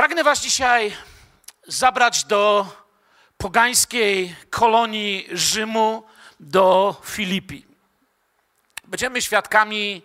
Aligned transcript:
Pragnę 0.00 0.24
Was 0.24 0.40
dzisiaj 0.40 0.96
zabrać 1.66 2.24
do 2.24 2.66
pogańskiej 3.38 4.36
kolonii 4.50 5.28
Rzymu, 5.32 6.02
do 6.40 6.96
Filipi. 7.04 7.66
Będziemy 8.84 9.22
świadkami 9.22 10.02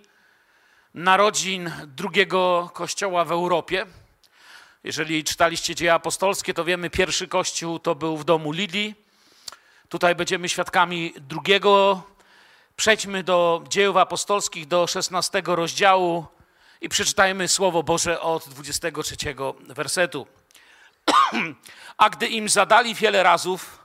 narodzin 0.93 1.71
drugiego 1.87 2.69
kościoła 2.73 3.25
w 3.25 3.31
Europie. 3.31 3.85
Jeżeli 4.83 5.23
czytaliście 5.23 5.75
dzieje 5.75 5.93
apostolskie, 5.93 6.53
to 6.53 6.65
wiemy, 6.65 6.89
pierwszy 6.89 7.27
kościół 7.27 7.79
to 7.79 7.95
był 7.95 8.17
w 8.17 8.25
domu 8.25 8.51
Lidii. 8.51 8.95
Tutaj 9.89 10.15
będziemy 10.15 10.49
świadkami 10.49 11.13
drugiego. 11.17 12.03
Przejdźmy 12.75 13.23
do 13.23 13.63
dziejów 13.69 13.97
apostolskich, 13.97 14.67
do 14.67 14.87
16 14.87 15.41
rozdziału 15.45 16.34
i 16.85 16.89
przeczytajmy 16.89 17.47
Słowo 17.47 17.83
Boże 17.83 18.21
od 18.21 18.49
23 18.49 19.15
wersetu. 19.59 20.27
A 21.97 22.09
gdy 22.09 22.27
im 22.27 22.49
zadali 22.49 22.95
wiele 22.95 23.23
razów, 23.23 23.79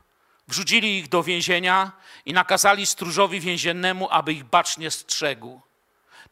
wrzucili 0.48 0.98
ich 0.98 1.08
do 1.08 1.22
więzienia 1.22 1.92
i 2.24 2.32
nakazali 2.32 2.86
stróżowi 2.86 3.40
więziennemu, 3.40 4.08
aby 4.10 4.32
ich 4.32 4.44
bacznie 4.44 4.90
strzegł. 4.90 5.60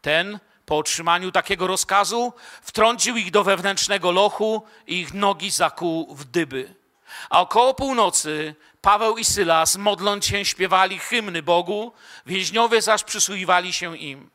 Ten, 0.00 0.38
po 0.66 0.78
otrzymaniu 0.78 1.32
takiego 1.32 1.66
rozkazu, 1.66 2.32
wtrącił 2.62 3.16
ich 3.16 3.30
do 3.30 3.44
wewnętrznego 3.44 4.12
lochu 4.12 4.62
i 4.86 5.00
ich 5.00 5.14
nogi 5.14 5.50
zakuł 5.50 6.14
w 6.14 6.24
dyby. 6.24 6.74
A 7.30 7.40
około 7.40 7.74
północy 7.74 8.54
Paweł 8.80 9.18
i 9.18 9.24
Sylas, 9.24 9.76
modląc 9.76 10.26
się, 10.26 10.44
śpiewali 10.44 10.98
hymny 10.98 11.42
Bogu, 11.42 11.92
więźniowie 12.26 12.82
zaś 12.82 13.04
przysłuchiwali 13.04 13.72
się 13.72 13.96
im. 13.96 14.30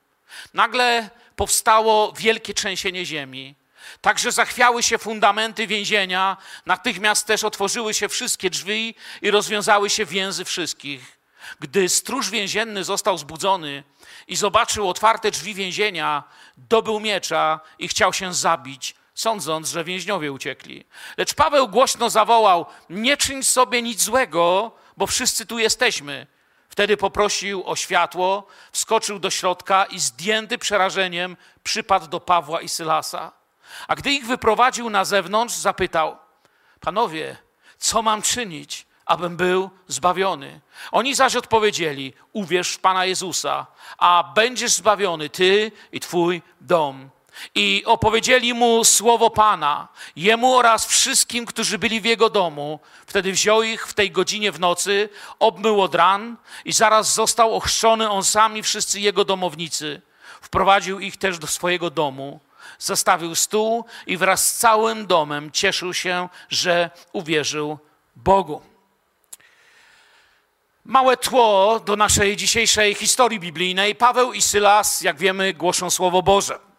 Nagle 0.53 1.09
powstało 1.43 2.13
wielkie 2.17 2.53
trzęsienie 2.53 3.05
ziemi. 3.05 3.55
Także 4.01 4.31
zachwiały 4.31 4.83
się 4.83 4.97
fundamenty 4.97 5.67
więzienia, 5.67 6.37
natychmiast 6.65 7.27
też 7.27 7.43
otworzyły 7.43 7.93
się 7.93 8.09
wszystkie 8.09 8.49
drzwi 8.49 8.95
i 9.21 9.31
rozwiązały 9.31 9.89
się 9.89 10.05
więzy 10.05 10.45
wszystkich. 10.45 11.19
Gdy 11.59 11.89
stróż 11.89 12.29
więzienny 12.29 12.83
został 12.83 13.17
zbudzony 13.17 13.83
i 14.27 14.35
zobaczył 14.35 14.89
otwarte 14.89 15.31
drzwi 15.31 15.53
więzienia, 15.53 16.23
dobył 16.57 16.99
miecza 16.99 17.59
i 17.79 17.87
chciał 17.87 18.13
się 18.13 18.33
zabić, 18.33 18.95
sądząc, 19.15 19.69
że 19.69 19.83
więźniowie 19.83 20.31
uciekli. 20.31 20.85
Lecz 21.17 21.33
Paweł 21.33 21.67
głośno 21.67 22.09
zawołał: 22.09 22.65
Nie 22.89 23.17
czyń 23.17 23.43
sobie 23.43 23.81
nic 23.81 24.03
złego, 24.03 24.71
bo 24.97 25.07
wszyscy 25.07 25.45
tu 25.45 25.59
jesteśmy. 25.59 26.27
Wtedy 26.73 26.97
poprosił 26.97 27.63
o 27.65 27.75
światło, 27.75 28.47
wskoczył 28.71 29.19
do 29.19 29.29
środka 29.29 29.85
i 29.85 29.99
zdjęty 29.99 30.57
przerażeniem 30.57 31.37
przypadł 31.63 32.07
do 32.07 32.19
Pawła 32.19 32.61
i 32.61 32.69
Sylasa. 32.69 33.31
A 33.87 33.95
gdy 33.95 34.11
ich 34.11 34.25
wyprowadził 34.25 34.89
na 34.89 35.05
zewnątrz, 35.05 35.55
zapytał: 35.55 36.17
Panowie, 36.79 37.37
co 37.77 38.01
mam 38.01 38.21
czynić, 38.21 38.85
abym 39.05 39.37
był 39.37 39.69
zbawiony? 39.87 40.61
Oni 40.91 41.15
zaś 41.15 41.35
odpowiedzieli: 41.35 42.13
Uwierz 42.31 42.73
w 42.73 42.79
Pana 42.79 43.05
Jezusa, 43.05 43.65
a 43.97 44.31
będziesz 44.35 44.71
zbawiony 44.71 45.29
ty 45.29 45.71
i 45.91 45.99
twój 45.99 46.41
dom. 46.61 47.09
I 47.55 47.83
opowiedzieli 47.85 48.53
mu 48.53 48.83
słowo 48.83 49.29
Pana, 49.29 49.87
jemu 50.15 50.55
oraz 50.55 50.85
wszystkim, 50.85 51.45
którzy 51.45 51.77
byli 51.77 52.01
w 52.01 52.05
jego 52.05 52.29
domu. 52.29 52.79
Wtedy 53.07 53.31
wziął 53.31 53.63
ich 53.63 53.87
w 53.87 53.93
tej 53.93 54.11
godzinie 54.11 54.51
w 54.51 54.59
nocy, 54.59 55.09
obmył 55.39 55.81
od 55.81 55.95
ran 55.95 56.37
i 56.65 56.73
zaraz 56.73 57.13
został 57.13 57.55
ochrzczony 57.55 58.09
on 58.09 58.23
sam 58.23 58.57
i 58.57 58.63
wszyscy 58.63 58.99
jego 58.99 59.25
domownicy. 59.25 60.01
Wprowadził 60.41 60.99
ich 60.99 61.17
też 61.17 61.39
do 61.39 61.47
swojego 61.47 61.89
domu, 61.89 62.39
zastawił 62.79 63.35
stół 63.35 63.85
i 64.07 64.17
wraz 64.17 64.47
z 64.47 64.57
całym 64.57 65.07
domem 65.07 65.51
cieszył 65.51 65.93
się, 65.93 66.29
że 66.49 66.89
uwierzył 67.13 67.77
Bogu. 68.15 68.61
Małe 70.85 71.17
tło 71.17 71.79
do 71.85 71.95
naszej 71.95 72.35
dzisiejszej 72.35 72.95
historii 72.95 73.39
biblijnej. 73.39 73.95
Paweł 73.95 74.33
i 74.33 74.41
Sylas, 74.41 75.01
jak 75.01 75.17
wiemy, 75.17 75.53
głoszą 75.53 75.89
Słowo 75.89 76.21
Boże. 76.21 76.72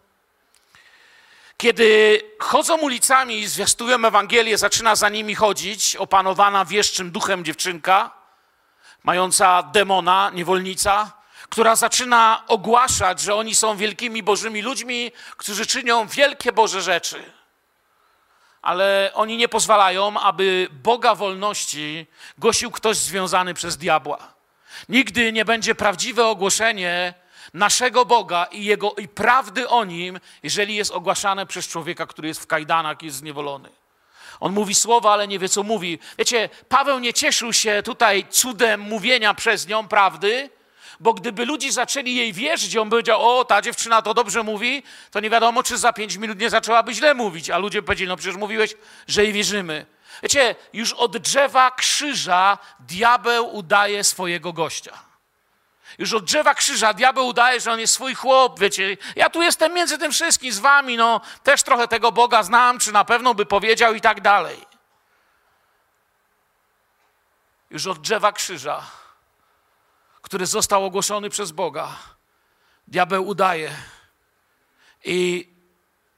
Kiedy 1.57 2.21
chodzą 2.39 2.77
ulicami 2.77 3.39
i 3.39 3.47
zwiastują 3.47 4.05
Ewangelię, 4.05 4.57
zaczyna 4.57 4.95
za 4.95 5.09
nimi 5.09 5.35
chodzić 5.35 5.95
opanowana 5.95 6.65
wieszczym 6.65 7.11
duchem 7.11 7.45
dziewczynka, 7.45 8.11
mająca 9.03 9.63
demona, 9.63 10.31
niewolnica, 10.33 11.11
która 11.49 11.75
zaczyna 11.75 12.43
ogłaszać, 12.47 13.19
że 13.19 13.35
oni 13.35 13.55
są 13.55 13.77
wielkimi 13.77 14.23
Bożymi 14.23 14.61
ludźmi, 14.61 15.11
którzy 15.37 15.65
czynią 15.65 16.07
wielkie 16.07 16.51
Boże 16.51 16.81
rzeczy. 16.81 17.31
Ale 18.61 19.11
oni 19.13 19.37
nie 19.37 19.47
pozwalają, 19.49 20.19
aby 20.19 20.67
Boga 20.71 21.15
wolności 21.15 22.07
głosił 22.37 22.71
ktoś 22.71 22.97
związany 22.97 23.53
przez 23.53 23.77
diabła. 23.77 24.17
Nigdy 24.89 25.31
nie 25.31 25.45
będzie 25.45 25.75
prawdziwe 25.75 26.27
ogłoszenie 26.27 27.13
naszego 27.55 28.05
Boga 28.05 28.45
i, 28.45 28.65
jego, 28.65 28.93
i 28.93 29.07
prawdy 29.07 29.69
o 29.69 29.85
Nim, 29.85 30.19
jeżeli 30.43 30.75
jest 30.75 30.91
ogłaszane 30.91 31.45
przez 31.45 31.67
człowieka, 31.67 32.05
który 32.05 32.27
jest 32.27 32.41
w 32.41 32.47
kajdanach 32.47 33.01
i 33.01 33.05
jest 33.05 33.17
zniewolony. 33.17 33.69
On 34.39 34.53
mówi 34.53 34.75
słowa, 34.75 35.13
ale 35.13 35.27
nie 35.27 35.39
wie, 35.39 35.49
co 35.49 35.63
mówi. 35.63 35.99
Wiecie, 36.17 36.49
Paweł 36.69 36.99
nie 36.99 37.13
cieszył 37.13 37.53
się 37.53 37.81
tutaj 37.85 38.25
cudem 38.29 38.79
mówienia 38.79 39.33
przez 39.33 39.67
nią 39.67 39.87
prawdy, 39.87 40.49
bo 40.99 41.13
gdyby 41.13 41.45
ludzie 41.45 41.71
zaczęli 41.71 42.15
jej 42.15 42.33
wierzyć, 42.33 42.77
on 42.77 42.89
powiedział, 42.89 43.39
o, 43.39 43.45
ta 43.45 43.61
dziewczyna 43.61 44.01
to 44.01 44.13
dobrze 44.13 44.43
mówi, 44.43 44.83
to 45.11 45.19
nie 45.19 45.29
wiadomo, 45.29 45.63
czy 45.63 45.77
za 45.77 45.93
pięć 45.93 46.17
minut 46.17 46.39
nie 46.39 46.49
zaczęłaby 46.49 46.93
źle 46.93 47.13
mówić. 47.13 47.49
A 47.49 47.57
ludzie 47.57 47.81
powiedzieli, 47.81 48.07
no 48.07 48.17
przecież 48.17 48.35
mówiłeś, 48.35 48.75
że 49.07 49.23
jej 49.23 49.33
wierzymy. 49.33 49.85
Wiecie, 50.23 50.55
już 50.73 50.93
od 50.93 51.17
drzewa 51.17 51.71
krzyża 51.71 52.57
diabeł 52.79 53.55
udaje 53.55 54.03
swojego 54.03 54.53
gościa. 54.53 55.04
Już 55.97 56.13
od 56.13 56.25
drzewa 56.25 56.55
krzyża 56.55 56.93
diabeł 56.93 57.27
udaje, 57.27 57.59
że 57.59 57.71
on 57.71 57.79
jest 57.79 57.93
swój 57.93 58.15
chłop, 58.15 58.59
wiecie. 58.59 58.97
Ja 59.15 59.29
tu 59.29 59.41
jestem 59.41 59.73
między 59.73 59.97
tym 59.97 60.11
wszystkim 60.11 60.51
z 60.51 60.59
wami, 60.59 60.97
no 60.97 61.21
też 61.43 61.63
trochę 61.63 61.87
tego 61.87 62.11
Boga 62.11 62.43
znam, 62.43 62.79
czy 62.79 62.91
na 62.91 63.05
pewno 63.05 63.33
by 63.33 63.45
powiedział 63.45 63.93
i 63.93 64.01
tak 64.01 64.21
dalej. 64.21 64.65
Już 67.69 67.87
od 67.87 67.99
drzewa 67.99 68.31
krzyża, 68.31 68.83
który 70.21 70.45
został 70.45 70.85
ogłoszony 70.85 71.29
przez 71.29 71.51
Boga, 71.51 71.95
diabeł 72.87 73.27
udaje 73.27 73.71
i 75.05 75.49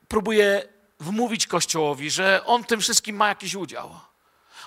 próbuje 0.08 0.68
wmówić 1.00 1.48
Kościołowi, 1.48 2.12
że 2.12 2.46
on 2.46 2.64
w 2.64 2.68
tym 2.68 2.82
wszystkim 2.82 3.16
ma 3.16 3.28
jakiś 3.28 3.56
udział. 3.56 4.00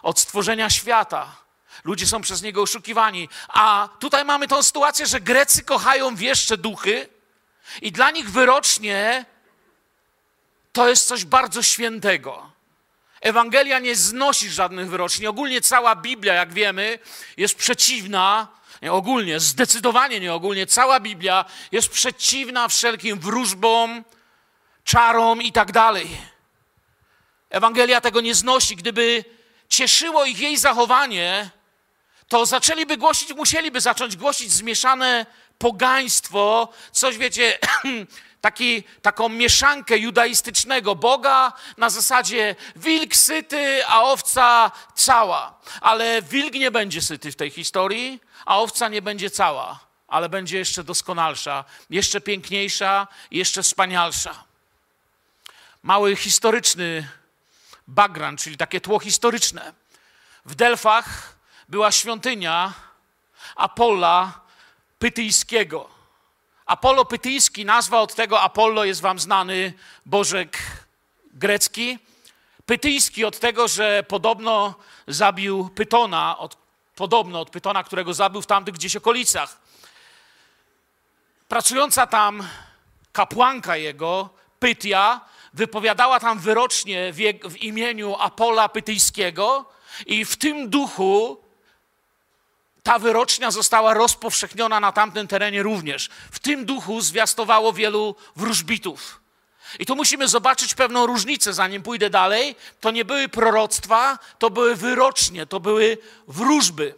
Od 0.02 0.18
stworzenia 0.18 0.70
świata 0.70 1.36
Ludzie 1.84 2.06
są 2.06 2.20
przez 2.20 2.42
niego 2.42 2.62
oszukiwani. 2.62 3.28
A 3.48 3.88
tutaj 3.98 4.24
mamy 4.24 4.48
tą 4.48 4.62
sytuację, 4.62 5.06
że 5.06 5.20
Grecy 5.20 5.64
kochają 5.64 6.16
wieszcze 6.16 6.56
duchy 6.56 7.08
i 7.82 7.92
dla 7.92 8.10
nich 8.10 8.30
wyrocznie 8.30 9.24
to 10.72 10.88
jest 10.88 11.08
coś 11.08 11.24
bardzo 11.24 11.62
świętego. 11.62 12.50
Ewangelia 13.20 13.78
nie 13.78 13.96
znosi 13.96 14.50
żadnych 14.50 14.90
wyroczni. 14.90 15.26
Ogólnie 15.26 15.60
cała 15.60 15.96
Biblia, 15.96 16.34
jak 16.34 16.52
wiemy, 16.52 16.98
jest 17.36 17.54
przeciwna, 17.54 18.48
nie 18.82 18.92
ogólnie, 18.92 19.40
zdecydowanie 19.40 20.20
nie 20.20 20.34
ogólnie, 20.34 20.66
cała 20.66 21.00
Biblia 21.00 21.44
jest 21.72 21.88
przeciwna 21.88 22.68
wszelkim 22.68 23.18
wróżbom, 23.18 24.04
czarom 24.84 25.42
i 25.42 25.52
tak 25.52 25.72
dalej. 25.72 26.08
Ewangelia 27.50 28.00
tego 28.00 28.20
nie 28.20 28.34
znosi. 28.34 28.76
Gdyby 28.76 29.24
cieszyło 29.68 30.24
ich 30.24 30.40
jej 30.40 30.56
zachowanie, 30.56 31.50
to 32.30 32.46
zaczęliby 32.46 32.96
głosić, 32.96 33.34
musieliby 33.34 33.80
zacząć 33.80 34.16
głosić 34.16 34.52
zmieszane 34.52 35.26
pogaństwo, 35.58 36.68
coś 36.92 37.18
wiecie, 37.18 37.58
taki, 38.40 38.84
taką 39.02 39.28
mieszankę 39.28 39.98
judaistycznego 39.98 40.94
Boga 40.94 41.52
na 41.76 41.90
zasadzie 41.90 42.56
wilk 42.76 43.16
syty, 43.16 43.86
a 43.86 44.02
owca 44.02 44.70
cała. 44.94 45.60
Ale 45.80 46.22
wilk 46.22 46.54
nie 46.54 46.70
będzie 46.70 47.02
syty 47.02 47.32
w 47.32 47.36
tej 47.36 47.50
historii, 47.50 48.20
a 48.46 48.58
owca 48.58 48.88
nie 48.88 49.02
będzie 49.02 49.30
cała, 49.30 49.80
ale 50.08 50.28
będzie 50.28 50.58
jeszcze 50.58 50.84
doskonalsza, 50.84 51.64
jeszcze 51.90 52.20
piękniejsza, 52.20 53.06
jeszcze 53.30 53.62
wspanialsza. 53.62 54.44
Mały 55.82 56.16
historyczny 56.16 57.08
background, 57.88 58.40
czyli 58.40 58.56
takie 58.56 58.80
tło 58.80 59.00
historyczne. 59.00 59.72
W 60.44 60.54
Delfach 60.54 61.39
była 61.70 61.92
świątynia 61.92 62.72
Apolla 63.56 64.40
Pytyjskiego. 64.98 65.88
Apollo 66.66 67.04
Pytyjski, 67.04 67.64
nazwa 67.64 68.00
od 68.00 68.14
tego 68.14 68.40
Apollo 68.40 68.84
jest 68.84 69.00
wam 69.00 69.18
znany, 69.18 69.72
bożek 70.06 70.58
grecki. 71.32 71.98
Pytyjski 72.66 73.24
od 73.24 73.38
tego, 73.38 73.68
że 73.68 74.02
podobno 74.08 74.74
zabił 75.06 75.68
Pytona, 75.74 76.38
od, 76.38 76.56
podobno 76.96 77.40
od 77.40 77.50
Pytona, 77.50 77.84
którego 77.84 78.14
zabił 78.14 78.42
w 78.42 78.46
tamtych 78.46 78.74
gdzieś 78.74 78.96
okolicach. 78.96 79.60
Pracująca 81.48 82.06
tam 82.06 82.48
kapłanka 83.12 83.76
jego, 83.76 84.30
Pytia, 84.58 85.20
wypowiadała 85.52 86.20
tam 86.20 86.38
wyrocznie 86.38 87.12
w, 87.12 87.16
w 87.50 87.56
imieniu 87.56 88.16
Apola 88.18 88.68
Pytyjskiego 88.68 89.64
i 90.06 90.24
w 90.24 90.36
tym 90.36 90.70
duchu 90.70 91.49
ta 92.82 92.98
wyrocznia 92.98 93.50
została 93.50 93.94
rozpowszechniona 93.94 94.80
na 94.80 94.92
tamtym 94.92 95.28
terenie 95.28 95.62
również. 95.62 96.08
W 96.30 96.38
tym 96.38 96.64
duchu 96.64 97.00
zwiastowało 97.00 97.72
wielu 97.72 98.14
wróżbitów. 98.36 99.20
I 99.78 99.86
tu 99.86 99.96
musimy 99.96 100.28
zobaczyć 100.28 100.74
pewną 100.74 101.06
różnicę, 101.06 101.52
zanim 101.52 101.82
pójdę 101.82 102.10
dalej. 102.10 102.56
To 102.80 102.90
nie 102.90 103.04
były 103.04 103.28
proroctwa, 103.28 104.18
to 104.38 104.50
były 104.50 104.76
wyrocznie, 104.76 105.46
to 105.46 105.60
były 105.60 105.98
wróżby. 106.28 106.94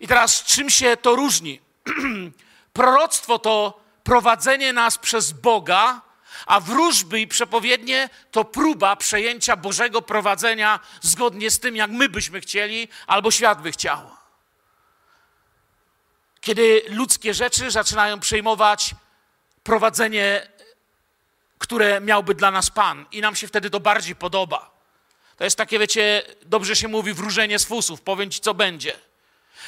I 0.00 0.08
teraz 0.08 0.44
czym 0.44 0.70
się 0.70 0.96
to 0.96 1.16
różni? 1.16 1.60
Proroctwo 2.72 3.38
to 3.38 3.80
prowadzenie 4.04 4.72
nas 4.72 4.98
przez 4.98 5.32
Boga, 5.32 6.00
a 6.46 6.60
wróżby 6.60 7.20
i 7.20 7.26
przepowiednie 7.26 8.10
to 8.30 8.44
próba 8.44 8.96
przejęcia 8.96 9.56
Bożego 9.56 10.02
prowadzenia 10.02 10.80
zgodnie 11.00 11.50
z 11.50 11.60
tym, 11.60 11.76
jak 11.76 11.90
my 11.90 12.08
byśmy 12.08 12.40
chcieli, 12.40 12.88
albo 13.06 13.30
świat 13.30 13.62
by 13.62 13.72
chciał. 13.72 14.19
Kiedy 16.40 16.82
ludzkie 16.88 17.34
rzeczy 17.34 17.70
zaczynają 17.70 18.20
przejmować 18.20 18.94
prowadzenie, 19.62 20.48
które 21.58 22.00
miałby 22.00 22.34
dla 22.34 22.50
nas 22.50 22.70
Pan, 22.70 23.06
i 23.12 23.20
nam 23.20 23.36
się 23.36 23.48
wtedy 23.48 23.70
to 23.70 23.80
bardziej 23.80 24.16
podoba. 24.16 24.70
To 25.36 25.44
jest 25.44 25.56
takie, 25.56 25.78
wiecie, 25.78 26.22
dobrze 26.42 26.76
się 26.76 26.88
mówi, 26.88 27.12
wróżenie 27.12 27.58
z 27.58 27.64
fusów, 27.64 28.00
powiem 28.00 28.30
ci, 28.30 28.40
co 28.40 28.54
będzie. 28.54 28.96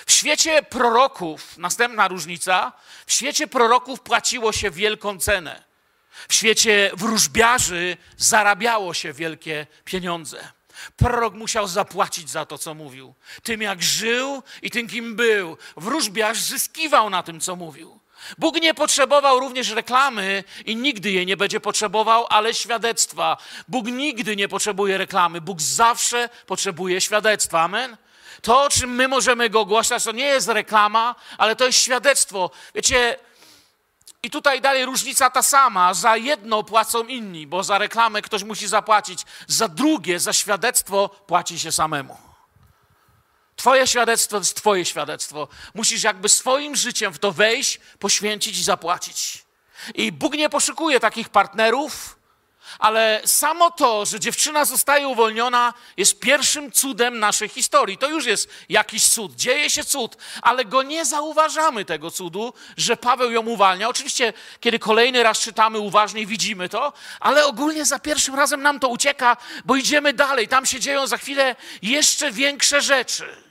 W 0.06 0.12
świecie 0.12 0.62
proroków, 0.62 1.58
następna 1.58 2.08
różnica, 2.08 2.72
w 3.06 3.12
świecie 3.12 3.46
proroków 3.46 4.00
płaciło 4.00 4.52
się 4.52 4.70
wielką 4.70 5.18
cenę. 5.18 5.64
W 6.28 6.34
świecie 6.34 6.90
wróżbiarzy 6.94 7.96
zarabiało 8.16 8.94
się 8.94 9.12
wielkie 9.12 9.66
pieniądze. 9.84 10.52
Prorok 10.96 11.34
musiał 11.34 11.68
zapłacić 11.68 12.30
za 12.30 12.46
to, 12.46 12.58
co 12.58 12.74
mówił. 12.74 13.14
Tym, 13.42 13.62
jak 13.62 13.82
żył 13.82 14.42
i 14.62 14.70
tym, 14.70 14.88
kim 14.88 15.16
był. 15.16 15.56
Wróżbiarz 15.76 16.38
zyskiwał 16.38 17.10
na 17.10 17.22
tym, 17.22 17.40
co 17.40 17.56
mówił. 17.56 18.00
Bóg 18.38 18.60
nie 18.60 18.74
potrzebował 18.74 19.40
również 19.40 19.70
reklamy 19.70 20.44
i 20.66 20.76
nigdy 20.76 21.10
jej 21.10 21.26
nie 21.26 21.36
będzie 21.36 21.60
potrzebował, 21.60 22.26
ale 22.30 22.54
świadectwa. 22.54 23.36
Bóg 23.68 23.86
nigdy 23.86 24.36
nie 24.36 24.48
potrzebuje 24.48 24.98
reklamy. 24.98 25.40
Bóg 25.40 25.60
zawsze 25.60 26.28
potrzebuje 26.46 27.00
świadectwa. 27.00 27.60
Amen? 27.60 27.96
To, 28.42 28.68
czym 28.70 28.94
my 28.94 29.08
możemy 29.08 29.50
go 29.50 29.60
ogłaszać, 29.60 30.04
to 30.04 30.12
nie 30.12 30.24
jest 30.24 30.48
reklama, 30.48 31.14
ale 31.38 31.56
to 31.56 31.66
jest 31.66 31.78
świadectwo. 31.78 32.50
Wiecie, 32.74 33.18
i 34.22 34.30
tutaj 34.30 34.60
dalej 34.60 34.86
różnica 34.86 35.30
ta 35.30 35.42
sama. 35.42 35.94
Za 35.94 36.16
jedno 36.16 36.62
płacą 36.62 37.06
inni, 37.06 37.46
bo 37.46 37.64
za 37.64 37.78
reklamę 37.78 38.22
ktoś 38.22 38.42
musi 38.42 38.68
zapłacić. 38.68 39.24
Za 39.46 39.68
drugie, 39.68 40.20
za 40.20 40.32
świadectwo 40.32 41.08
płaci 41.08 41.58
się 41.58 41.72
samemu. 41.72 42.16
Twoje 43.56 43.86
świadectwo 43.86 44.38
jest 44.38 44.56
Twoje 44.56 44.84
świadectwo. 44.84 45.48
Musisz 45.74 46.02
jakby 46.02 46.28
swoim 46.28 46.76
życiem 46.76 47.12
w 47.12 47.18
to 47.18 47.32
wejść, 47.32 47.80
poświęcić 47.98 48.58
i 48.58 48.64
zapłacić. 48.64 49.44
I 49.94 50.12
Bóg 50.12 50.34
nie 50.34 50.48
poszukuje 50.48 51.00
takich 51.00 51.28
partnerów, 51.28 52.18
ale 52.78 53.20
samo 53.24 53.70
to, 53.70 54.06
że 54.06 54.20
dziewczyna 54.20 54.64
zostaje 54.64 55.08
uwolniona, 55.08 55.74
jest 55.96 56.20
pierwszym 56.20 56.72
cudem 56.72 57.18
naszej 57.18 57.48
historii. 57.48 57.98
To 57.98 58.08
już 58.08 58.26
jest 58.26 58.50
jakiś 58.68 59.08
cud, 59.08 59.34
dzieje 59.34 59.70
się 59.70 59.84
cud, 59.84 60.16
ale 60.42 60.64
go 60.64 60.82
nie 60.82 61.04
zauważamy, 61.04 61.84
tego 61.84 62.10
cudu, 62.10 62.52
że 62.76 62.96
Paweł 62.96 63.30
ją 63.30 63.46
uwalnia. 63.46 63.88
Oczywiście, 63.88 64.32
kiedy 64.60 64.78
kolejny 64.78 65.22
raz 65.22 65.38
czytamy 65.38 65.78
uważnie, 65.78 66.26
widzimy 66.26 66.68
to, 66.68 66.92
ale 67.20 67.46
ogólnie 67.46 67.84
za 67.84 67.98
pierwszym 67.98 68.34
razem 68.34 68.62
nam 68.62 68.80
to 68.80 68.88
ucieka, 68.88 69.36
bo 69.64 69.76
idziemy 69.76 70.12
dalej. 70.12 70.48
Tam 70.48 70.66
się 70.66 70.80
dzieją 70.80 71.06
za 71.06 71.16
chwilę 71.16 71.56
jeszcze 71.82 72.30
większe 72.30 72.80
rzeczy. 72.80 73.42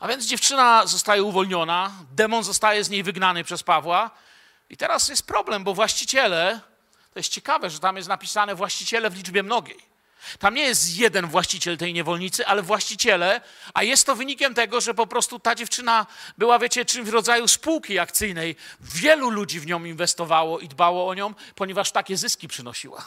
A 0.00 0.08
więc 0.08 0.24
dziewczyna 0.24 0.86
zostaje 0.86 1.22
uwolniona, 1.22 1.92
demon 2.12 2.44
zostaje 2.44 2.84
z 2.84 2.90
niej 2.90 3.02
wygnany 3.02 3.44
przez 3.44 3.62
Pawła. 3.62 4.10
I 4.70 4.76
teraz 4.76 5.08
jest 5.08 5.26
problem, 5.26 5.64
bo 5.64 5.74
właściciele 5.74 6.60
to 7.16 7.20
jest 7.20 7.32
ciekawe, 7.32 7.70
że 7.70 7.78
tam 7.78 7.96
jest 7.96 8.08
napisane 8.08 8.54
właściciele 8.54 9.10
w 9.10 9.16
liczbie 9.16 9.42
mnogiej. 9.42 9.78
Tam 10.38 10.54
nie 10.54 10.62
jest 10.62 10.96
jeden 10.96 11.26
właściciel 11.26 11.76
tej 11.78 11.94
niewolnicy, 11.94 12.46
ale 12.46 12.62
właściciele, 12.62 13.40
a 13.74 13.82
jest 13.82 14.06
to 14.06 14.16
wynikiem 14.16 14.54
tego, 14.54 14.80
że 14.80 14.94
po 14.94 15.06
prostu 15.06 15.38
ta 15.38 15.54
dziewczyna 15.54 16.06
była, 16.38 16.58
wiecie, 16.58 16.84
czymś 16.84 17.08
w 17.10 17.12
rodzaju 17.12 17.48
spółki 17.48 17.98
akcyjnej. 17.98 18.56
Wielu 18.80 19.30
ludzi 19.30 19.60
w 19.60 19.66
nią 19.66 19.84
inwestowało 19.84 20.58
i 20.58 20.68
dbało 20.68 21.08
o 21.08 21.14
nią, 21.14 21.34
ponieważ 21.54 21.92
takie 21.92 22.16
zyski 22.16 22.48
przynosiła. 22.48 23.04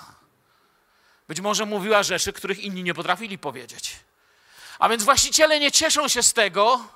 Być 1.28 1.42
może 1.42 1.66
mówiła 1.66 2.04
rzeczy, 2.04 2.34
których 2.34 2.60
inni 2.60 2.84
nie 2.84 2.94
potrafili 2.94 3.38
powiedzieć. 3.38 3.96
A 4.80 4.90
więc 4.90 5.04
właściciele 5.04 5.60
nie 5.60 5.72
cieszą 5.72 6.08
się 6.08 6.24
z 6.24 6.34
tego, 6.34 6.88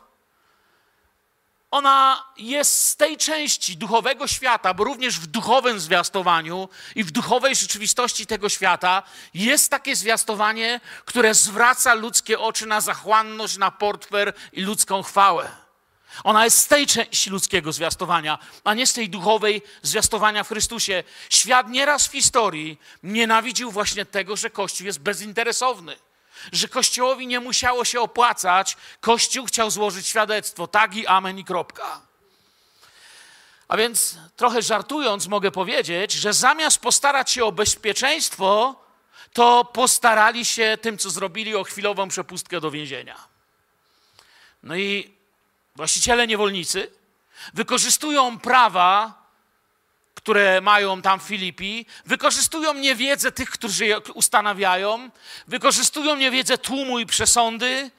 ona 1.74 2.26
jest 2.38 2.88
z 2.88 2.96
tej 2.96 3.18
części 3.18 3.78
duchowego 3.78 4.28
świata, 4.28 4.74
bo 4.74 4.84
również 4.84 5.20
w 5.20 5.28
duchowym 5.28 5.80
zwiastowaniu 5.80 6.70
i 6.96 7.04
w 7.04 7.12
duchowej 7.12 7.56
rzeczywistości 7.56 8.26
tego 8.26 8.50
świata 8.50 9.04
jest 9.34 9.72
takie 9.72 9.96
zwiastowanie, 9.96 10.82
które 11.06 11.34
zwraca 11.34 11.94
ludzkie 11.94 12.40
oczy 12.40 12.66
na 12.66 12.82
zachłanność, 12.82 13.58
na 13.58 13.72
portfer 13.72 14.34
i 14.52 14.62
ludzką 14.62 15.04
chwałę. 15.04 15.52
Ona 16.24 16.46
jest 16.46 16.58
z 16.58 16.68
tej 16.68 16.88
części 16.88 17.30
ludzkiego 17.30 17.72
zwiastowania, 17.72 18.40
a 18.64 18.74
nie 18.74 18.88
z 18.88 18.94
tej 18.94 19.10
duchowej 19.10 19.62
zwiastowania 19.82 20.44
w 20.44 20.48
Chrystusie. 20.48 21.04
Świat 21.30 21.70
nieraz 21.70 22.08
w 22.08 22.12
historii 22.12 22.80
nienawidził 23.04 23.72
właśnie 23.72 24.06
tego, 24.06 24.36
że 24.36 24.50
Kościół 24.50 24.86
jest 24.86 25.00
bezinteresowny 25.00 25.96
że 26.52 26.68
Kościołowi 26.68 27.28
nie 27.28 27.40
musiało 27.40 27.86
się 27.86 28.02
opłacać, 28.02 28.78
Kościół 29.02 29.46
chciał 29.46 29.72
złożyć 29.72 30.08
świadectwo. 30.08 30.68
Tak 30.68 30.96
i 30.96 31.08
amen 31.08 31.40
i 31.40 31.46
kropka. 31.46 32.02
A 33.68 33.78
więc 33.78 34.18
trochę 34.36 34.62
żartując 34.62 35.28
mogę 35.28 35.52
powiedzieć, 35.52 36.12
że 36.12 36.34
zamiast 36.34 36.80
postarać 36.80 37.32
się 37.32 37.46
o 37.46 37.52
bezpieczeństwo, 37.52 38.76
to 39.34 39.66
postarali 39.66 40.46
się 40.46 40.78
tym, 40.82 40.98
co 40.98 41.10
zrobili, 41.10 41.56
o 41.56 41.64
chwilową 41.64 42.08
przepustkę 42.08 42.62
do 42.62 42.72
więzienia. 42.72 43.28
No 44.64 44.76
i 44.76 45.14
właściciele 45.76 46.28
niewolnicy 46.28 46.92
wykorzystują 47.54 48.40
prawa 48.40 49.23
które 50.24 50.62
mają 50.62 51.02
tam 51.02 51.20
Filipi, 51.20 51.86
wykorzystują 52.06 52.74
niewiedzę 52.74 53.32
tych, 53.32 53.50
którzy 53.50 53.86
je 53.86 54.00
ustanawiają, 54.00 55.10
wykorzystują 55.48 56.16
niewiedzę 56.16 56.58
tłumu 56.58 57.00
i 57.00 57.06
przesądy. 57.06 57.92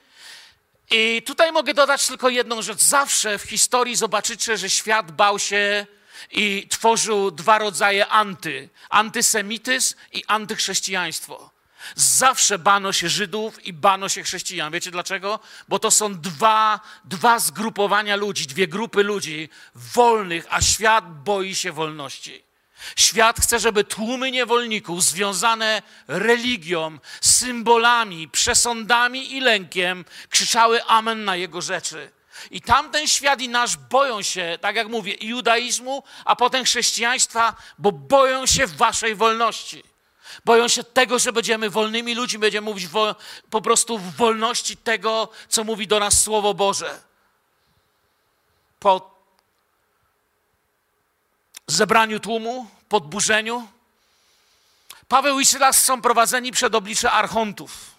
I 0.91 1.23
tutaj 1.27 1.53
mogę 1.53 1.75
dodać 1.75 2.07
tylko 2.07 2.29
jedną 2.29 2.63
rzecz. 2.63 2.83
Zawsze 2.83 3.39
w 3.39 3.43
historii 3.43 3.97
zobaczycie, 3.97 4.57
że 4.57 4.71
świat 4.71 5.13
bał 5.13 5.39
się 5.39 5.87
i 6.31 6.67
tworzył 6.71 7.31
dwa 7.31 7.59
rodzaje 7.59 8.09
anty: 8.09 8.69
antysemityzm 8.91 9.95
i 10.13 10.25
antychrześcijaństwo. 10.27 11.54
Zawsze 11.95 12.59
bano 12.59 12.93
się 12.93 13.09
Żydów 13.09 13.67
i 13.67 13.73
bano 13.73 14.09
się 14.09 14.23
chrześcijan. 14.23 14.73
Wiecie 14.73 14.91
dlaczego? 14.91 15.41
Bo 15.69 15.79
to 15.79 15.91
są 15.91 16.21
dwa, 16.21 16.81
dwa 17.05 17.39
zgrupowania 17.39 18.17
ludzi, 18.17 18.47
dwie 18.47 18.69
grupy 18.69 19.03
ludzi 19.03 19.49
wolnych, 19.75 20.47
a 20.51 20.61
świat 20.61 21.23
boi 21.23 21.55
się 21.55 21.73
wolności. 21.73 22.45
Świat 22.97 23.41
chce, 23.41 23.61
żeby 23.61 23.85
tłumy 23.85 24.31
niewolników 24.31 25.05
związane 25.05 25.83
religią, 26.09 26.99
symbolami, 27.21 28.29
przesądami 28.29 29.35
i 29.35 29.41
lękiem 29.41 30.05
krzyczały 30.31 30.85
amen 30.85 31.25
na 31.25 31.37
jego 31.37 31.61
rzeczy. 31.61 32.11
I 32.51 32.61
tamten 32.61 33.07
świat 33.07 33.41
i 33.41 33.49
nasz 33.49 33.77
boją 33.77 34.23
się, 34.23 34.59
tak 34.61 34.77
jak 34.77 34.89
mówię, 34.89 35.15
judaizmu, 35.21 36.03
a 36.25 36.37
potem 36.37 36.65
chrześcijaństwa, 36.65 37.57
bo 37.79 37.93
boją 37.93 38.47
się 38.47 38.67
waszej 38.67 39.15
wolności. 39.15 39.94
Boją 40.45 40.69
się 40.69 40.85
tego, 40.85 41.19
że 41.19 41.33
będziemy 41.33 41.71
wolnymi 41.71 42.15
ludźmi, 42.15 42.39
będziemy 42.39 42.65
mówić 42.65 42.87
wo, 42.87 43.17
po 43.51 43.61
prostu 43.61 43.99
w 43.99 44.17
wolności 44.17 44.77
tego, 44.77 45.29
co 45.49 45.65
mówi 45.65 45.87
do 45.87 45.99
nas 45.99 46.23
Słowo 46.23 46.55
Boże. 46.55 47.03
Po 48.81 49.15
zebraniu 51.67 52.21
tłumu, 52.21 52.67
podburzeniu, 52.89 53.69
Paweł 55.09 55.41
i 55.41 55.47
Silas 55.47 55.85
są 55.85 56.03
prowadzeni 56.03 56.53
przed 56.53 56.75
oblicze 56.75 57.13
archontów, 57.13 57.91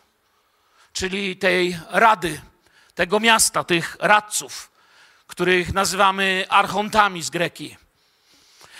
czyli 0.93 1.37
tej 1.37 1.79
rady, 1.89 2.41
tego 2.95 3.19
miasta, 3.19 3.63
tych 3.63 3.97
radców, 3.99 4.71
których 5.27 5.73
nazywamy 5.73 6.45
archontami 6.49 7.23
z 7.23 7.29
greki. 7.29 7.77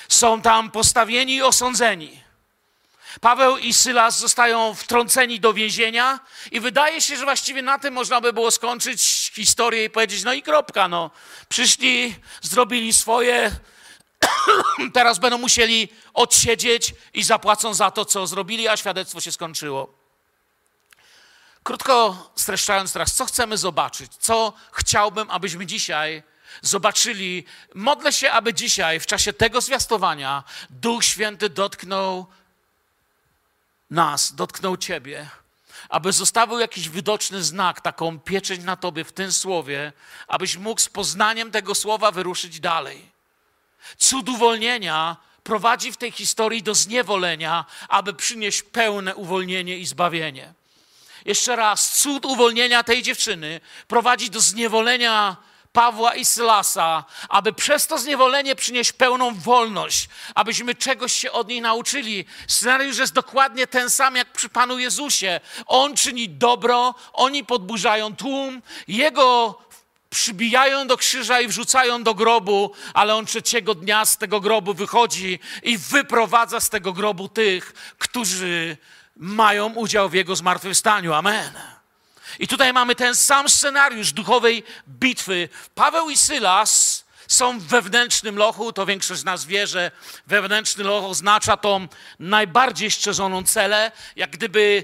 Są 0.10 0.42
tam 0.42 0.72
postawieni 0.72 1.36
i 1.36 1.42
osądzeni. 1.42 2.25
Paweł 3.22 3.58
i 3.58 3.74
Sylas 3.74 4.20
zostają 4.20 4.76
wtrąceni 4.76 5.40
do 5.40 5.54
więzienia 5.54 6.20
i 6.52 6.60
wydaje 6.60 7.02
się, 7.02 7.18
że 7.18 7.24
właściwie 7.24 7.62
na 7.62 7.80
tym 7.80 7.94
można 7.94 8.22
by 8.22 8.34
było 8.34 8.52
skończyć 8.52 9.32
historię 9.36 9.86
i 9.86 9.90
powiedzieć, 9.90 10.24
no 10.24 10.34
i 10.34 10.42
kropka, 10.42 10.88
no. 10.88 11.12
Przyszli, 11.50 12.16
zrobili 12.42 12.94
swoje, 12.94 13.52
teraz 14.94 15.20
będą 15.20 15.38
musieli 15.38 15.90
odsiedzieć 16.14 16.94
i 17.14 17.24
zapłacą 17.24 17.74
za 17.74 17.92
to, 17.92 18.06
co 18.06 18.28
zrobili, 18.28 18.68
a 18.68 18.78
świadectwo 18.78 19.22
się 19.22 19.32
skończyło. 19.32 19.94
Krótko 21.64 22.32
streszczając 22.36 22.94
teraz, 22.94 23.14
co 23.14 23.26
chcemy 23.26 23.58
zobaczyć? 23.58 24.12
Co 24.20 24.54
chciałbym, 24.72 25.32
abyśmy 25.32 25.66
dzisiaj 25.66 26.24
zobaczyli? 26.62 27.46
Modlę 27.76 28.14
się, 28.14 28.32
aby 28.32 28.54
dzisiaj, 28.54 29.00
w 29.00 29.06
czasie 29.06 29.34
tego 29.34 29.62
zwiastowania, 29.62 30.44
Duch 30.70 31.04
Święty 31.04 31.50
dotknął 31.50 32.28
nas, 33.90 34.36
dotknął 34.36 34.78
Ciebie, 34.78 35.30
aby 35.90 36.12
zostawił 36.12 36.60
jakiś 36.60 36.90
widoczny 36.90 37.44
znak, 37.44 37.82
taką 37.82 38.20
pieczęć 38.20 38.64
na 38.64 38.76
Tobie 38.76 39.04
w 39.04 39.12
tym 39.12 39.32
słowie, 39.32 39.94
abyś 40.28 40.58
mógł 40.58 40.82
z 40.82 40.90
poznaniem 40.90 41.52
tego 41.52 41.76
słowa 41.76 42.12
wyruszyć 42.12 42.60
dalej. 42.60 43.12
Cud 43.98 44.30
uwolnienia 44.30 45.18
prowadzi 45.44 45.92
w 45.92 45.98
tej 45.98 46.12
historii 46.12 46.64
do 46.64 46.76
zniewolenia, 46.76 47.66
aby 47.90 48.14
przynieść 48.14 48.64
pełne 48.64 49.16
uwolnienie 49.16 49.78
i 49.78 49.86
zbawienie. 49.86 50.54
Jeszcze 51.26 51.56
raz, 51.56 52.02
cud 52.02 52.26
uwolnienia 52.26 52.84
tej 52.84 53.04
dziewczyny 53.04 53.62
prowadzi 53.88 54.30
do 54.30 54.40
zniewolenia 54.40 55.38
Pawła 55.76 56.16
i 56.16 56.26
Sylasa, 56.26 57.04
aby 57.30 57.54
przez 57.54 57.88
to 57.88 57.98
zniewolenie 57.98 58.56
przynieść 58.56 58.92
pełną 58.92 59.36
wolność, 59.36 60.10
abyśmy 60.36 60.76
czegoś 60.76 61.14
się 61.14 61.32
od 61.32 61.48
niej 61.48 61.62
nauczyli. 61.62 62.26
Scenariusz 62.48 62.98
jest 62.98 63.14
dokładnie 63.14 63.68
ten 63.68 63.90
sam 63.90 64.16
jak 64.16 64.32
przy 64.32 64.50
Panu 64.50 64.80
Jezusie. 64.80 65.40
On 65.66 65.96
czyni 65.96 66.30
dobro, 66.30 66.96
oni 67.14 67.46
podburzają 67.46 68.16
tłum, 68.16 68.62
Jego 68.88 69.60
przybijają 70.10 70.88
do 70.88 70.98
krzyża 70.98 71.42
i 71.42 71.48
wrzucają 71.48 72.04
do 72.04 72.14
grobu, 72.14 72.72
ale 72.94 73.16
on 73.16 73.26
trzeciego 73.26 73.76
dnia 73.76 74.06
z 74.06 74.18
tego 74.18 74.42
grobu 74.42 74.74
wychodzi 74.74 75.40
i 75.64 75.78
wyprowadza 75.78 76.60
z 76.60 76.70
tego 76.70 76.94
grobu 76.94 77.30
tych, 77.30 77.74
którzy 77.98 78.78
mają 79.16 79.74
udział 79.74 80.10
w 80.10 80.14
jego 80.14 80.36
zmartwychwstaniu. 80.36 81.14
Amen. 81.14 81.75
I 82.40 82.48
tutaj 82.48 82.74
mamy 82.74 82.96
ten 82.96 83.16
sam 83.16 83.50
scenariusz 83.50 84.12
duchowej 84.12 84.64
bitwy. 84.88 85.50
Paweł 85.76 86.10
i 86.10 86.18
Sylas 86.18 87.06
są 87.28 87.60
w 87.60 87.64
wewnętrznym 87.64 88.38
lochu, 88.38 88.74
to 88.74 88.86
większość 88.86 89.22
z 89.22 89.26
nas 89.26 89.46
wie, 89.46 89.68
że 89.68 89.92
wewnętrzny 90.28 90.84
loch 90.84 91.04
oznacza 91.04 91.58
tą 91.58 91.88
najbardziej 92.20 92.92
szczerzoną 92.92 93.44
celę. 93.44 93.92
Jak 94.16 94.32
gdyby 94.32 94.84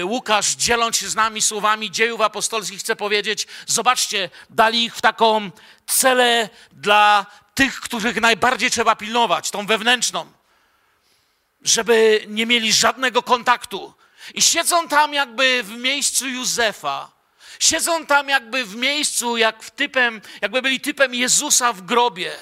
y, 0.00 0.04
Łukasz, 0.04 0.54
dzieląc 0.54 0.96
się 0.96 1.08
z 1.08 1.14
nami 1.14 1.42
słowami 1.42 1.90
dziejów 1.90 2.20
apostolskich, 2.20 2.80
chce 2.80 2.96
powiedzieć: 2.96 3.46
Zobaczcie, 3.66 4.30
dali 4.50 4.84
ich 4.84 4.96
w 4.96 5.00
taką 5.00 5.50
celę 5.86 6.48
dla 6.72 7.26
tych, 7.54 7.80
których 7.80 8.20
najbardziej 8.20 8.70
trzeba 8.70 8.96
pilnować, 8.96 9.50
tą 9.50 9.66
wewnętrzną, 9.66 10.26
żeby 11.62 12.24
nie 12.28 12.46
mieli 12.46 12.72
żadnego 12.72 13.22
kontaktu. 13.22 13.94
I 14.34 14.42
siedzą 14.42 14.88
tam 14.88 15.14
jakby 15.14 15.62
w 15.62 15.70
miejscu 15.70 16.28
Józefa. 16.28 17.10
Siedzą 17.58 18.06
tam 18.06 18.28
jakby 18.28 18.64
w 18.64 18.76
miejscu, 18.76 19.36
jak 19.36 19.62
w 19.62 19.70
typem, 19.70 20.20
jakby 20.40 20.62
byli 20.62 20.80
typem 20.80 21.14
Jezusa 21.14 21.72
w 21.72 21.82
grobie. 21.82 22.36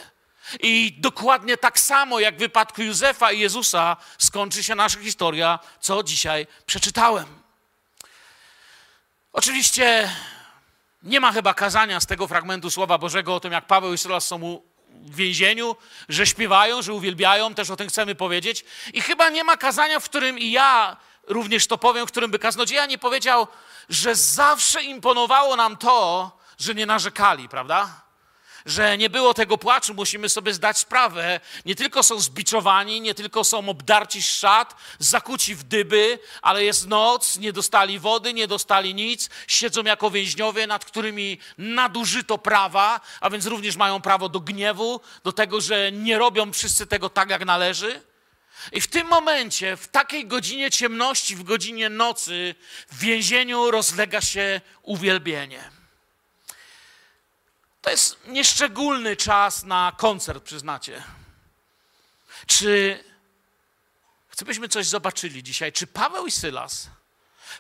I 0.61 0.95
dokładnie 0.99 1.57
tak 1.57 1.81
samo 1.81 2.21
jak 2.21 2.37
w 2.37 2.39
wypadku 2.39 2.83
Józefa 2.83 3.33
i 3.33 3.41
Jezusa 3.41 3.97
skończy 4.19 4.65
się 4.65 4.75
nasza 4.75 5.01
historia, 5.01 5.59
co 5.81 6.03
dzisiaj 6.03 6.47
przeczytałem. 6.67 7.41
Oczywiście 9.33 10.11
nie 11.03 11.21
ma 11.21 11.33
chyba 11.33 11.55
kazania 11.55 12.01
z 12.01 12.07
tego 12.07 12.29
fragmentu 12.29 12.71
Słowa 12.71 12.99
Bożego 12.99 13.35
o 13.35 13.41
tym, 13.41 13.53
jak 13.53 13.67
Paweł 13.67 13.93
i 13.93 13.99
Sylas 13.99 14.27
są 14.27 14.61
w 14.91 15.15
więzieniu, 15.15 15.77
że 16.09 16.27
śpiewają, 16.27 16.83
że 16.83 16.93
uwielbiają, 16.93 17.55
też 17.55 17.71
o 17.71 17.77
tym 17.77 17.89
chcemy 17.89 18.15
powiedzieć. 18.15 18.65
I 18.93 19.01
chyba 19.01 19.29
nie 19.29 19.45
ma 19.45 19.57
kazania, 19.57 20.01
w 20.01 20.05
którym 20.05 20.39
i 20.39 20.51
ja 20.51 20.97
również 21.27 21.67
to 21.67 21.79
powiem, 21.79 22.07
którym 22.07 22.31
by 22.31 22.39
kaznodzieja 22.39 22.87
nie 22.87 22.99
powiedział, 22.99 23.47
że 23.89 24.15
zawsze 24.15 24.83
imponowało 24.83 25.57
nam 25.57 25.77
to, 25.77 26.31
że 26.59 26.75
nie 26.75 26.87
narzekali, 26.87 27.49
prawda? 27.49 28.01
Że 28.67 28.99
nie 28.99 29.11
było 29.11 29.35
tego 29.35 29.59
płaczu, 29.59 29.95
musimy 29.95 30.29
sobie 30.29 30.55
zdać 30.55 30.79
sprawę. 30.79 31.41
Nie 31.65 31.75
tylko 31.75 32.03
są 32.03 32.21
zbiczowani, 32.21 33.01
nie 33.01 33.15
tylko 33.15 33.45
są 33.45 33.69
obdarci 33.69 34.23
z 34.23 34.31
szat, 34.31 34.77
zakuci 34.99 35.55
w 35.55 35.63
dyby, 35.63 36.19
ale 36.43 36.65
jest 36.65 36.89
noc, 36.89 37.37
nie 37.37 37.53
dostali 37.53 37.99
wody, 37.99 38.35
nie 38.35 38.49
dostali 38.49 38.95
nic, 38.95 39.31
siedzą 39.47 39.83
jako 39.83 40.11
więźniowie, 40.11 40.67
nad 40.67 40.85
którymi 40.85 41.39
nadużyto 41.59 42.39
prawa, 42.39 43.01
a 43.21 43.31
więc 43.31 43.47
również 43.47 43.77
mają 43.77 44.01
prawo 44.01 44.29
do 44.29 44.41
gniewu, 44.41 45.01
do 45.25 45.33
tego, 45.33 45.61
że 45.61 45.93
nie 45.93 46.19
robią 46.19 46.53
wszyscy 46.53 46.87
tego 46.87 47.11
tak, 47.11 47.31
jak 47.31 47.45
należy. 47.45 48.10
I 48.73 48.81
w 48.81 48.87
tym 48.87 49.07
momencie, 49.07 49.77
w 49.77 49.89
takiej 49.89 50.27
godzinie 50.27 50.71
ciemności, 50.71 51.37
w 51.37 51.43
godzinie 51.43 51.89
nocy, 51.89 52.55
w 52.89 52.99
więzieniu 52.99 53.71
rozlega 53.71 54.21
się 54.21 54.61
uwielbienie. 54.83 55.71
To 57.83 57.91
jest 57.91 58.27
nieszczególny 58.27 59.17
czas 59.17 59.65
na 59.65 59.93
koncert, 59.97 60.45
przyznacie. 60.45 61.03
Czy 62.47 63.05
chcę, 64.29 64.45
byśmy 64.45 64.69
coś 64.69 64.87
zobaczyli 64.87 65.43
dzisiaj? 65.43 65.73
Czy 65.73 65.87
Paweł 65.87 66.27
i 66.27 66.31
Sylas 66.31 66.91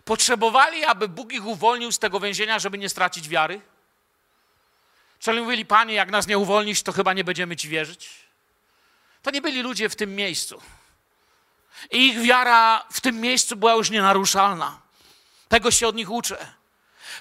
potrzebowali, 0.04 0.84
aby 0.84 1.08
Bóg 1.08 1.32
ich 1.32 1.46
uwolnił 1.46 1.92
z 1.92 1.98
tego 1.98 2.20
więzienia, 2.20 2.58
żeby 2.58 2.78
nie 2.78 2.88
stracić 2.88 3.28
wiary? 3.28 3.60
Czy 5.18 5.32
mówili, 5.32 5.66
Panie, 5.66 5.94
jak 5.94 6.10
nas 6.10 6.26
nie 6.26 6.38
uwolnisz, 6.38 6.82
to 6.82 6.92
chyba 6.92 7.12
nie 7.12 7.24
będziemy 7.24 7.56
Ci 7.56 7.68
wierzyć? 7.68 8.10
To 9.22 9.30
nie 9.30 9.42
byli 9.42 9.62
ludzie 9.62 9.88
w 9.88 9.96
tym 9.96 10.14
miejscu. 10.14 10.62
I 11.90 12.06
ich 12.06 12.20
wiara 12.20 12.84
w 12.92 13.00
tym 13.00 13.20
miejscu 13.20 13.56
była 13.56 13.74
już 13.74 13.90
nienaruszalna. 13.90 14.80
Tego 15.48 15.70
się 15.70 15.88
od 15.88 15.96
nich 15.96 16.10
uczę. 16.10 16.46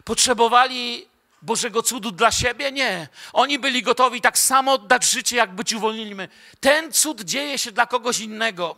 Potrzebowali 0.04 1.08
Bożego 1.42 1.84
cudu 1.84 2.12
dla 2.12 2.32
siebie? 2.32 2.72
Nie. 2.72 3.08
Oni 3.34 3.60
byli 3.60 3.84
gotowi 3.84 4.22
tak 4.22 4.38
samo 4.38 4.74
oddać 4.74 5.04
życie, 5.04 5.36
jak 5.38 5.56
być 5.56 5.74
uwolnieni. 5.74 6.16
Ten 6.60 6.94
cud 6.94 7.22
dzieje 7.22 7.58
się 7.58 7.72
dla 7.72 7.86
kogoś 7.86 8.20
innego. 8.20 8.76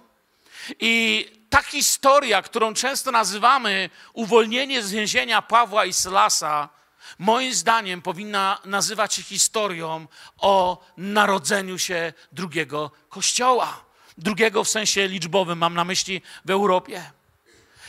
I 0.79 1.25
ta 1.49 1.61
historia, 1.61 2.41
którą 2.41 2.73
często 2.73 3.11
nazywamy 3.11 3.89
uwolnienie 4.13 4.83
z 4.83 4.91
więzienia 4.91 5.41
Pawła 5.41 5.85
i 5.85 5.93
Sylasa, 5.93 6.69
moim 7.19 7.53
zdaniem 7.53 8.01
powinna 8.01 8.59
nazywać 8.65 9.13
się 9.13 9.23
historią 9.23 10.07
o 10.37 10.83
narodzeniu 10.97 11.79
się 11.79 12.13
drugiego 12.31 12.91
kościoła 13.09 13.90
drugiego 14.17 14.63
w 14.63 14.69
sensie 14.69 15.07
liczbowym, 15.07 15.57
mam 15.57 15.73
na 15.73 15.83
myśli 15.83 16.21
w 16.45 16.49
Europie. 16.49 17.11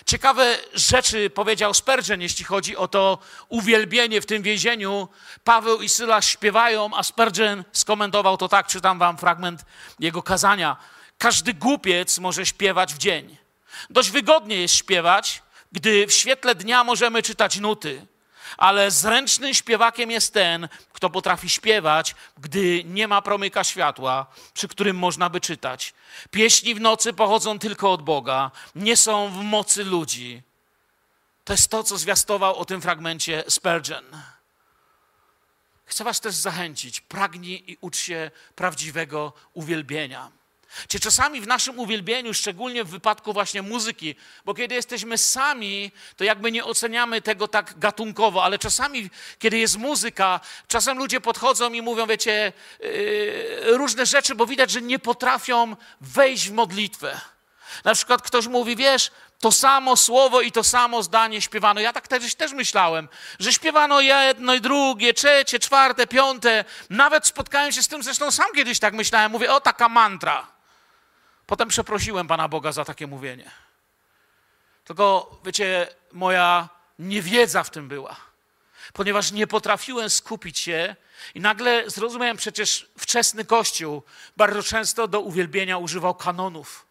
Ciekawe 0.07 0.59
rzeczy 0.75 1.31
powiedział 1.31 1.75
Spurgeon, 1.75 2.21
jeśli 2.21 2.45
chodzi 2.45 2.77
o 2.77 2.89
to 2.89 3.19
uwielbienie 3.49 4.21
w 4.21 4.27
tym 4.27 4.43
więzieniu. 4.43 5.09
Paweł 5.45 5.83
i 5.83 5.89
Syla 5.89 6.23
śpiewają, 6.23 6.91
a 6.95 7.03
Spurgeon 7.03 7.65
skomentował 7.73 8.37
to 8.37 8.49
tak, 8.49 8.67
czytam 8.67 8.99
wam 8.99 9.19
fragment 9.19 9.65
jego 9.99 10.23
kazania. 10.23 10.77
Każdy 11.19 11.55
głupiec 11.55 12.19
może 12.19 12.47
śpiewać 12.47 12.95
w 12.95 12.99
dzień. 12.99 13.37
Dość 13.91 14.11
wygodnie 14.11 14.57
jest 14.57 14.75
śpiewać, 14.75 15.43
gdy 15.73 16.07
w 16.07 16.13
świetle 16.13 16.55
dnia 16.55 16.85
możemy 16.85 17.23
czytać 17.23 17.59
nuty 17.59 18.07
ale 18.57 18.91
zręcznym 18.91 19.55
śpiewakiem 19.55 20.11
jest 20.11 20.35
ten, 20.35 20.69
kto 20.93 21.11
potrafi 21.11 21.49
śpiewać, 21.49 22.15
gdy 22.39 22.85
nie 22.85 23.09
ma 23.09 23.23
promyka 23.23 23.65
światła, 23.65 24.27
przy 24.55 24.69
którym 24.69 24.97
można 24.97 25.31
by 25.31 25.41
czytać. 25.41 25.95
Pieśni 26.31 26.75
w 26.75 26.81
nocy 26.81 27.13
pochodzą 27.13 27.59
tylko 27.59 27.93
od 27.93 28.03
Boga, 28.03 28.51
nie 28.75 28.97
są 28.97 29.29
w 29.29 29.45
mocy 29.45 29.85
ludzi. 29.85 30.43
To 31.45 31.53
jest 31.53 31.71
to, 31.71 31.83
co 31.83 31.99
zwiastował 31.99 32.57
o 32.57 32.65
tym 32.65 32.83
fragmencie 32.83 33.45
Spurgeon. 33.49 34.05
Chcę 35.85 36.05
Was 36.05 36.21
też 36.21 36.35
zachęcić. 36.35 37.01
Pragnij 37.01 37.65
i 37.67 37.77
ucz 37.81 37.97
się 37.97 38.31
prawdziwego 38.55 39.33
uwielbienia. 39.55 40.31
Czy 40.89 41.01
czasami 41.01 41.41
w 41.41 41.47
naszym 41.47 41.79
uwielbieniu, 41.79 42.35
szczególnie 42.35 42.85
w 42.85 42.89
wypadku 42.89 43.33
właśnie 43.33 43.63
muzyki, 43.63 44.15
bo 44.45 44.55
kiedy 44.55 44.75
jesteśmy 44.75 45.19
sami, 45.19 45.93
to 46.17 46.25
jakby 46.25 46.53
nie 46.53 46.65
oceniamy 46.65 47.23
tego 47.23 47.49
tak 47.49 47.79
gatunkowo, 47.79 48.45
ale 48.45 48.59
czasami, 48.59 49.11
kiedy 49.39 49.59
jest 49.59 49.79
muzyka, 49.79 50.41
czasem 50.69 50.99
ludzie 50.99 51.21
podchodzą 51.21 51.73
i 51.73 51.83
mówią, 51.83 52.07
wiecie, 52.07 52.53
yy, 52.81 53.77
różne 53.77 54.07
rzeczy, 54.07 54.35
bo 54.35 54.47
widać, 54.47 54.71
że 54.71 54.83
nie 54.83 54.99
potrafią 54.99 55.77
wejść 56.01 56.49
w 56.49 56.53
modlitwę. 56.53 57.21
Na 57.85 57.95
przykład 57.95 58.23
ktoś 58.23 58.47
mówi, 58.47 58.77
wiesz, 58.77 59.11
to 59.41 59.53
samo 59.53 59.97
słowo 59.97 60.41
i 60.41 60.53
to 60.53 60.65
samo 60.65 61.03
zdanie 61.03 61.41
śpiewano. 61.41 61.81
Ja 61.81 61.93
tak 61.93 62.09
też, 62.09 62.35
też 62.35 62.53
myślałem, 62.53 63.09
że 63.39 63.53
śpiewano 63.53 64.01
jedno 64.01 64.55
i 64.55 64.61
drugie, 64.61 65.15
trzecie, 65.15 65.59
czwarte, 65.59 66.07
piąte. 66.07 66.65
Nawet 66.91 67.27
spotkałem 67.27 67.73
się 67.73 67.83
z 67.83 67.89
tym, 67.89 68.03
zresztą 68.03 68.31
sam 68.31 68.47
kiedyś 68.55 68.79
tak 68.79 68.95
myślałem. 68.95 69.33
Mówię, 69.33 69.53
o 69.53 69.61
taka 69.61 69.89
mantra. 69.89 70.52
Potem 71.47 71.69
przeprosiłem 71.69 72.29
Pana 72.29 72.49
Boga 72.49 72.73
za 72.73 72.85
takie 72.85 73.07
mówienie. 73.07 73.51
Tylko, 74.85 75.39
wiecie, 75.45 75.89
moja 76.13 76.69
niewiedza 76.99 77.63
w 77.63 77.71
tym 77.71 77.89
była. 77.89 78.17
ponieważ 78.93 79.33
nie 79.33 79.47
potrafiłem 79.47 80.11
skupić 80.11 80.59
się 80.59 80.97
i 81.35 81.41
nagle 81.41 81.91
zrozumiałem 81.91 82.37
przecież 82.37 82.91
wczesny 82.99 83.45
Kościół 83.45 84.03
bardzo 84.37 84.63
często 84.63 85.09
do 85.09 85.21
uwielbienia 85.21 85.79
używał 85.79 86.15
kanonów. 86.15 86.87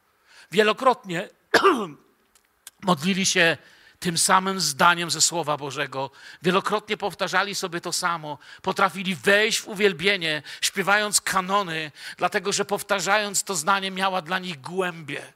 Wielokrotnie 0.52 1.30
modlili 2.90 3.26
się 3.26 3.58
tym 4.02 4.18
samym 4.18 4.60
zdaniem 4.60 5.12
ze 5.12 5.22
Słowa 5.22 5.58
Bożego. 5.58 6.12
Wielokrotnie 6.42 6.98
powtarzali 6.98 7.56
sobie 7.56 7.82
to 7.82 7.94
samo. 7.94 8.38
Potrafili 8.62 9.16
wejść 9.16 9.60
w 9.60 9.68
uwielbienie, 9.68 10.44
śpiewając 10.62 11.22
kanony, 11.22 11.92
dlatego 12.18 12.52
że 12.52 12.66
powtarzając 12.66 13.44
to 13.44 13.56
zdanie 13.56 13.92
miała 13.92 14.22
dla 14.22 14.40
nich 14.40 14.62
głębie. 14.62 15.34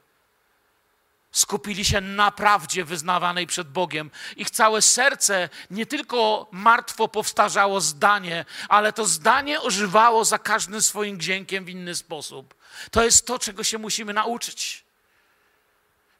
Skupili 1.32 1.84
się 1.84 2.00
na 2.00 2.30
prawdzie 2.30 2.84
wyznawanej 2.84 3.46
przed 3.46 3.68
Bogiem. 3.68 4.10
Ich 4.36 4.50
całe 4.50 4.82
serce 4.82 5.48
nie 5.70 5.86
tylko 5.86 6.48
martwo 6.50 7.08
powtarzało 7.08 7.80
zdanie, 7.80 8.44
ale 8.68 8.92
to 8.92 9.06
zdanie 9.06 9.60
ożywało 9.60 10.24
za 10.24 10.38
każdym 10.38 10.82
swoim 10.82 11.20
dźwiękiem 11.20 11.64
w 11.64 11.68
inny 11.68 11.94
sposób. 11.94 12.54
To 12.90 13.04
jest 13.04 13.26
to, 13.26 13.38
czego 13.38 13.64
się 13.64 13.78
musimy 13.78 14.12
nauczyć. 14.12 14.84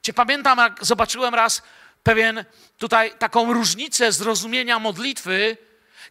Cię 0.01 0.13
pamiętam, 0.13 0.57
jak 0.57 0.85
zobaczyłem 0.85 1.35
raz 1.35 1.61
pewien 2.07 2.45
tutaj 2.77 3.13
taką 3.19 3.53
różnicę 3.53 4.11
zrozumienia 4.11 4.79
modlitwy, 4.79 5.57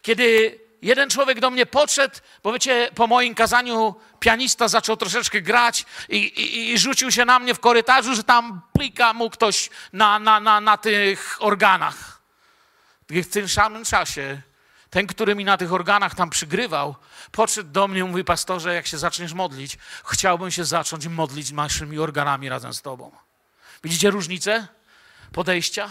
kiedy 0.03 0.59
jeden 0.83 1.11
człowiek 1.11 1.41
do 1.41 1.51
mnie 1.51 1.67
podszedł, 1.67 2.15
bo 2.43 2.53
wiecie, 2.53 2.91
po 2.95 3.07
moim 3.07 3.35
kazaniu 3.35 3.95
pianista 4.21 4.69
zaczął 4.69 4.97
troszeczkę 4.97 5.43
grać 5.43 5.87
i, 6.09 6.17
i, 6.17 6.73
i 6.73 6.79
rzucił 6.79 7.11
się 7.11 7.25
na 7.25 7.39
mnie 7.39 7.55
w 7.55 7.61
korytarzu, 7.61 8.15
że 8.15 8.25
tam 8.25 8.61
plika 8.73 9.13
mu 9.13 9.31
ktoś 9.31 9.71
na, 9.93 10.19
na, 10.19 10.41
na, 10.41 10.61
na 10.61 10.77
tych 10.77 11.37
organach. 11.41 12.21
W 13.09 13.27
tym 13.27 13.49
samym 13.49 13.85
czasie 13.85 14.43
ten, 14.91 15.07
który 15.07 15.35
mi 15.35 15.45
na 15.45 15.57
tych 15.57 15.73
organach 15.73 16.15
tam 16.15 16.31
przygrywał, 16.31 16.95
podszedł 17.33 17.71
do 17.71 17.89
mnie 17.89 18.01
i 18.01 18.05
mówi, 18.05 18.25
pastorze, 18.25 18.75
jak 18.75 18.87
się 18.87 18.99
zaczniesz 18.99 19.33
modlić, 19.33 19.79
chciałbym 20.05 20.51
się 20.51 20.65
zacząć 20.65 21.07
modlić 21.07 21.53
naszymi 21.53 21.99
organami 21.99 22.49
razem 22.49 22.75
z 22.75 22.83
tobą. 22.83 23.13
Widzicie 23.85 24.11
różnicę 24.11 24.77
podejścia? 25.33 25.91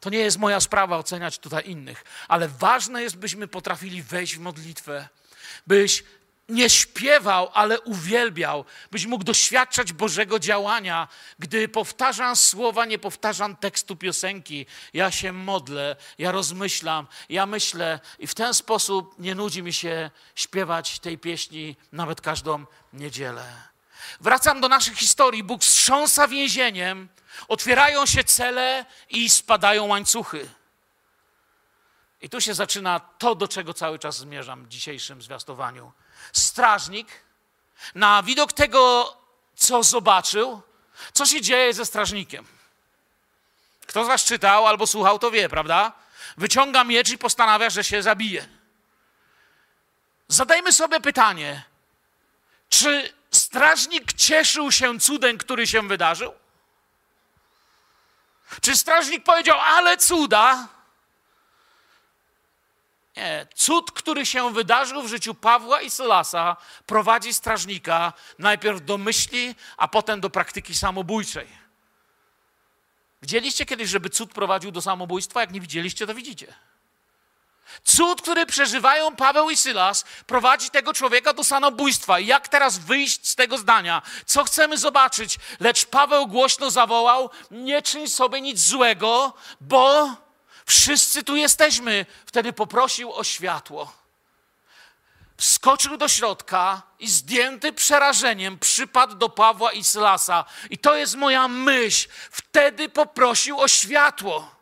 To 0.00 0.10
nie 0.10 0.18
jest 0.18 0.38
moja 0.38 0.60
sprawa 0.60 0.98
oceniać 0.98 1.38
tutaj 1.38 1.70
innych, 1.70 2.04
ale 2.28 2.48
ważne 2.48 3.02
jest, 3.02 3.16
byśmy 3.16 3.48
potrafili 3.48 4.02
wejść 4.02 4.36
w 4.36 4.40
modlitwę, 4.40 5.08
byś 5.66 6.04
nie 6.48 6.70
śpiewał, 6.70 7.50
ale 7.54 7.80
uwielbiał, 7.80 8.64
byś 8.90 9.06
mógł 9.06 9.24
doświadczać 9.24 9.92
Bożego 9.92 10.38
działania, 10.38 11.08
gdy 11.38 11.68
powtarzam 11.68 12.36
słowa, 12.36 12.84
nie 12.84 12.98
powtarzam 12.98 13.56
tekstu 13.56 13.96
piosenki. 13.96 14.66
Ja 14.94 15.10
się 15.10 15.32
modlę, 15.32 15.96
ja 16.18 16.32
rozmyślam, 16.32 17.06
ja 17.28 17.46
myślę 17.46 18.00
i 18.18 18.26
w 18.26 18.34
ten 18.34 18.54
sposób 18.54 19.18
nie 19.18 19.34
nudzi 19.34 19.62
mi 19.62 19.72
się 19.72 20.10
śpiewać 20.34 20.98
tej 20.98 21.18
pieśni 21.18 21.76
nawet 21.92 22.20
każdą 22.20 22.64
niedzielę. 22.92 23.71
Wracam 24.20 24.60
do 24.60 24.68
naszej 24.68 24.94
historii. 24.94 25.44
Bóg 25.44 25.62
wstrząsa 25.62 26.28
więzieniem, 26.28 27.08
otwierają 27.48 28.06
się 28.06 28.24
cele 28.24 28.86
i 29.10 29.30
spadają 29.30 29.86
łańcuchy. 29.86 30.48
I 32.20 32.30
tu 32.30 32.40
się 32.40 32.54
zaczyna 32.54 33.00
to, 33.00 33.34
do 33.34 33.48
czego 33.48 33.74
cały 33.74 33.98
czas 33.98 34.16
zmierzam 34.16 34.64
w 34.64 34.68
dzisiejszym 34.68 35.22
zwiastowaniu. 35.22 35.92
Strażnik, 36.32 37.08
na 37.94 38.22
widok 38.22 38.52
tego, 38.52 39.16
co 39.56 39.82
zobaczył, 39.82 40.62
co 41.12 41.26
się 41.26 41.40
dzieje 41.40 41.74
ze 41.74 41.86
strażnikiem. 41.86 42.46
Kto 43.86 44.04
z 44.04 44.08
Was 44.08 44.24
czytał 44.24 44.66
albo 44.66 44.86
słuchał, 44.86 45.18
to 45.18 45.30
wie, 45.30 45.48
prawda? 45.48 45.92
Wyciąga 46.36 46.84
miecz 46.84 47.10
i 47.10 47.18
postanawia, 47.18 47.70
że 47.70 47.84
się 47.84 48.02
zabije. 48.02 48.48
Zadajmy 50.28 50.72
sobie 50.72 51.00
pytanie, 51.00 51.62
czy 52.68 53.12
strażnik 53.52 54.12
cieszył 54.12 54.72
się 54.72 55.00
cudem, 55.00 55.38
który 55.38 55.66
się 55.66 55.88
wydarzył? 55.88 56.34
Czy 58.60 58.76
strażnik 58.76 59.24
powiedział, 59.24 59.58
ale 59.60 59.96
cuda? 59.96 60.68
Nie. 63.16 63.46
Cud, 63.54 63.90
który 63.90 64.26
się 64.26 64.52
wydarzył 64.52 65.02
w 65.02 65.08
życiu 65.08 65.34
Pawła 65.34 65.80
i 65.80 65.90
Sylasa, 65.90 66.56
prowadzi 66.86 67.34
strażnika 67.34 68.12
najpierw 68.38 68.84
do 68.84 68.98
myśli, 68.98 69.54
a 69.76 69.88
potem 69.88 70.20
do 70.20 70.30
praktyki 70.30 70.74
samobójczej. 70.74 71.48
Widzieliście 73.22 73.66
kiedyś, 73.66 73.88
żeby 73.88 74.10
cud 74.10 74.32
prowadził 74.32 74.70
do 74.70 74.82
samobójstwa? 74.82 75.40
Jak 75.40 75.52
nie 75.52 75.60
widzieliście, 75.60 76.06
to 76.06 76.14
widzicie. 76.14 76.54
Cud, 77.84 78.22
który 78.22 78.46
przeżywają 78.46 79.16
Paweł 79.16 79.50
i 79.50 79.56
Sylas, 79.56 80.04
prowadzi 80.26 80.70
tego 80.70 80.94
człowieka 80.94 81.32
do 81.32 81.44
samobójstwa. 81.44 82.18
Jak 82.18 82.48
teraz 82.48 82.78
wyjść 82.78 83.28
z 83.28 83.34
tego 83.34 83.58
zdania? 83.58 84.02
Co 84.26 84.44
chcemy 84.44 84.78
zobaczyć? 84.78 85.38
Lecz 85.60 85.86
Paweł 85.86 86.26
głośno 86.26 86.70
zawołał: 86.70 87.30
Nie 87.50 87.82
czyń 87.82 88.08
sobie 88.08 88.40
nic 88.40 88.60
złego, 88.60 89.32
bo 89.60 90.14
wszyscy 90.66 91.22
tu 91.22 91.36
jesteśmy. 91.36 92.06
Wtedy 92.26 92.52
poprosił 92.52 93.12
o 93.12 93.24
światło. 93.24 93.92
Wskoczył 95.36 95.96
do 95.96 96.08
środka 96.08 96.82
i 96.98 97.08
zdjęty 97.08 97.72
przerażeniem 97.72 98.58
przypadł 98.58 99.14
do 99.14 99.28
Pawła 99.28 99.72
i 99.72 99.84
Sylasa. 99.84 100.44
I 100.70 100.78
to 100.78 100.94
jest 100.94 101.14
moja 101.14 101.48
myśl. 101.48 102.08
Wtedy 102.30 102.88
poprosił 102.88 103.60
o 103.60 103.68
światło. 103.68 104.61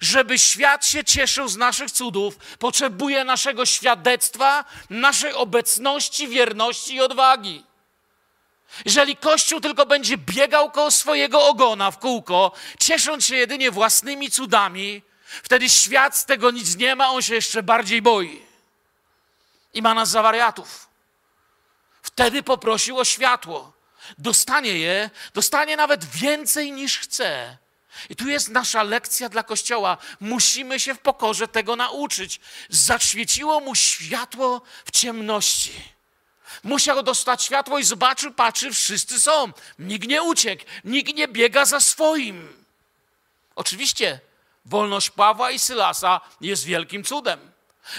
Żeby 0.00 0.38
świat 0.38 0.86
się 0.86 1.04
cieszył 1.04 1.48
z 1.48 1.56
naszych 1.56 1.90
cudów, 1.90 2.36
potrzebuje 2.58 3.24
naszego 3.24 3.66
świadectwa, 3.66 4.64
naszej 4.90 5.32
obecności, 5.32 6.28
wierności 6.28 6.94
i 6.94 7.00
odwagi. 7.00 7.64
Jeżeli 8.84 9.16
Kościół 9.16 9.60
tylko 9.60 9.86
będzie 9.86 10.18
biegał 10.18 10.70
koło 10.70 10.90
swojego 10.90 11.48
ogona 11.48 11.90
w 11.90 11.98
kółko, 11.98 12.52
ciesząc 12.80 13.24
się 13.24 13.36
jedynie 13.36 13.70
własnymi 13.70 14.30
cudami, 14.30 15.02
wtedy 15.42 15.68
świat 15.68 16.16
z 16.16 16.24
tego 16.24 16.50
nic 16.50 16.76
nie 16.76 16.96
ma, 16.96 17.08
on 17.08 17.22
się 17.22 17.34
jeszcze 17.34 17.62
bardziej 17.62 18.02
boi. 18.02 18.42
I 19.74 19.82
ma 19.82 19.94
nas 19.94 20.08
za 20.08 20.22
wariatów. 20.22 20.88
Wtedy 22.02 22.42
poprosił 22.42 22.98
o 22.98 23.04
światło. 23.04 23.72
Dostanie 24.18 24.78
je, 24.78 25.10
dostanie 25.34 25.76
nawet 25.76 26.04
więcej 26.04 26.72
niż 26.72 26.98
chce 26.98 27.56
i 28.10 28.16
tu 28.16 28.28
jest 28.28 28.48
nasza 28.48 28.82
lekcja 28.82 29.28
dla 29.28 29.42
Kościoła. 29.42 29.96
Musimy 30.20 30.80
się 30.80 30.94
w 30.94 30.98
pokorze 30.98 31.48
tego 31.48 31.76
nauczyć. 31.76 32.40
Zaświeciło 32.68 33.60
mu 33.60 33.74
światło 33.74 34.62
w 34.84 34.90
ciemności. 34.90 35.72
Musiał 36.64 37.02
dostać 37.02 37.42
światło 37.42 37.78
i 37.78 37.84
zobaczył, 37.84 38.32
patrzy, 38.32 38.72
wszyscy 38.72 39.20
są. 39.20 39.52
Nikt 39.78 40.08
nie 40.08 40.22
uciekł, 40.22 40.64
nikt 40.84 41.14
nie 41.14 41.28
biega 41.28 41.64
za 41.64 41.80
swoim. 41.80 42.64
Oczywiście, 43.56 44.20
wolność 44.64 45.10
Pawła 45.10 45.50
i 45.50 45.58
Sylasa 45.58 46.20
jest 46.40 46.64
wielkim 46.64 47.04
cudem. 47.04 47.52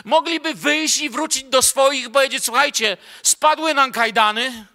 Mogliby 0.06 0.54
wyjść 0.54 0.98
i 0.98 1.10
wrócić 1.10 1.44
do 1.44 1.62
swoich, 1.62 2.12
powiedzieć: 2.12 2.44
Słuchajcie, 2.44 2.98
spadły 3.24 3.74
nam 3.74 3.92
kajdany, 3.92 4.66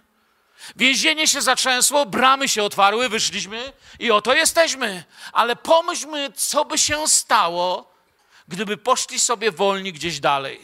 Więzienie 0.75 1.27
się 1.27 1.41
zatrzęsło, 1.41 2.05
bramy 2.05 2.47
się 2.47 2.63
otwarły, 2.63 3.09
wyszliśmy 3.09 3.73
i 3.99 4.11
oto 4.11 4.33
jesteśmy. 4.33 5.03
Ale 5.33 5.55
pomyślmy, 5.55 6.31
co 6.35 6.65
by 6.65 6.77
się 6.77 7.07
stało, 7.07 7.93
gdyby 8.47 8.77
poszli 8.77 9.19
sobie 9.19 9.51
wolni 9.51 9.93
gdzieś 9.93 10.19
dalej. 10.19 10.59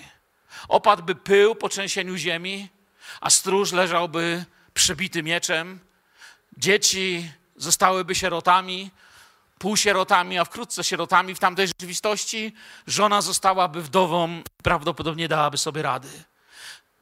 Opadłby 0.67 1.15
pył 1.15 1.55
po 1.55 1.69
trzęsieniu 1.69 2.17
ziemi, 2.17 2.69
a 3.21 3.29
stróż 3.29 3.71
leżałby 3.71 4.45
przebity 4.73 5.23
mieczem. 5.23 5.79
Dzieci 6.57 7.31
zostałyby 7.55 8.15
sierotami, 8.15 8.91
półsierotami, 9.59 10.39
a 10.39 10.45
wkrótce 10.45 10.83
sierotami 10.83 11.35
w 11.35 11.39
tamtej 11.39 11.67
rzeczywistości. 11.67 12.53
Żona 12.87 13.21
zostałaby 13.21 13.81
wdową, 13.81 14.43
prawdopodobnie 14.63 15.27
dałaby 15.27 15.57
sobie 15.57 15.81
rady. 15.81 16.09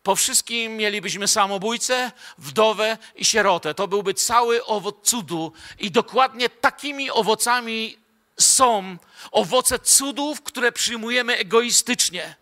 Po 0.04 0.16
wszystkim 0.16 0.78
mielibyśmy 0.78 1.28
samobójcę, 1.28 2.12
wdowę 2.38 2.98
i 3.16 3.26
sierotę. 3.26 3.74
To 3.74 3.88
byłby 3.88 4.13
cały 4.13 4.66
owoc 4.66 4.96
cudu. 5.10 5.54
I 5.80 5.92
dokładnie 5.92 6.50
takimi 6.50 7.12
owocami 7.12 7.98
są 8.39 8.98
owoce 9.32 9.80
cudów, 9.80 10.42
które 10.42 10.72
przyjmujemy 10.72 11.38
egoistycznie. 11.38 12.36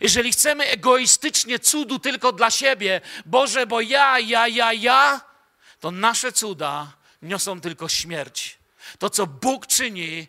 Jeżeli 0.00 0.32
chcemy 0.32 0.64
egoistycznie 0.64 1.58
cudu 1.58 1.98
tylko 1.98 2.32
dla 2.32 2.50
siebie, 2.50 3.00
Boże, 3.26 3.66
bo 3.66 3.80
ja, 3.80 4.18
ja, 4.18 4.48
ja, 4.48 4.72
ja, 4.72 5.20
to 5.80 5.90
nasze 5.90 6.32
cuda 6.32 6.92
niosą 7.22 7.60
tylko 7.60 7.88
śmierć. 7.88 8.58
To, 8.98 9.10
co 9.10 9.26
Bóg 9.26 9.66
czyni, 9.66 10.28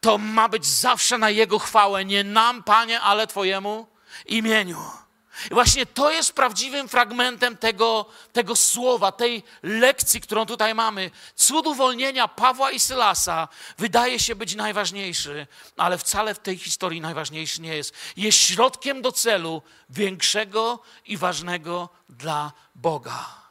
to 0.00 0.18
ma 0.18 0.48
być 0.48 0.66
zawsze 0.66 1.18
na 1.18 1.30
Jego 1.30 1.58
chwałę, 1.58 2.04
nie 2.04 2.24
nam, 2.24 2.62
Panie, 2.62 3.00
ale 3.00 3.26
Twojemu 3.26 3.86
imieniu. 4.26 5.03
I 5.50 5.54
właśnie 5.54 5.86
to 5.86 6.10
jest 6.10 6.32
prawdziwym 6.32 6.88
fragmentem 6.88 7.56
tego, 7.56 8.06
tego 8.32 8.56
słowa, 8.56 9.12
tej 9.12 9.42
lekcji, 9.62 10.20
którą 10.20 10.46
tutaj 10.46 10.74
mamy. 10.74 11.10
Cud 11.34 11.66
uwolnienia 11.66 12.28
Pawła 12.28 12.70
i 12.70 12.80
Sylasa 12.80 13.48
wydaje 13.78 14.18
się 14.18 14.34
być 14.34 14.54
najważniejszy, 14.54 15.46
ale 15.76 15.98
wcale 15.98 16.34
w 16.34 16.38
tej 16.38 16.58
historii 16.58 17.00
najważniejszy 17.00 17.62
nie 17.62 17.76
jest. 17.76 17.94
Jest 18.16 18.38
środkiem 18.38 19.02
do 19.02 19.12
celu 19.12 19.62
większego 19.90 20.78
i 21.06 21.16
ważnego 21.16 21.88
dla 22.08 22.52
Boga. 22.74 23.44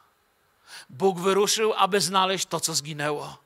Bóg 0.90 1.20
wyruszył, 1.20 1.74
aby 1.76 2.00
znaleźć 2.00 2.46
to, 2.46 2.60
co 2.60 2.74
zginęło. 2.74 3.43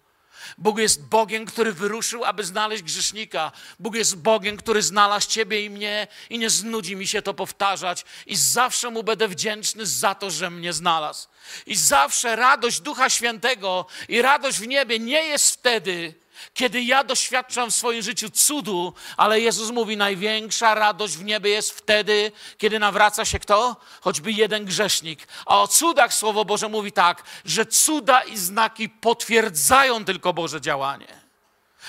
Bóg 0.59 0.79
jest 0.79 1.05
Bogiem, 1.05 1.47
który 1.47 1.73
wyruszył, 1.73 2.25
aby 2.25 2.45
znaleźć 2.45 2.83
grzesznika. 2.83 3.53
Bóg 3.79 3.95
jest 3.95 4.17
Bogiem, 4.17 4.57
który 4.57 4.83
znalazł 4.83 5.29
Ciebie 5.29 5.65
i 5.65 5.71
mnie 5.71 6.07
i 6.31 6.39
nie 6.39 6.51
znudzi 6.51 6.97
mi 6.97 7.07
się 7.07 7.23
to 7.23 7.35
powtarzać. 7.35 8.05
I 8.27 8.37
zawsze 8.37 8.91
Mu 8.91 9.03
będę 9.03 9.29
wdzięczny 9.29 9.87
za 9.87 10.15
to, 10.15 10.31
że 10.31 10.51
mnie 10.51 10.73
znalazł. 10.73 11.29
I 11.67 11.77
zawsze 11.77 12.37
radość 12.37 12.81
Ducha 12.81 13.11
Świętego 13.11 13.87
i 14.09 14.23
radość 14.23 14.59
w 14.59 14.67
niebie 14.67 14.99
nie 14.99 15.23
jest 15.23 15.51
wtedy, 15.51 16.15
kiedy 16.55 16.83
ja 16.83 17.05
doświadczam 17.05 17.71
w 17.71 17.75
swoim 17.75 18.03
życiu 18.03 18.31
cudu, 18.31 18.95
ale 19.17 19.41
Jezus 19.41 19.71
mówi, 19.71 19.97
największa 19.97 20.75
radość 20.75 21.17
w 21.17 21.25
niebie 21.25 21.51
jest 21.51 21.71
wtedy, 21.71 22.33
kiedy 22.59 22.79
nawraca 22.79 23.25
się 23.25 23.39
kto? 23.39 23.77
Choćby 24.01 24.33
jeden 24.33 24.65
grzesznik. 24.65 25.29
A 25.47 25.63
o 25.63 25.69
cudach 25.69 26.15
Słowo 26.15 26.45
Boże 26.45 26.69
mówi 26.69 26.93
tak, 26.93 27.23
że 27.45 27.67
cuda 27.67 28.23
i 28.23 28.37
znaki 28.37 28.89
potwierdzają 28.89 30.05
tylko 30.05 30.33
Boże 30.33 30.61
działanie. 30.61 31.29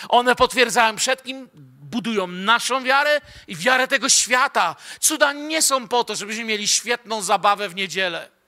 One 0.09 0.35
potwierdzają 0.35 0.95
przed 0.95 1.23
kim? 1.23 1.49
Budują 1.89 2.27
naszą 2.27 2.83
wiarę 2.83 3.21
i 3.47 3.55
wiarę 3.55 3.87
tego 3.87 4.09
świata. 4.09 4.75
Cuda 4.99 5.33
nie 5.33 5.61
są 5.61 5.87
po 5.87 6.03
to, 6.03 6.15
żebyśmy 6.15 6.43
mieli 6.43 6.67
świetną 6.67 7.21
zabawę 7.21 7.69
w 7.69 7.75
niedzielę. 7.75 8.38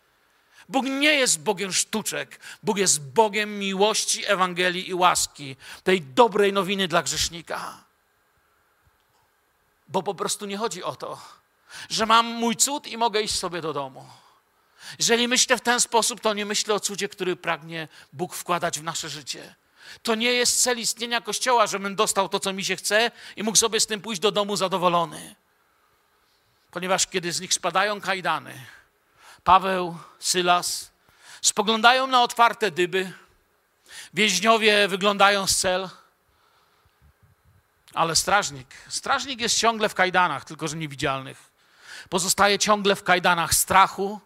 Bóg 0.72 0.86
nie 0.86 1.14
jest 1.14 1.42
Bogiem 1.42 1.74
sztuczek. 1.74 2.40
Bóg 2.64 2.78
jest 2.78 3.02
Bogiem 3.02 3.60
miłości, 3.60 4.26
Ewangelii 4.26 4.90
i 4.90 4.94
łaski, 4.94 5.56
tej 5.84 6.02
dobrej 6.02 6.54
nowiny 6.54 6.88
dla 6.88 7.04
grzesznika. 7.04 7.84
Bo 9.88 10.04
po 10.04 10.16
prostu 10.16 10.46
nie 10.46 10.58
chodzi 10.58 10.84
o 10.84 10.96
to, 10.96 11.22
że 11.90 12.06
mam 12.06 12.26
mój 12.26 12.56
cud 12.56 12.88
i 12.88 12.98
mogę 12.98 13.22
iść 13.22 13.40
sobie 13.40 13.62
do 13.62 13.74
domu. 13.74 14.06
Jeżeli 15.00 15.28
myślę 15.28 15.58
w 15.58 15.62
ten 15.62 15.80
sposób, 15.80 16.22
to 16.22 16.34
nie 16.34 16.46
myślę 16.46 16.74
o 16.74 16.80
cudzie, 16.80 17.10
który 17.10 17.36
pragnie 17.36 17.88
Bóg 18.14 18.36
wkładać 18.36 18.80
w 18.80 18.84
nasze 18.84 19.10
życie. 19.10 19.56
To 20.04 20.16
nie 20.16 20.34
jest 20.34 20.62
cel 20.62 20.80
istnienia 20.80 21.22
Kościoła, 21.22 21.68
żebym 21.68 21.96
dostał 21.96 22.30
to, 22.30 22.40
co 22.40 22.54
mi 22.54 22.66
się 22.66 22.76
chce 22.76 23.12
i 23.36 23.44
mógł 23.44 23.58
sobie 23.58 23.80
z 23.80 23.88
tym 23.88 24.02
pójść 24.02 24.22
do 24.22 24.32
domu 24.32 24.56
zadowolony. 24.56 25.36
Ponieważ 26.72 27.08
kiedy 27.08 27.32
z 27.32 27.42
nich 27.42 27.54
spadają 27.54 28.02
kajdany, 28.02 28.66
Paweł, 29.44 29.98
Sylas 30.20 30.92
spoglądają 31.42 32.08
na 32.08 32.24
otwarte 32.24 32.72
dyby. 32.72 33.14
Więźniowie 34.14 34.88
wyglądają 34.88 35.48
z 35.48 35.58
cel. 35.58 35.90
Ale 37.94 38.16
strażnik, 38.16 38.68
strażnik 38.88 39.42
jest 39.42 39.60
ciągle 39.60 39.90
w 39.90 39.94
kajdanach, 39.94 40.46
tylko 40.46 40.68
że 40.68 40.78
niewidzialnych. 40.78 41.52
Pozostaje 42.10 42.60
ciągle 42.60 42.96
w 42.96 43.04
kajdanach 43.04 43.54
strachu, 43.54 44.20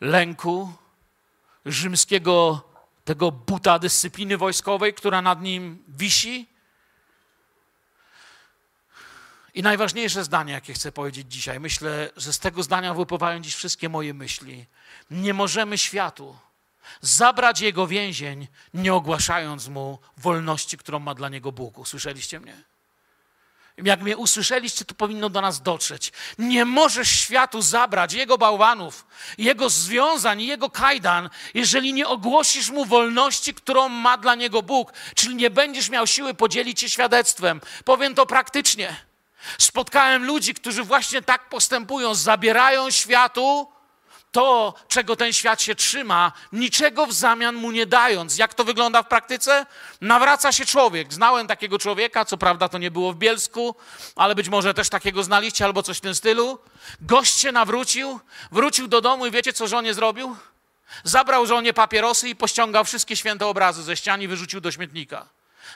lęku, 0.00 0.72
rzymskiego 1.66 2.62
tego 3.04 3.32
buta 3.32 3.78
dyscypliny 3.78 4.36
wojskowej, 4.36 4.94
która 4.94 5.22
nad 5.22 5.42
nim 5.42 5.84
wisi. 5.88 6.46
I 9.56 9.62
najważniejsze 9.62 10.24
zdanie, 10.24 10.52
jakie 10.52 10.74
chcę 10.74 10.92
powiedzieć 10.92 11.32
dzisiaj, 11.32 11.60
myślę, 11.60 12.10
że 12.16 12.32
z 12.32 12.38
tego 12.38 12.62
zdania 12.62 12.94
wypływają 12.94 13.40
dziś 13.40 13.54
wszystkie 13.54 13.88
moje 13.88 14.14
myśli. 14.14 14.66
Nie 15.10 15.34
możemy 15.34 15.78
światu 15.78 16.36
zabrać 17.00 17.60
jego 17.60 17.86
więzień, 17.86 18.48
nie 18.74 18.94
ogłaszając 18.94 19.68
mu 19.68 19.98
wolności, 20.16 20.78
którą 20.78 20.98
ma 20.98 21.14
dla 21.14 21.28
niego 21.28 21.52
Bóg. 21.52 21.78
Usłyszeliście 21.78 22.40
mnie? 22.40 22.62
Jak 23.76 24.00
mnie 24.00 24.16
usłyszeliście, 24.16 24.84
to 24.84 24.94
powinno 24.94 25.30
do 25.30 25.40
nas 25.40 25.62
dotrzeć. 25.62 26.12
Nie 26.38 26.64
możesz 26.64 27.08
światu 27.08 27.62
zabrać 27.62 28.12
jego 28.12 28.38
bałwanów, 28.38 29.06
jego 29.38 29.70
związań, 29.70 30.42
jego 30.42 30.70
kajdan, 30.70 31.30
jeżeli 31.54 31.92
nie 31.92 32.08
ogłosisz 32.08 32.70
mu 32.70 32.84
wolności, 32.84 33.54
którą 33.54 33.88
ma 33.88 34.18
dla 34.18 34.34
niego 34.34 34.62
Bóg. 34.62 34.92
Czyli 35.14 35.34
nie 35.34 35.50
będziesz 35.50 35.90
miał 35.90 36.06
siły 36.06 36.34
podzielić 36.34 36.80
się 36.80 36.90
świadectwem. 36.90 37.60
Powiem 37.84 38.14
to 38.14 38.26
praktycznie. 38.26 39.06
Spotkałem 39.58 40.24
ludzi, 40.24 40.54
którzy 40.54 40.82
właśnie 40.82 41.22
tak 41.22 41.48
postępują, 41.48 42.14
zabierają 42.14 42.90
światu 42.90 43.76
to, 44.36 44.74
czego 44.88 45.16
ten 45.16 45.32
świat 45.32 45.62
się 45.62 45.74
trzyma, 45.74 46.32
niczego 46.52 47.06
w 47.06 47.12
zamian 47.12 47.54
mu 47.54 47.70
nie 47.70 47.86
dając. 47.86 48.38
Jak 48.38 48.54
to 48.54 48.64
wygląda 48.64 49.02
w 49.02 49.08
praktyce? 49.08 49.66
Nawraca 50.00 50.52
się 50.52 50.66
człowiek. 50.66 51.12
Znałem 51.12 51.46
takiego 51.46 51.78
człowieka, 51.78 52.24
co 52.24 52.36
prawda 52.36 52.68
to 52.68 52.78
nie 52.78 52.90
było 52.90 53.12
w 53.12 53.16
Bielsku, 53.16 53.74
ale 54.16 54.34
być 54.34 54.48
może 54.48 54.74
też 54.74 54.88
takiego 54.88 55.22
znaliście 55.22 55.64
albo 55.64 55.82
coś 55.82 55.98
w 55.98 56.00
tym 56.00 56.14
stylu. 56.14 56.58
Gość 57.00 57.38
się 57.38 57.52
nawrócił, 57.52 58.20
wrócił 58.52 58.88
do 58.88 59.00
domu 59.00 59.26
i 59.26 59.30
wiecie, 59.30 59.52
co 59.52 59.66
żonie 59.66 59.94
zrobił? 59.94 60.36
Zabrał 61.04 61.46
żonie 61.46 61.72
papierosy 61.72 62.28
i 62.28 62.36
pościągał 62.36 62.84
wszystkie 62.84 63.16
święte 63.16 63.46
obrazy 63.46 63.82
ze 63.82 63.96
ścian 63.96 64.22
i 64.22 64.28
wyrzucił 64.28 64.60
do 64.60 64.72
śmietnika. 64.72 65.26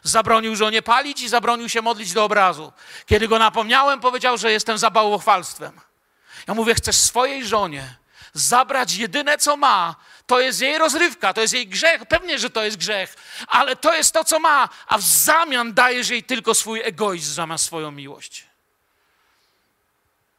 Zabronił 0.03 0.57
żonie 0.57 0.83
palić 0.83 1.20
i 1.20 1.29
zabronił 1.29 1.68
się 1.68 1.83
modlić 1.83 2.12
do 2.12 2.24
obrazu. 2.24 2.72
Kiedy 3.07 3.29
go 3.29 3.38
napomniałem, 3.38 4.00
powiedział, 4.00 4.38
że 4.38 4.53
jestem 4.53 4.79
za 4.79 4.90
bałwochwalstwem. 4.90 5.81
Ja 6.46 6.55
mówię, 6.55 6.74
chcesz 6.74 6.96
swojej 6.96 7.46
żonie 7.46 8.00
zabrać 8.33 8.94
jedyne, 8.94 9.38
co 9.38 9.57
ma, 9.57 9.96
to 10.26 10.40
jest 10.40 10.61
jej 10.61 10.79
rozrywka, 10.79 11.35
to 11.35 11.40
jest 11.40 11.55
jej 11.55 11.68
grzech. 11.68 12.07
Pewnie, 12.07 12.38
że 12.38 12.50
to 12.50 12.64
jest 12.64 12.76
grzech, 12.76 13.16
ale 13.46 13.76
to 13.76 13.94
jest 13.94 14.14
to, 14.14 14.24
co 14.24 14.38
ma, 14.38 14.68
a 14.87 14.98
w 14.98 15.03
zamian 15.03 15.74
dajesz 15.74 16.09
jej 16.09 16.24
tylko 16.24 16.55
swój 16.55 16.81
egoizm 16.81 17.35
zamiast 17.35 17.64
swoją 17.64 17.90
miłość. 17.90 18.46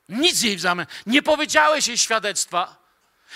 Nic 0.10 0.42
jej 0.42 0.58
w 0.58 0.62
zamian. 0.62 0.86
Nie 1.06 1.22
powiedziałeś 1.22 1.88
jej 1.88 1.98
świadectwa. 1.98 2.76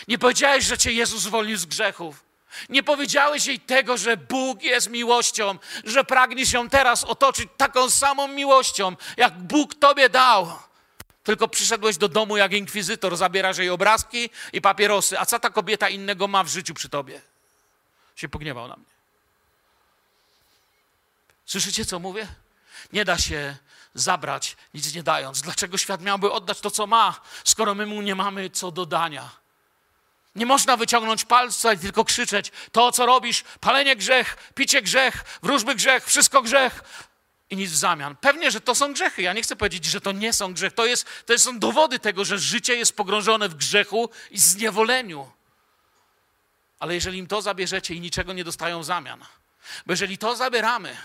Nie 0.07 0.17
powiedziałeś, 0.17 0.65
że 0.65 0.77
cię 0.77 0.91
Jezus 0.91 1.21
zwolnił 1.21 1.57
z 1.57 1.65
grzechów. 1.65 2.23
Nie 2.69 2.83
powiedziałeś 2.83 3.45
jej 3.45 3.59
tego, 3.59 3.97
że 3.97 4.17
Bóg 4.17 4.63
jest 4.63 4.89
miłością, 4.89 5.57
że 5.83 6.03
pragniesz 6.03 6.53
ją 6.53 6.69
teraz 6.69 7.03
otoczyć 7.03 7.49
taką 7.57 7.89
samą 7.89 8.27
miłością, 8.27 8.95
jak 9.17 9.33
Bóg 9.33 9.75
tobie 9.75 10.09
dał. 10.09 10.51
Tylko 11.23 11.47
przyszedłeś 11.47 11.97
do 11.97 12.09
domu 12.09 12.37
jak 12.37 12.53
inkwizytor, 12.53 13.17
zabierasz 13.17 13.57
jej 13.57 13.69
obrazki 13.69 14.29
i 14.53 14.61
papierosy. 14.61 15.19
A 15.19 15.25
co 15.25 15.39
ta 15.39 15.49
kobieta 15.49 15.89
innego 15.89 16.27
ma 16.27 16.43
w 16.43 16.47
życiu 16.47 16.73
przy 16.73 16.89
tobie? 16.89 17.21
Się 18.15 18.29
pogniewał 18.29 18.67
na 18.67 18.75
mnie. 18.75 18.85
Słyszycie, 21.45 21.85
co 21.85 21.99
mówię? 21.99 22.27
Nie 22.93 23.05
da 23.05 23.17
się 23.17 23.55
zabrać, 23.93 24.57
nic 24.73 24.95
nie 24.95 25.03
dając. 25.03 25.41
Dlaczego 25.41 25.77
świat 25.77 26.01
miałby 26.01 26.31
oddać 26.31 26.59
to, 26.59 26.71
co 26.71 26.87
ma, 26.87 27.21
skoro 27.43 27.75
my 27.75 27.85
mu 27.85 28.01
nie 28.01 28.15
mamy 28.15 28.49
co 28.49 28.71
dodania? 28.71 29.29
Nie 30.35 30.45
można 30.45 30.77
wyciągnąć 30.77 31.25
palca 31.25 31.73
i 31.73 31.77
tylko 31.77 32.05
krzyczeć: 32.05 32.51
To, 32.71 32.91
co 32.91 33.05
robisz, 33.05 33.43
palenie 33.59 33.95
grzech, 33.95 34.51
picie 34.55 34.81
grzech, 34.81 35.39
wróżby 35.43 35.75
grzech, 35.75 36.05
wszystko 36.05 36.41
grzech 36.41 36.83
i 37.49 37.55
nic 37.55 37.71
w 37.71 37.75
zamian. 37.75 38.15
Pewnie, 38.15 38.51
że 38.51 38.61
to 38.61 38.75
są 38.75 38.93
grzechy. 38.93 39.21
Ja 39.21 39.33
nie 39.33 39.41
chcę 39.41 39.55
powiedzieć, 39.55 39.85
że 39.85 40.01
to 40.01 40.11
nie 40.11 40.33
są 40.33 40.53
grzechy. 40.53 40.75
To, 40.75 40.85
jest, 40.85 41.05
to 41.25 41.39
są 41.39 41.59
dowody 41.59 41.99
tego, 41.99 42.25
że 42.25 42.39
życie 42.39 42.75
jest 42.75 42.95
pogrążone 42.95 43.49
w 43.49 43.55
grzechu 43.55 44.09
i 44.31 44.39
zniewoleniu. 44.39 45.31
Ale 46.79 46.95
jeżeli 46.95 47.17
im 47.17 47.27
to 47.27 47.41
zabierzecie 47.41 47.95
i 47.95 47.99
niczego 47.99 48.33
nie 48.33 48.43
dostają 48.43 48.81
w 48.81 48.85
zamian, 48.85 49.25
bo 49.85 49.93
jeżeli 49.93 50.17
to 50.17 50.35
zabieramy, 50.35 50.97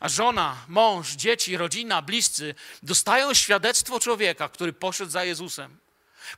a 0.00 0.08
żona, 0.08 0.56
mąż, 0.68 1.10
dzieci, 1.10 1.56
rodzina, 1.56 2.02
bliscy 2.02 2.54
dostają 2.82 3.34
świadectwo 3.34 4.00
człowieka, 4.00 4.48
który 4.48 4.72
poszedł 4.72 5.10
za 5.10 5.24
Jezusem, 5.24 5.78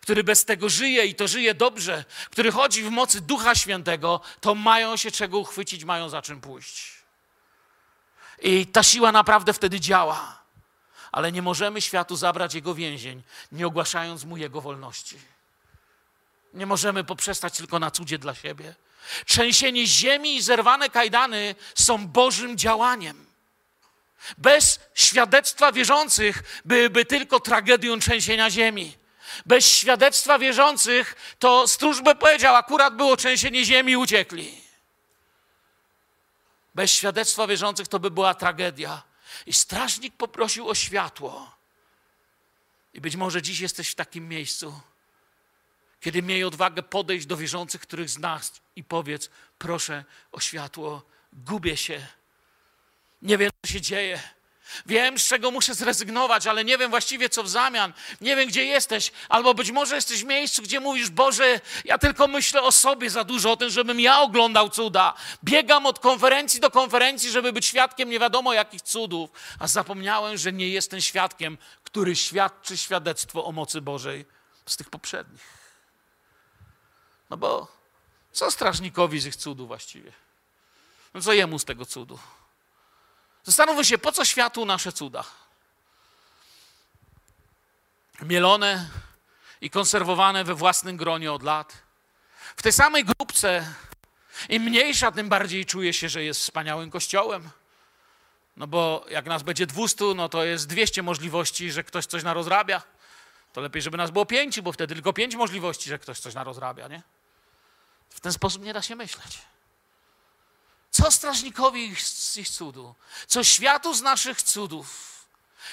który 0.00 0.24
bez 0.24 0.44
tego 0.44 0.68
żyje 0.68 1.06
i 1.06 1.14
to 1.14 1.28
żyje 1.28 1.54
dobrze, 1.54 2.04
który 2.30 2.52
chodzi 2.52 2.82
w 2.82 2.90
mocy 2.90 3.20
Ducha 3.20 3.54
Świętego, 3.54 4.20
to 4.40 4.54
mają 4.54 4.96
się 4.96 5.10
czego 5.10 5.38
uchwycić, 5.38 5.84
mają 5.84 6.08
za 6.08 6.22
czym 6.22 6.40
pójść. 6.40 6.92
I 8.42 8.66
ta 8.66 8.82
siła 8.82 9.12
naprawdę 9.12 9.52
wtedy 9.52 9.80
działa. 9.80 10.42
Ale 11.12 11.32
nie 11.32 11.42
możemy 11.42 11.80
światu 11.80 12.16
zabrać 12.16 12.54
jego 12.54 12.74
więzień, 12.74 13.22
nie 13.52 13.66
ogłaszając 13.66 14.24
mu 14.24 14.36
jego 14.36 14.60
wolności. 14.60 15.18
Nie 16.54 16.66
możemy 16.66 17.04
poprzestać 17.04 17.56
tylko 17.56 17.78
na 17.78 17.90
cudzie 17.90 18.18
dla 18.18 18.34
siebie. 18.34 18.74
Trzęsienie 19.26 19.86
ziemi 19.86 20.36
i 20.36 20.42
zerwane 20.42 20.90
kajdany 20.90 21.54
są 21.74 22.06
Bożym 22.08 22.58
działaniem. 22.58 23.26
Bez 24.38 24.80
świadectwa 24.94 25.72
wierzących 25.72 26.60
byłyby 26.64 27.04
tylko 27.04 27.40
tragedią 27.40 27.98
trzęsienia 27.98 28.50
ziemi. 28.50 28.96
Bez 29.46 29.66
świadectwa 29.66 30.38
wierzących 30.38 31.34
to 31.38 31.68
stróż 31.68 32.02
by 32.02 32.14
powiedział, 32.14 32.54
akurat 32.54 32.96
było 32.96 33.16
trzęsienie 33.16 33.64
ziemi, 33.64 33.96
uciekli. 33.96 34.60
Bez 36.74 36.90
świadectwa 36.90 37.46
wierzących 37.46 37.88
to 37.88 37.98
by 37.98 38.10
była 38.10 38.34
tragedia. 38.34 39.02
I 39.46 39.52
strażnik 39.52 40.16
poprosił 40.16 40.68
o 40.68 40.74
światło. 40.74 41.56
I 42.94 43.00
być 43.00 43.16
może 43.16 43.42
dziś 43.42 43.60
jesteś 43.60 43.90
w 43.90 43.94
takim 43.94 44.28
miejscu, 44.28 44.80
Kiedy 46.00 46.22
miej 46.22 46.44
odwagę 46.44 46.82
podejść 46.82 47.26
do 47.26 47.36
wierzących, 47.36 47.80
których 47.80 48.10
znasz 48.10 48.46
i 48.76 48.84
powiedz, 48.84 49.30
proszę 49.58 50.04
o 50.32 50.40
światło, 50.40 51.02
gubię 51.32 51.76
się. 51.76 52.06
Nie 53.22 53.38
wiem, 53.38 53.50
co 53.62 53.72
się 53.72 53.80
dzieje. 53.80 54.35
Wiem, 54.86 55.18
z 55.18 55.28
czego 55.28 55.50
muszę 55.50 55.74
zrezygnować, 55.74 56.46
ale 56.46 56.64
nie 56.64 56.78
wiem 56.78 56.90
właściwie, 56.90 57.28
co 57.28 57.42
w 57.42 57.48
zamian. 57.48 57.92
Nie 58.20 58.36
wiem, 58.36 58.48
gdzie 58.48 58.64
jesteś. 58.64 59.12
Albo 59.28 59.54
być 59.54 59.70
może 59.70 59.94
jesteś 59.94 60.22
w 60.22 60.26
miejscu, 60.26 60.62
gdzie 60.62 60.80
mówisz, 60.80 61.10
Boże, 61.10 61.60
ja 61.84 61.98
tylko 61.98 62.28
myślę 62.28 62.62
o 62.62 62.72
sobie 62.72 63.10
za 63.10 63.24
dużo, 63.24 63.52
o 63.52 63.56
tym, 63.56 63.70
żebym 63.70 64.00
ja 64.00 64.20
oglądał 64.20 64.70
cuda. 64.70 65.14
Biegam 65.44 65.86
od 65.86 65.98
konferencji 65.98 66.60
do 66.60 66.70
konferencji, 66.70 67.30
żeby 67.30 67.52
być 67.52 67.66
świadkiem 67.66 68.10
nie 68.10 68.18
wiadomo 68.18 68.52
jakich 68.52 68.82
cudów, 68.82 69.30
a 69.58 69.66
zapomniałem, 69.68 70.36
że 70.36 70.52
nie 70.52 70.68
jestem 70.68 71.00
świadkiem, 71.00 71.58
który 71.84 72.16
świadczy 72.16 72.76
świadectwo 72.76 73.44
o 73.44 73.52
mocy 73.52 73.80
Bożej 73.80 74.24
z 74.66 74.76
tych 74.76 74.90
poprzednich. 74.90 75.56
No 77.30 77.36
bo 77.36 77.76
co 78.32 78.50
strażnikowi 78.50 79.20
z 79.20 79.26
ich 79.26 79.36
cudu 79.36 79.66
właściwie? 79.66 80.12
No 81.14 81.20
co 81.20 81.32
jemu 81.32 81.58
z 81.58 81.64
tego 81.64 81.86
cudu? 81.86 82.18
Zastanówmy 83.46 83.84
się, 83.84 83.98
po 83.98 84.12
co 84.12 84.24
światu 84.24 84.64
nasze 84.64 84.92
cuda? 84.92 85.24
Mielone 88.22 88.90
i 89.60 89.70
konserwowane 89.70 90.44
we 90.44 90.54
własnym 90.54 90.96
gronie 90.96 91.32
od 91.32 91.42
lat. 91.42 91.82
W 92.56 92.62
tej 92.62 92.72
samej 92.72 93.04
grupce 93.04 93.74
im 94.48 94.62
mniejsza, 94.62 95.12
tym 95.12 95.28
bardziej 95.28 95.66
czuje 95.66 95.92
się, 95.92 96.08
że 96.08 96.24
jest 96.24 96.40
wspaniałym 96.40 96.90
kościołem. 96.90 97.50
No 98.56 98.66
bo 98.66 99.06
jak 99.10 99.26
nas 99.26 99.42
będzie 99.42 99.66
200, 99.66 100.04
no 100.16 100.28
to 100.28 100.44
jest 100.44 100.66
200 100.66 101.02
możliwości, 101.02 101.72
że 101.72 101.84
ktoś 101.84 102.06
coś 102.06 102.22
narozrabia. 102.22 102.82
To 103.52 103.60
lepiej, 103.60 103.82
żeby 103.82 103.96
nas 103.96 104.10
było 104.10 104.26
pięć, 104.26 104.60
bo 104.60 104.72
wtedy 104.72 104.94
tylko 104.94 105.12
pięć 105.12 105.36
możliwości, 105.36 105.90
że 105.90 105.98
ktoś 105.98 106.18
coś 106.18 106.34
narozrabia, 106.34 106.88
nie? 106.88 107.02
W 108.10 108.20
ten 108.20 108.32
sposób 108.32 108.62
nie 108.62 108.72
da 108.72 108.82
się 108.82 108.96
myśleć. 108.96 109.38
Co 110.96 111.10
strażnikowi 111.10 111.96
z 111.96 112.36
ich 112.36 112.48
cudu? 112.48 112.94
Co 113.26 113.44
światu 113.44 113.94
z 113.94 114.02
naszych 114.02 114.42
cudów? 114.42 115.16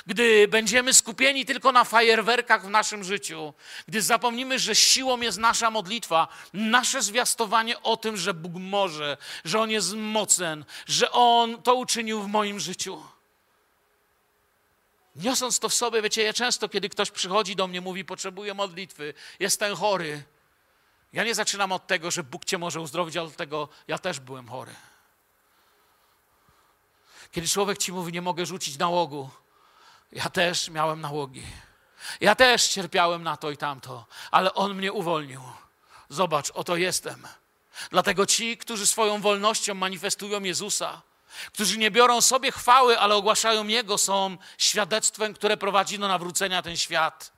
Gdy 0.08 0.48
będziemy 0.48 0.94
skupieni 0.94 1.46
tylko 1.46 1.72
na 1.72 1.84
fajerwerkach 1.84 2.66
w 2.66 2.70
naszym 2.70 3.04
życiu, 3.04 3.54
gdy 3.88 4.02
zapomnimy, 4.02 4.60
że 4.60 4.76
siłą 4.76 5.22
jest 5.22 5.38
nasza 5.38 5.72
modlitwa, 5.72 6.28
nasze 6.54 7.02
zwiastowanie 7.02 7.82
o 7.82 7.98
tym, 7.98 8.18
że 8.18 8.34
Bóg 8.34 8.54
może, 8.56 9.18
że 9.46 9.60
On 9.60 9.72
jest 9.72 9.94
mocen, 9.94 10.66
że 10.86 11.12
On 11.12 11.62
to 11.62 11.76
uczynił 11.76 12.24
w 12.24 12.28
moim 12.28 12.60
życiu. 12.60 13.04
Niosąc 15.16 15.60
to 15.60 15.70
w 15.70 15.74
sobie, 15.74 16.02
wiecie, 16.02 16.24
ja 16.24 16.34
często, 16.34 16.70
kiedy 16.70 16.90
ktoś 16.90 17.12
przychodzi 17.12 17.56
do 17.56 17.68
mnie, 17.68 17.82
mówi, 17.82 18.06
potrzebuję 18.06 18.54
modlitwy, 18.54 19.14
jestem 19.40 19.76
chory. 19.76 20.24
Ja 21.14 21.24
nie 21.24 21.36
zaczynam 21.36 21.72
od 21.72 21.88
tego, 21.88 22.12
że 22.12 22.24
Bóg 22.24 22.46
cię 22.46 22.58
może 22.58 22.82
uzdrowić, 22.82 23.18
ale 23.18 23.28
od 23.28 23.36
tego, 23.36 23.70
ja 23.88 23.98
też 23.98 24.20
byłem 24.20 24.48
chory. 24.48 24.76
Kiedy 27.34 27.48
człowiek 27.48 27.78
ci 27.78 27.91
mówi, 27.91 28.13
nie 28.13 28.22
mogę 28.22 28.46
rzucić 28.46 28.78
nałogu, 28.78 29.30
ja 30.12 30.30
też 30.30 30.69
miałem 30.69 31.02
nałogi. 31.02 31.43
Ja 32.22 32.36
też 32.36 32.67
cierpiałem 32.67 33.24
na 33.24 33.38
to 33.38 33.52
i 33.52 33.58
tamto, 33.58 34.06
ale 34.32 34.54
On 34.54 34.76
mnie 34.76 34.93
uwolnił. 34.93 35.41
Zobacz, 36.10 36.52
oto 36.52 36.76
jestem. 36.76 37.28
Dlatego 37.91 38.26
ci, 38.26 38.58
którzy 38.58 38.88
swoją 38.88 39.22
wolnością 39.22 39.74
manifestują 39.74 40.43
Jezusa, 40.43 41.02
którzy 41.54 41.78
nie 41.78 41.91
biorą 41.91 42.22
sobie 42.22 42.52
chwały, 42.52 43.00
ale 43.00 43.15
ogłaszają 43.15 43.67
Jego, 43.67 43.98
są 43.98 44.38
świadectwem, 44.58 45.34
które 45.34 45.58
prowadzi 45.58 46.00
do 46.00 46.08
nawrócenia 46.08 46.62
ten 46.62 46.78
świat. 46.78 47.34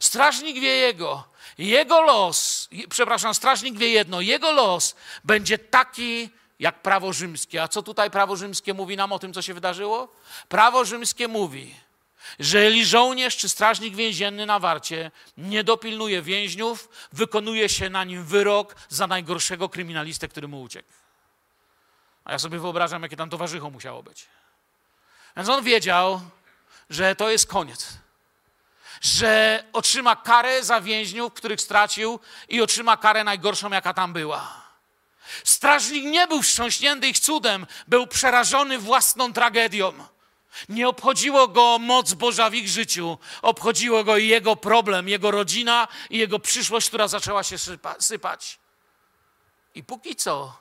Strażnik 0.00 0.60
wie 0.60 0.76
Jego, 0.76 1.28
Jego 1.58 2.00
los, 2.00 2.68
przepraszam, 2.90 3.34
strażnik 3.34 3.78
wie 3.78 3.88
jedno, 3.88 4.20
Jego 4.20 4.52
los 4.52 4.96
będzie 5.24 5.58
taki, 5.58 6.30
jak 6.58 6.82
prawo 6.82 7.12
rzymskie. 7.12 7.62
A 7.62 7.68
co 7.68 7.82
tutaj 7.82 8.10
prawo 8.10 8.36
rzymskie 8.36 8.74
mówi 8.74 8.96
nam 8.96 9.12
o 9.12 9.18
tym, 9.18 9.32
co 9.32 9.42
się 9.42 9.54
wydarzyło? 9.54 10.08
Prawo 10.48 10.84
rzymskie 10.84 11.28
mówi, 11.28 11.74
że 12.38 12.64
jeżeli 12.64 12.86
żołnierz 12.86 13.36
czy 13.36 13.48
strażnik 13.48 13.94
więzienny 13.96 14.46
na 14.46 14.58
warcie 14.58 15.10
nie 15.36 15.64
dopilnuje 15.64 16.22
więźniów, 16.22 16.88
wykonuje 17.12 17.68
się 17.68 17.90
na 17.90 18.04
nim 18.04 18.24
wyrok 18.24 18.74
za 18.88 19.06
najgorszego 19.06 19.68
kryminalistę, 19.68 20.28
który 20.28 20.48
mu 20.48 20.62
uciekł. 20.62 20.88
A 22.24 22.32
ja 22.32 22.38
sobie 22.38 22.58
wyobrażam, 22.58 23.02
jakie 23.02 23.16
tam 23.16 23.30
towarzycho 23.30 23.70
musiało 23.70 24.02
być. 24.02 24.26
Więc 25.36 25.48
on 25.48 25.64
wiedział, 25.64 26.20
że 26.90 27.16
to 27.16 27.30
jest 27.30 27.46
koniec. 27.46 27.98
Że 29.00 29.64
otrzyma 29.72 30.16
karę 30.16 30.64
za 30.64 30.80
więźniów, 30.80 31.32
których 31.32 31.60
stracił, 31.60 32.20
i 32.48 32.62
otrzyma 32.62 32.96
karę 32.96 33.24
najgorszą, 33.24 33.70
jaka 33.70 33.94
tam 33.94 34.12
była. 34.12 34.67
Strażnik 35.44 36.04
nie 36.04 36.26
był 36.26 36.42
wstrząśnięty 36.42 37.08
ich 37.08 37.18
cudem, 37.18 37.66
był 37.88 38.06
przerażony 38.06 38.78
własną 38.78 39.32
tragedią. 39.32 39.92
Nie 40.68 40.88
obchodziło 40.88 41.48
go 41.48 41.78
moc 41.78 42.14
Boża 42.14 42.50
w 42.50 42.54
ich 42.54 42.68
życiu, 42.68 43.18
obchodziło 43.42 44.04
go 44.04 44.16
jego 44.16 44.56
problem, 44.56 45.08
jego 45.08 45.30
rodzina 45.30 45.88
i 46.10 46.18
jego 46.18 46.38
przyszłość, 46.38 46.88
która 46.88 47.08
zaczęła 47.08 47.42
się 47.42 47.56
sypać. 47.98 48.58
I 49.74 49.84
póki 49.84 50.16
co 50.16 50.56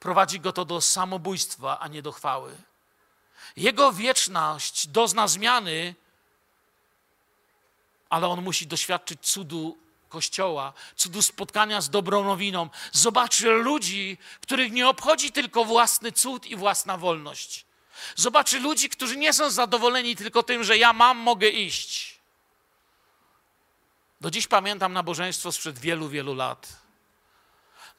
prowadzi 0.00 0.40
go 0.40 0.52
to 0.52 0.64
do 0.64 0.80
samobójstwa, 0.80 1.78
a 1.80 1.88
nie 1.88 2.02
do 2.02 2.12
chwały. 2.12 2.56
Jego 3.56 3.92
wieczność 3.92 4.86
dozna 4.86 5.28
zmiany, 5.28 5.94
ale 8.10 8.28
on 8.28 8.42
musi 8.42 8.66
doświadczyć 8.66 9.20
cudu 9.20 9.78
Kościoła, 10.08 10.72
cudu 10.96 11.22
spotkania 11.22 11.80
z 11.80 11.90
dobrą 11.90 12.24
nowiną. 12.24 12.68
Zobaczy 12.92 13.50
ludzi, 13.50 14.18
których 14.40 14.72
nie 14.72 14.88
obchodzi 14.88 15.32
tylko 15.32 15.64
własny 15.64 16.12
cud 16.12 16.46
i 16.46 16.56
własna 16.56 16.96
wolność. 16.96 17.66
Zobaczy 18.16 18.60
ludzi, 18.60 18.88
którzy 18.88 19.16
nie 19.16 19.32
są 19.32 19.50
zadowoleni 19.50 20.16
tylko 20.16 20.42
tym, 20.42 20.64
że 20.64 20.78
ja 20.78 20.92
mam, 20.92 21.18
mogę 21.18 21.48
iść. 21.48 22.18
Do 24.20 24.30
dziś 24.30 24.46
pamiętam 24.46 24.92
nabożeństwo 24.92 25.52
sprzed 25.52 25.78
wielu, 25.78 26.08
wielu 26.08 26.34
lat. 26.34 26.76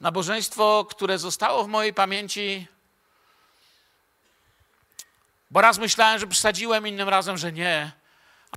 Nabożeństwo, 0.00 0.86
które 0.90 1.18
zostało 1.18 1.64
w 1.64 1.68
mojej 1.68 1.94
pamięci, 1.94 2.66
bo 5.50 5.60
raz 5.60 5.78
myślałem, 5.78 6.18
że 6.18 6.26
przesadziłem, 6.26 6.86
innym 6.86 7.08
razem, 7.08 7.38
że 7.38 7.52
nie, 7.52 7.92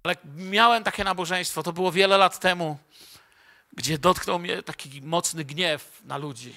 ale 0.04 0.16
miałem 0.36 0.84
takie 0.84 1.04
nabożeństwo, 1.04 1.64
to 1.64 1.74
było 1.74 1.92
wiele 1.92 2.18
lat 2.18 2.40
temu 2.40 2.78
gdzie 3.74 3.98
dotknął 3.98 4.40
mnie 4.40 4.64
taki 4.64 5.02
mocny 5.02 5.46
gniew 5.46 6.02
na 6.04 6.18
ludzi. 6.18 6.56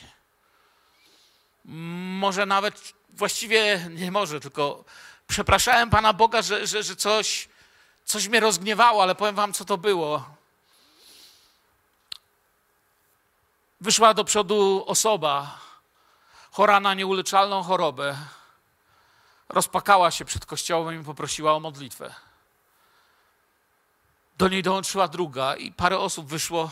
Może 1.64 2.46
nawet, 2.46 2.92
właściwie 3.08 3.88
nie 3.90 4.10
może, 4.10 4.40
tylko 4.40 4.84
przepraszałem 5.26 5.90
Pana 5.90 6.12
Boga, 6.12 6.42
że, 6.42 6.66
że, 6.66 6.82
że 6.82 6.96
coś, 6.96 7.48
coś 8.04 8.28
mnie 8.28 8.40
rozgniewało, 8.40 9.02
ale 9.02 9.14
powiem 9.14 9.34
Wam, 9.34 9.52
co 9.52 9.64
to 9.64 9.78
było. 9.78 10.24
Wyszła 13.80 14.14
do 14.14 14.24
przodu 14.24 14.84
osoba 14.86 15.60
chora 16.50 16.80
na 16.80 16.94
nieuleczalną 16.94 17.62
chorobę. 17.62 18.16
Rozpakała 19.48 20.10
się 20.10 20.24
przed 20.24 20.46
kościołem 20.46 21.00
i 21.00 21.04
poprosiła 21.04 21.54
o 21.54 21.60
modlitwę. 21.60 22.14
Do 24.38 24.48
niej 24.48 24.62
dołączyła 24.62 25.08
druga 25.08 25.56
i 25.56 25.72
parę 25.72 25.98
osób 25.98 26.26
wyszło 26.26 26.70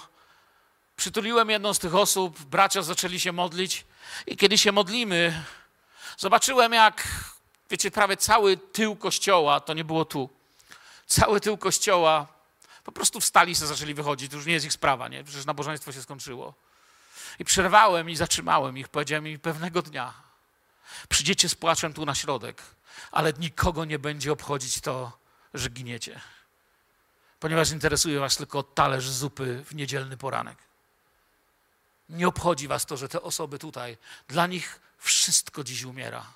Przytuliłem 0.97 1.51
jedną 1.51 1.75
z 1.75 1.79
tych 1.79 1.95
osób, 1.95 2.43
bracia 2.43 2.83
zaczęli 2.83 3.21
się 3.21 3.33
modlić 3.33 3.85
i 4.27 4.37
kiedy 4.37 4.59
się 4.59 4.73
modlimy, 4.73 5.45
zobaczyłem 6.19 6.73
jak, 6.73 7.09
wiecie, 7.71 7.91
prawie 7.91 8.17
cały 8.17 8.57
tył 8.57 8.97
kościoła, 8.97 9.61
to 9.61 9.75
nie 9.75 9.85
było 9.85 10.05
tu, 10.05 10.29
cały 11.07 11.41
tył 11.41 11.59
kościoła 11.59 12.27
po 12.85 12.93
prostu 12.93 13.21
wstali 13.21 13.53
i 13.53 13.55
zaczęli 13.55 13.95
wychodzić. 13.95 14.31
To 14.31 14.37
już 14.37 14.47
nie 14.47 14.53
jest 14.53 14.67
ich 14.67 14.73
sprawa, 14.73 15.09
nie? 15.09 15.25
Przecież 15.25 15.45
nabożeństwo 15.45 15.93
się 15.93 16.03
skończyło. 16.03 16.55
I 17.39 17.45
przerwałem 17.45 18.11
i 18.11 18.17
zatrzymałem 18.17 18.79
ich. 18.79 18.89
Powiedziałem 18.89 19.29
im 19.29 19.39
pewnego 19.39 19.83
dnia 19.83 20.25
przyjdziecie 21.09 21.49
z 21.49 21.55
płaczem 21.55 21.93
tu 21.93 22.05
na 22.05 22.15
środek, 22.15 22.63
ale 23.13 23.33
nikogo 23.33 23.85
nie 23.85 23.99
będzie 23.99 24.33
obchodzić 24.33 24.81
to, 24.81 25.19
że 25.55 25.71
giniecie. 25.71 26.21
Ponieważ 27.41 27.71
interesuje 27.71 28.21
was 28.21 28.37
tylko 28.37 28.63
talerz 28.63 29.11
zupy 29.11 29.65
w 29.65 29.75
niedzielny 29.75 30.17
poranek. 30.17 30.59
Nie 32.09 32.29
obchodzi 32.29 32.69
was 32.69 32.87
to, 32.87 32.97
że 32.97 33.09
te 33.09 33.23
osoby 33.23 33.59
tutaj, 33.59 33.97
dla 34.29 34.47
nich 34.47 34.81
wszystko 34.99 35.65
dziś 35.65 35.83
umiera. 35.83 36.27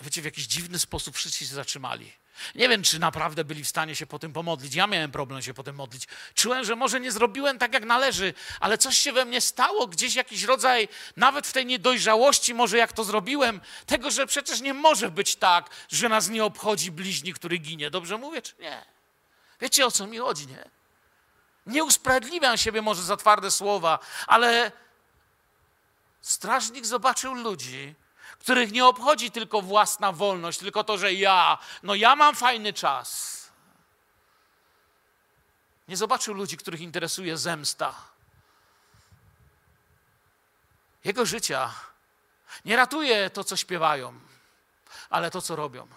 Wiecie, 0.00 0.22
w 0.22 0.24
jakiś 0.24 0.46
dziwny 0.46 0.78
sposób 0.78 1.16
wszyscy 1.16 1.38
się 1.38 1.54
zatrzymali. 1.54 2.12
Nie 2.54 2.68
wiem, 2.68 2.82
czy 2.82 2.98
naprawdę 2.98 3.44
byli 3.44 3.64
w 3.64 3.68
stanie 3.68 3.96
się 3.96 4.06
po 4.06 4.18
tym 4.18 4.32
pomodlić. 4.32 4.74
Ja 4.74 4.86
miałem 4.86 5.10
problem 5.10 5.42
się 5.42 5.54
po 5.54 5.62
tym 5.62 5.76
modlić. 5.76 6.08
Czułem, 6.34 6.64
że 6.64 6.76
może 6.76 7.00
nie 7.00 7.12
zrobiłem 7.12 7.58
tak, 7.58 7.72
jak 7.72 7.84
należy, 7.84 8.34
ale 8.60 8.78
coś 8.78 8.98
się 8.98 9.12
we 9.12 9.24
mnie 9.24 9.40
stało, 9.40 9.86
gdzieś 9.86 10.14
jakiś 10.14 10.42
rodzaj, 10.42 10.88
nawet 11.16 11.46
w 11.46 11.52
tej 11.52 11.66
niedojrzałości, 11.66 12.54
może 12.54 12.78
jak 12.78 12.92
to 12.92 13.04
zrobiłem, 13.04 13.60
tego, 13.86 14.10
że 14.10 14.26
przecież 14.26 14.60
nie 14.60 14.74
może 14.74 15.10
być 15.10 15.36
tak, 15.36 15.70
że 15.88 16.08
nas 16.08 16.28
nie 16.28 16.44
obchodzi 16.44 16.90
bliźni, 16.90 17.34
który 17.34 17.58
ginie. 17.58 17.90
Dobrze 17.90 18.18
mówię, 18.18 18.42
czy 18.42 18.54
nie? 18.60 18.84
Wiecie, 19.60 19.86
o 19.86 19.90
co 19.90 20.06
mi 20.06 20.18
chodzi, 20.18 20.46
nie? 20.46 20.77
Nie 21.68 21.84
usprawiedliwiam 21.84 22.56
siebie 22.56 22.82
może 22.82 23.02
za 23.02 23.16
twarde 23.16 23.50
słowa, 23.50 23.98
ale 24.26 24.72
strażnik 26.20 26.86
zobaczył 26.86 27.34
ludzi, 27.34 27.94
których 28.38 28.72
nie 28.72 28.86
obchodzi 28.86 29.30
tylko 29.30 29.62
własna 29.62 30.12
wolność, 30.12 30.58
tylko 30.58 30.84
to, 30.84 30.98
że 30.98 31.12
ja, 31.12 31.58
no 31.82 31.94
ja 31.94 32.16
mam 32.16 32.34
fajny 32.34 32.72
czas. 32.72 33.38
Nie 35.88 35.96
zobaczył 35.96 36.34
ludzi, 36.34 36.56
których 36.56 36.80
interesuje 36.80 37.36
zemsta. 37.36 37.94
Jego 41.04 41.26
życia 41.26 41.74
nie 42.64 42.76
ratuje 42.76 43.30
to, 43.30 43.44
co 43.44 43.56
śpiewają, 43.56 44.20
ale 45.10 45.30
to, 45.30 45.42
co 45.42 45.56
robią. 45.56 45.88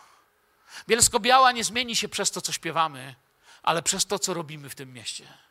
Bielsko-Biała 0.87 1.51
nie 1.51 1.63
zmieni 1.63 1.95
się 1.95 2.09
przez 2.09 2.31
to, 2.31 2.41
co 2.41 2.51
śpiewamy, 2.51 3.15
ale 3.63 3.83
przez 3.83 4.05
to, 4.05 4.19
co 4.19 4.33
robimy 4.33 4.69
w 4.69 4.75
tym 4.75 4.93
mieście. 4.93 5.50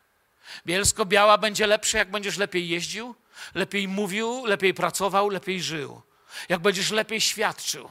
Bielsko-Biała 0.65 1.37
będzie 1.37 1.67
lepsze, 1.67 1.97
jak 1.97 2.11
będziesz 2.11 2.37
lepiej 2.37 2.69
jeździł, 2.69 3.15
lepiej 3.55 3.87
mówił, 3.87 4.45
lepiej 4.45 4.73
pracował, 4.73 5.29
lepiej 5.29 5.61
żył. 5.61 6.01
Jak 6.49 6.61
będziesz 6.61 6.91
lepiej 6.91 7.21
świadczył. 7.21 7.89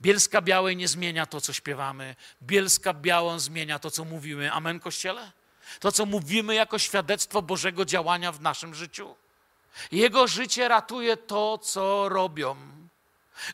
Bielska 0.00 0.42
Białej 0.42 0.76
nie 0.76 0.88
zmienia 0.88 1.26
to, 1.26 1.40
co 1.40 1.52
śpiewamy. 1.52 2.16
Bielska 2.42 2.94
Białą 2.94 3.38
zmienia 3.38 3.78
to, 3.78 3.90
co 3.90 4.04
mówimy. 4.04 4.52
Amen, 4.52 4.80
Kościele? 4.80 5.32
To, 5.80 5.92
co 5.92 6.06
mówimy 6.06 6.54
jako 6.54 6.78
świadectwo 6.78 7.42
Bożego 7.42 7.84
działania 7.84 8.32
w 8.32 8.40
naszym 8.40 8.74
życiu. 8.74 9.14
Jego 9.92 10.28
życie 10.28 10.68
ratuje 10.68 11.16
to, 11.16 11.58
co 11.58 12.08
robią. 12.08 12.56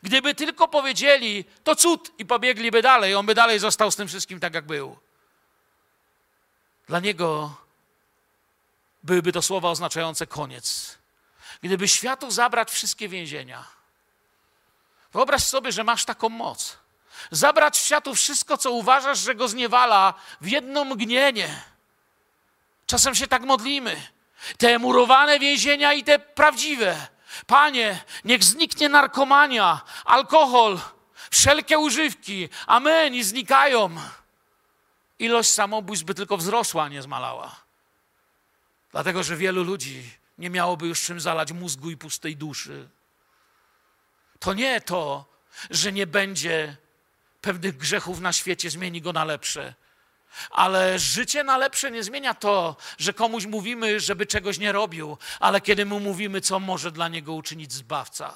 Gdyby 0.02 0.34
tylko 0.34 0.68
powiedzieli, 0.68 1.44
to 1.64 1.76
cud 1.76 2.12
i 2.18 2.26
pobiegliby 2.26 2.82
dalej, 2.82 3.14
on 3.14 3.26
by 3.26 3.34
dalej 3.34 3.58
został 3.58 3.90
z 3.90 3.96
tym 3.96 4.08
wszystkim 4.08 4.40
tak, 4.40 4.54
jak 4.54 4.66
był. 4.66 4.96
Dla 6.88 7.00
niego 7.00 7.56
byłyby 9.02 9.32
to 9.32 9.42
słowa 9.42 9.70
oznaczające 9.70 10.26
koniec. 10.26 10.98
Gdyby 11.62 11.88
światu 11.88 12.30
zabrać 12.30 12.70
wszystkie 12.70 13.08
więzienia, 13.08 13.64
wyobraź 15.12 15.42
sobie, 15.42 15.72
że 15.72 15.84
masz 15.84 16.04
taką 16.04 16.28
moc. 16.28 16.76
Zabrać 17.30 17.76
światu 17.76 18.14
wszystko, 18.14 18.58
co 18.58 18.70
uważasz, 18.70 19.18
że 19.18 19.34
go 19.34 19.48
zniewala 19.48 20.14
w 20.40 20.48
jedno 20.48 20.84
mgnienie. 20.84 21.62
Czasem 22.86 23.14
się 23.14 23.26
tak 23.26 23.42
modlimy. 23.42 24.02
Te 24.58 24.78
murowane 24.78 25.38
więzienia 25.38 25.92
i 25.92 26.04
te 26.04 26.18
prawdziwe. 26.18 27.06
Panie, 27.46 28.04
niech 28.24 28.44
zniknie 28.44 28.88
narkomania, 28.88 29.80
alkohol, 30.04 30.80
wszelkie 31.30 31.78
używki. 31.78 32.48
Amen 32.66 33.14
i 33.14 33.22
znikają. 33.22 33.90
Ilość 35.18 35.50
samobójstw 35.50 36.06
by 36.06 36.14
tylko 36.14 36.36
wzrosła, 36.36 36.88
nie 36.88 37.02
zmalała. 37.02 37.69
Dlatego, 38.92 39.22
że 39.22 39.36
wielu 39.36 39.64
ludzi 39.64 40.10
nie 40.38 40.50
miałoby 40.50 40.86
już 40.86 41.02
czym 41.02 41.20
zalać 41.20 41.52
mózgu 41.52 41.90
i 41.90 41.96
pustej 41.96 42.36
duszy. 42.36 42.88
To 44.38 44.54
nie 44.54 44.80
to, 44.80 45.24
że 45.70 45.92
nie 45.92 46.06
będzie 46.06 46.76
pewnych 47.40 47.76
grzechów 47.76 48.20
na 48.20 48.32
świecie, 48.32 48.70
zmieni 48.70 49.02
go 49.02 49.12
na 49.12 49.24
lepsze. 49.24 49.74
Ale 50.50 50.98
życie 50.98 51.44
na 51.44 51.58
lepsze 51.58 51.90
nie 51.90 52.04
zmienia 52.04 52.34
to, 52.34 52.76
że 52.98 53.12
komuś 53.12 53.46
mówimy, 53.46 54.00
żeby 54.00 54.26
czegoś 54.26 54.58
nie 54.58 54.72
robił, 54.72 55.18
ale 55.40 55.60
kiedy 55.60 55.86
mu 55.86 56.00
mówimy, 56.00 56.40
co 56.40 56.60
może 56.60 56.92
dla 56.92 57.08
niego 57.08 57.34
uczynić 57.34 57.72
zbawca, 57.72 58.34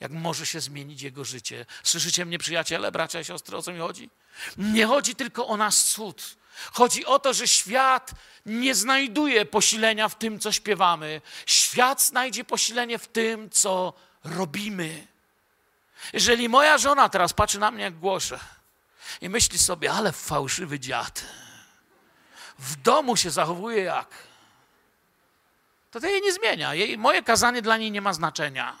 jak 0.00 0.12
może 0.12 0.46
się 0.46 0.60
zmienić 0.60 1.02
jego 1.02 1.24
życie. 1.24 1.66
Słyszycie 1.82 2.24
mnie, 2.24 2.38
przyjaciele, 2.38 2.92
bracia 2.92 3.20
i 3.20 3.24
siostry, 3.24 3.56
o 3.56 3.62
co 3.62 3.72
mi 3.72 3.78
chodzi? 3.78 4.10
Nie 4.56 4.86
chodzi 4.86 5.14
tylko 5.14 5.46
o 5.46 5.56
nas 5.56 5.84
cud. 5.84 6.36
Chodzi 6.72 7.04
o 7.06 7.18
to, 7.18 7.32
że 7.32 7.48
świat 7.48 8.10
nie 8.46 8.74
znajduje 8.74 9.44
posilenia 9.44 10.08
w 10.08 10.14
tym, 10.14 10.40
co 10.40 10.52
śpiewamy. 10.52 11.20
Świat 11.46 12.02
znajdzie 12.02 12.44
posilenie 12.44 12.98
w 12.98 13.08
tym, 13.08 13.50
co 13.50 13.92
robimy. 14.24 15.06
Jeżeli 16.12 16.48
moja 16.48 16.78
żona 16.78 17.08
teraz 17.08 17.32
patrzy 17.32 17.58
na 17.58 17.70
mnie, 17.70 17.84
jak 17.84 17.98
głoszę, 17.98 18.38
i 19.20 19.28
myśli 19.28 19.58
sobie, 19.58 19.92
ale 19.92 20.12
fałszywy 20.12 20.80
dziad. 20.80 21.24
W 22.58 22.76
domu 22.76 23.16
się 23.16 23.30
zachowuje 23.30 23.82
jak. 23.82 24.08
To 25.90 26.00
to 26.00 26.06
jej 26.06 26.22
nie 26.22 26.32
zmienia. 26.32 26.74
Jej, 26.74 26.98
moje 26.98 27.22
kazanie 27.22 27.62
dla 27.62 27.76
niej 27.76 27.90
nie 27.90 28.00
ma 28.00 28.12
znaczenia. 28.12 28.78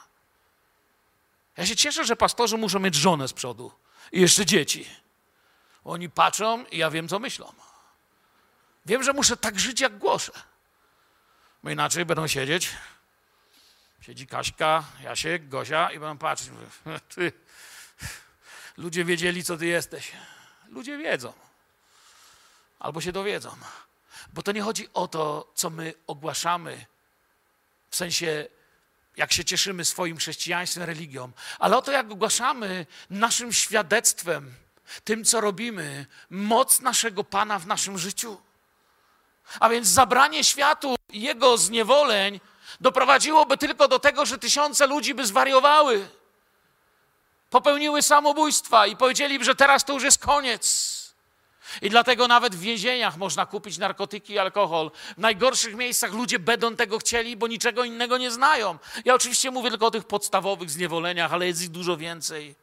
Ja 1.56 1.66
się 1.66 1.76
cieszę, 1.76 2.04
że 2.04 2.16
pastorzy 2.16 2.56
muszą 2.56 2.78
mieć 2.78 2.94
żonę 2.94 3.28
z 3.28 3.32
przodu 3.32 3.72
i 4.12 4.20
jeszcze 4.20 4.46
dzieci. 4.46 5.01
Oni 5.84 6.10
patrzą 6.10 6.64
i 6.64 6.78
ja 6.78 6.90
wiem, 6.90 7.08
co 7.08 7.18
myślą. 7.18 7.52
Wiem, 8.86 9.02
że 9.02 9.12
muszę 9.12 9.36
tak 9.36 9.60
żyć, 9.60 9.80
jak 9.80 9.98
głoszę. 9.98 10.32
Bo 11.62 11.70
inaczej 11.70 12.04
będą 12.04 12.26
siedzieć. 12.26 12.70
Siedzi 14.00 14.26
Kaśka, 14.26 14.84
Jasiek, 15.02 15.48
Gosia 15.48 15.90
i 15.90 15.98
będą 15.98 16.18
patrzeć. 16.18 16.50
Ty, 17.14 17.32
ludzie 18.76 19.04
wiedzieli, 19.04 19.44
co 19.44 19.56
ty 19.56 19.66
jesteś. 19.66 20.12
Ludzie 20.68 20.98
wiedzą. 20.98 21.32
Albo 22.78 23.00
się 23.00 23.12
dowiedzą. 23.12 23.56
Bo 24.32 24.42
to 24.42 24.52
nie 24.52 24.62
chodzi 24.62 24.88
o 24.94 25.08
to, 25.08 25.52
co 25.54 25.70
my 25.70 25.94
ogłaszamy, 26.06 26.86
w 27.90 27.96
sensie, 27.96 28.46
jak 29.16 29.32
się 29.32 29.44
cieszymy 29.44 29.84
swoim 29.84 30.16
chrześcijaństwem, 30.16 30.82
religią, 30.82 31.32
ale 31.58 31.76
o 31.76 31.82
to, 31.82 31.92
jak 31.92 32.10
ogłaszamy 32.10 32.86
naszym 33.10 33.52
świadectwem, 33.52 34.54
tym, 35.04 35.24
co 35.24 35.40
robimy, 35.40 36.06
moc 36.30 36.80
naszego 36.80 37.24
Pana 37.24 37.58
w 37.58 37.66
naszym 37.66 37.98
życiu. 37.98 38.40
A 39.60 39.68
więc 39.68 39.88
zabranie 39.88 40.44
światu 40.44 40.96
jego 41.12 41.58
zniewoleń 41.58 42.40
doprowadziłoby 42.80 43.58
tylko 43.58 43.88
do 43.88 43.98
tego, 43.98 44.26
że 44.26 44.38
tysiące 44.38 44.86
ludzi 44.86 45.14
by 45.14 45.26
zwariowały 45.26 46.08
popełniły 47.50 48.02
samobójstwa 48.02 48.86
i 48.86 48.96
powiedzieliby, 48.96 49.44
że 49.44 49.54
teraz 49.54 49.84
to 49.84 49.92
już 49.92 50.02
jest 50.02 50.18
koniec. 50.18 50.92
I 51.82 51.90
dlatego 51.90 52.28
nawet 52.28 52.54
w 52.54 52.60
więzieniach 52.60 53.16
można 53.16 53.46
kupić 53.46 53.78
narkotyki 53.78 54.32
i 54.32 54.38
alkohol. 54.38 54.90
W 55.16 55.20
najgorszych 55.20 55.74
miejscach 55.74 56.12
ludzie 56.12 56.38
będą 56.38 56.76
tego 56.76 56.98
chcieli, 56.98 57.36
bo 57.36 57.46
niczego 57.46 57.84
innego 57.84 58.18
nie 58.18 58.30
znają. 58.30 58.78
Ja 59.04 59.14
oczywiście 59.14 59.50
mówię 59.50 59.70
tylko 59.70 59.86
o 59.86 59.90
tych 59.90 60.04
podstawowych 60.04 60.70
zniewoleniach, 60.70 61.32
ale 61.32 61.46
jest 61.46 61.62
ich 61.62 61.68
dużo 61.68 61.96
więcej. 61.96 62.54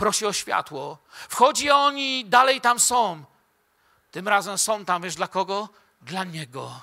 Prosi 0.00 0.26
o 0.26 0.32
światło. 0.32 0.98
Wchodzi 1.28 1.70
on 1.70 1.98
i 1.98 2.24
dalej 2.24 2.60
tam 2.60 2.80
są. 2.80 3.24
Tym 4.10 4.28
razem 4.28 4.58
są 4.58 4.84
tam, 4.84 5.02
wiesz 5.02 5.14
dla 5.14 5.28
kogo? 5.28 5.68
Dla 6.02 6.24
Niego. 6.24 6.80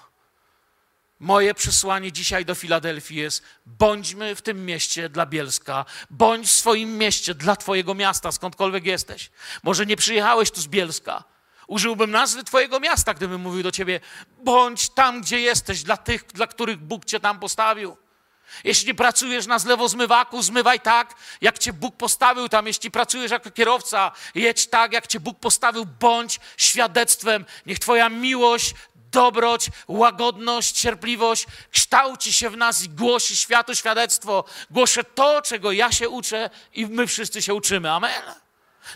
Moje 1.20 1.54
przesłanie 1.54 2.12
dzisiaj 2.12 2.46
do 2.46 2.56
Filadelfii 2.56 3.18
jest: 3.18 3.44
bądźmy 3.66 4.36
w 4.36 4.42
tym 4.42 4.66
mieście 4.66 5.10
dla 5.10 5.26
Bielska, 5.26 5.86
bądź 6.10 6.48
w 6.48 6.52
swoim 6.52 6.98
mieście 6.98 7.34
dla 7.34 7.56
Twojego 7.56 7.94
miasta, 7.96 8.32
skądkolwiek 8.32 8.86
jesteś. 8.86 9.32
Może 9.64 9.86
nie 9.86 9.96
przyjechałeś 9.96 10.52
tu 10.52 10.62
z 10.62 10.68
Bielska. 10.68 11.24
Użyłbym 11.68 12.12
nazwy 12.12 12.44
Twojego 12.44 12.80
miasta, 12.80 13.14
gdybym 13.14 13.42
mówił 13.42 13.64
do 13.64 13.72
Ciebie: 13.72 14.00
bądź 14.44 14.90
tam, 14.90 15.22
gdzie 15.22 15.40
jesteś, 15.40 15.84
dla 15.84 15.98
tych, 15.98 16.26
dla 16.26 16.48
których 16.48 16.78
Bóg 16.78 17.06
Cię 17.06 17.20
tam 17.20 17.40
postawił. 17.40 17.98
Jeśli 18.64 18.96
pracujesz 18.96 19.46
na 19.48 19.60
zlewozmywaku, 19.60 20.42
zmywaj 20.42 20.80
tak, 20.80 21.16
jak 21.42 21.60
Cię 21.60 21.74
Bóg 21.74 21.96
postawił 21.96 22.50
tam. 22.50 22.68
Jeśli 22.68 22.92
pracujesz 22.92 23.32
jako 23.32 23.52
kierowca, 23.52 24.12
jedź 24.36 24.68
tak, 24.68 24.94
jak 24.94 25.08
Cię 25.08 25.20
Bóg 25.20 25.40
postawił. 25.40 25.86
Bądź 26.00 26.40
świadectwem. 26.58 27.46
Niech 27.66 27.80
Twoja 27.80 28.10
miłość 28.10 28.74
dobroć, 29.12 29.70
łagodność, 29.88 30.76
cierpliwość 30.82 31.46
kształci 31.72 32.34
się 32.34 32.50
w 32.50 32.58
nas 32.58 32.84
i 32.84 32.90
głosi 32.90 33.38
światu 33.38 33.76
świadectwo. 33.76 34.44
Głoszę 34.70 35.04
to, 35.04 35.42
czego 35.42 35.72
ja 35.72 35.92
się 35.92 36.10
uczę 36.10 36.50
i 36.74 36.86
my 36.86 37.08
wszyscy 37.08 37.42
się 37.42 37.54
uczymy. 37.54 37.92
Amen. 37.92 38.24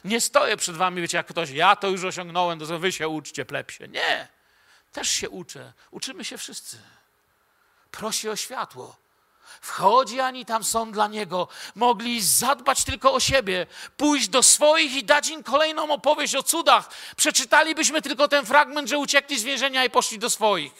Nie 0.05 0.21
stoję 0.21 0.57
przed 0.57 0.75
wami, 0.75 1.01
wiecie, 1.01 1.17
jak 1.17 1.27
ktoś, 1.27 1.49
ja 1.49 1.75
to 1.75 1.87
już 1.87 2.03
osiągnąłem, 2.03 2.59
to 2.59 2.79
wy 2.79 2.91
się 2.91 3.07
uczcie, 3.07 3.45
plepsie. 3.45 3.87
Nie. 3.87 4.27
Też 4.91 5.09
się 5.09 5.29
uczę. 5.29 5.73
Uczymy 5.91 6.25
się 6.25 6.37
wszyscy. 6.37 6.77
Prosi 7.91 8.29
o 8.29 8.35
światło. 8.35 8.95
Wchodzi, 9.61 10.19
ani 10.19 10.45
tam 10.45 10.63
są 10.63 10.91
dla 10.91 11.07
niego. 11.07 11.47
Mogli 11.75 12.21
zadbać 12.21 12.83
tylko 12.83 13.13
o 13.13 13.19
siebie, 13.19 13.67
pójść 13.97 14.27
do 14.27 14.43
swoich 14.43 14.95
i 14.95 15.03
dać 15.03 15.29
im 15.29 15.43
kolejną 15.43 15.93
opowieść 15.93 16.35
o 16.35 16.43
cudach. 16.43 16.89
Przeczytalibyśmy 17.15 18.01
tylko 18.01 18.27
ten 18.27 18.45
fragment, 18.45 18.89
że 18.89 18.97
uciekli 18.97 19.39
z 19.39 19.43
więzienia 19.43 19.85
i 19.85 19.89
poszli 19.89 20.19
do 20.19 20.29
swoich. 20.29 20.73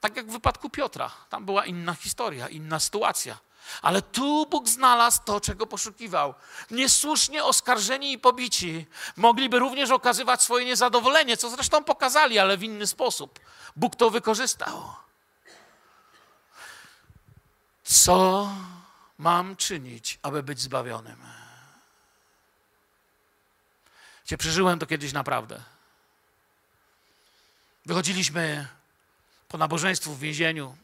Tak 0.00 0.16
jak 0.16 0.26
w 0.26 0.32
wypadku 0.32 0.70
Piotra. 0.70 1.10
Tam 1.30 1.44
była 1.44 1.64
inna 1.64 1.94
historia, 1.94 2.48
inna 2.48 2.80
sytuacja. 2.80 3.38
Ale 3.82 4.02
tu 4.02 4.46
Bóg 4.46 4.68
znalazł 4.68 5.20
to, 5.24 5.40
czego 5.40 5.66
poszukiwał. 5.66 6.34
Niesłusznie 6.70 7.44
oskarżeni 7.44 8.12
i 8.12 8.18
pobici 8.18 8.86
mogliby 9.16 9.58
również 9.58 9.90
okazywać 9.90 10.42
swoje 10.42 10.64
niezadowolenie, 10.64 11.36
co 11.36 11.50
zresztą 11.50 11.84
pokazali, 11.84 12.38
ale 12.38 12.56
w 12.56 12.62
inny 12.62 12.86
sposób. 12.86 13.40
Bóg 13.76 13.96
to 13.96 14.10
wykorzystał. 14.10 15.03
Co 17.94 18.50
mam 19.18 19.56
czynić, 19.56 20.18
aby 20.22 20.42
być 20.42 20.60
zbawionym? 20.60 21.16
Cię 24.24 24.38
przeżyłem 24.38 24.78
to 24.78 24.86
kiedyś 24.86 25.12
naprawdę. 25.12 25.62
Wychodziliśmy 27.86 28.66
po 29.48 29.58
nabożeństwu 29.58 30.14
w 30.14 30.18
więzieniu. 30.18 30.76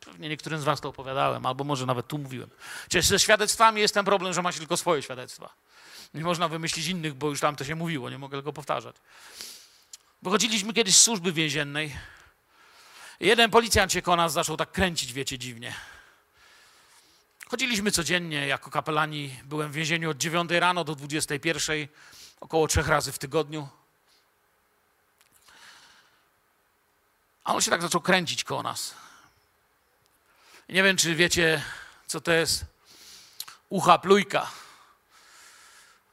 Pewnie 0.00 0.28
niektórym 0.28 0.60
z 0.60 0.64
was 0.64 0.80
to 0.80 0.88
opowiadałem, 0.88 1.46
albo 1.46 1.64
może 1.64 1.86
nawet 1.86 2.08
tu 2.08 2.18
mówiłem. 2.18 2.50
Przecież 2.88 3.06
ze 3.06 3.18
świadectwami 3.18 3.80
jest 3.80 3.94
ten 3.94 4.04
problem, 4.04 4.32
że 4.32 4.42
ma 4.42 4.52
się 4.52 4.58
tylko 4.58 4.76
swoje 4.76 5.02
świadectwa. 5.02 5.54
Nie 6.14 6.22
można 6.22 6.48
wymyślić 6.48 6.86
innych, 6.86 7.14
bo 7.14 7.28
już 7.28 7.40
tam 7.40 7.56
to 7.56 7.64
się 7.64 7.74
mówiło, 7.74 8.10
nie 8.10 8.18
mogę 8.18 8.38
tego 8.38 8.52
powtarzać. 8.52 8.96
Wychodziliśmy 10.22 10.72
kiedyś 10.72 10.96
z 10.96 11.00
służby 11.00 11.32
więziennej. 11.32 11.96
Jeden 13.20 13.50
policjant 13.50 13.92
się 13.92 14.02
koło 14.02 14.16
nas 14.16 14.32
zaczął 14.32 14.56
tak 14.56 14.72
kręcić, 14.72 15.12
wiecie, 15.12 15.38
dziwnie. 15.38 15.74
Chodziliśmy 17.50 17.90
codziennie 17.90 18.46
jako 18.46 18.70
kapelani. 18.70 19.36
Byłem 19.44 19.72
w 19.72 19.74
więzieniu 19.74 20.10
od 20.10 20.16
9 20.16 20.50
rano 20.50 20.84
do 20.84 20.94
21, 20.94 21.88
około 22.40 22.68
trzech 22.68 22.88
razy 22.88 23.12
w 23.12 23.18
tygodniu. 23.18 23.68
A 27.44 27.54
on 27.54 27.60
się 27.60 27.70
tak 27.70 27.82
zaczął 27.82 28.00
kręcić 28.00 28.44
koło 28.44 28.62
nas. 28.62 28.94
Nie 30.68 30.82
wiem, 30.82 30.96
czy 30.96 31.14
wiecie, 31.14 31.62
co 32.06 32.20
to 32.20 32.32
jest 32.32 32.64
ucha 33.68 33.98
plujka. 33.98 34.50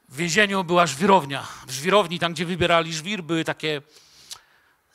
W 0.08 0.16
więzieniu 0.16 0.64
była 0.64 0.86
żwirownia. 0.86 1.46
W 1.66 1.70
żwirowni, 1.70 2.18
tam 2.18 2.32
gdzie 2.34 2.46
wybierali 2.46 2.94
żwir, 2.94 3.22
były 3.22 3.44
takie 3.44 3.82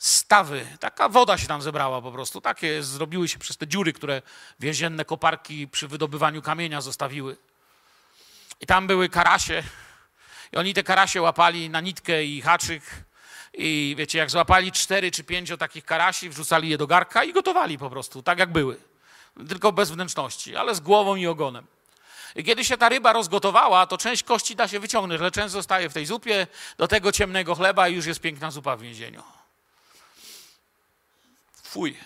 stawy. 0.00 0.66
Taka 0.80 1.08
woda 1.08 1.38
się 1.38 1.46
tam 1.46 1.62
zebrała 1.62 2.02
po 2.02 2.12
prostu. 2.12 2.40
Takie 2.40 2.82
zrobiły 2.82 3.28
się 3.28 3.38
przez 3.38 3.56
te 3.56 3.66
dziury, 3.66 3.92
które 3.92 4.22
więzienne 4.60 5.04
koparki 5.04 5.68
przy 5.68 5.88
wydobywaniu 5.88 6.42
kamienia 6.42 6.80
zostawiły. 6.80 7.36
I 8.60 8.66
tam 8.66 8.86
były 8.86 9.08
karasie. 9.08 9.62
I 10.52 10.56
oni 10.56 10.74
te 10.74 10.82
karasie 10.82 11.22
łapali 11.22 11.70
na 11.70 11.80
nitkę 11.80 12.24
i 12.24 12.40
haczyk. 12.40 12.82
I 13.54 13.94
wiecie, 13.98 14.18
jak 14.18 14.30
złapali 14.30 14.72
cztery 14.72 15.10
czy 15.10 15.24
pięć 15.24 15.52
takich 15.58 15.84
karasi, 15.84 16.30
wrzucali 16.30 16.68
je 16.68 16.78
do 16.78 16.86
garka 16.86 17.24
i 17.24 17.32
gotowali 17.32 17.78
po 17.78 17.90
prostu, 17.90 18.22
tak 18.22 18.38
jak 18.38 18.52
były. 18.52 18.76
Tylko 19.48 19.72
bez 19.72 19.90
wnętrzności, 19.90 20.56
ale 20.56 20.74
z 20.74 20.80
głową 20.80 21.16
i 21.16 21.26
ogonem. 21.26 21.66
I 22.36 22.44
kiedy 22.44 22.64
się 22.64 22.76
ta 22.76 22.88
ryba 22.88 23.12
rozgotowała, 23.12 23.86
to 23.86 23.98
część 23.98 24.22
kości 24.22 24.56
da 24.56 24.68
się 24.68 24.80
wyciągnąć, 24.80 25.20
ale 25.20 25.30
część 25.30 25.50
zostaje 25.50 25.88
w 25.88 25.94
tej 25.94 26.06
zupie, 26.06 26.46
do 26.78 26.88
tego 26.88 27.12
ciemnego 27.12 27.54
chleba 27.54 27.88
i 27.88 27.94
już 27.94 28.06
jest 28.06 28.20
piękna 28.20 28.50
zupa 28.50 28.76
w 28.76 28.80
więzieniu. 28.80 29.22
Fuj. 31.70 31.98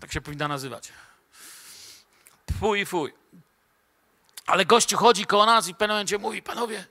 Tak 0.00 0.12
się 0.12 0.20
powinna 0.20 0.48
nazywać. 0.48 0.92
Fuj, 2.60 2.86
fuj. 2.86 3.14
Ale 4.46 4.66
gościu 4.66 4.96
chodzi 4.96 5.26
koło 5.26 5.46
nas 5.46 5.68
i 5.68 5.74
w 5.74 5.76
pewnym 5.76 5.94
momencie 5.94 6.18
mówi, 6.18 6.42
panowie, 6.42 6.86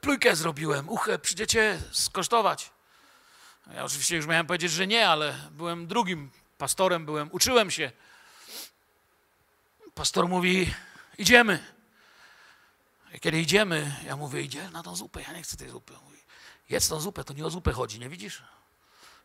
plujkę 0.00 0.36
zrobiłem, 0.36 0.88
uchę, 0.88 1.18
przyjdziecie 1.18 1.82
skosztować. 1.92 2.70
Ja 3.74 3.84
oczywiście 3.84 4.16
już 4.16 4.26
miałem 4.26 4.46
powiedzieć, 4.46 4.72
że 4.72 4.86
nie, 4.86 5.08
ale 5.08 5.50
byłem 5.50 5.86
drugim 5.86 6.30
pastorem, 6.58 7.04
byłem, 7.04 7.28
uczyłem 7.32 7.70
się. 7.70 7.92
Pastor 9.94 10.28
mówi, 10.28 10.74
idziemy. 11.18 11.74
I 13.14 13.20
kiedy 13.20 13.40
idziemy, 13.40 13.96
ja 14.06 14.16
mówię, 14.16 14.42
idzie 14.42 14.70
na 14.70 14.82
tą 14.82 14.96
zupę, 14.96 15.22
ja 15.22 15.32
nie 15.32 15.42
chcę 15.42 15.56
tej 15.56 15.70
zupy. 15.70 15.92
Mówi, 16.04 16.18
jedz 16.68 16.88
tą 16.88 17.00
zupę, 17.00 17.24
to 17.24 17.34
nie 17.34 17.46
o 17.46 17.50
zupę 17.50 17.72
chodzi, 17.72 18.00
nie 18.00 18.08
widzisz? 18.08 18.42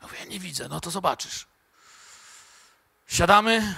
Ja 0.01 0.07
mówię, 0.07 0.25
nie 0.25 0.39
widzę, 0.39 0.67
no 0.69 0.79
to 0.79 0.91
zobaczysz. 0.91 1.45
Siadamy, 3.07 3.75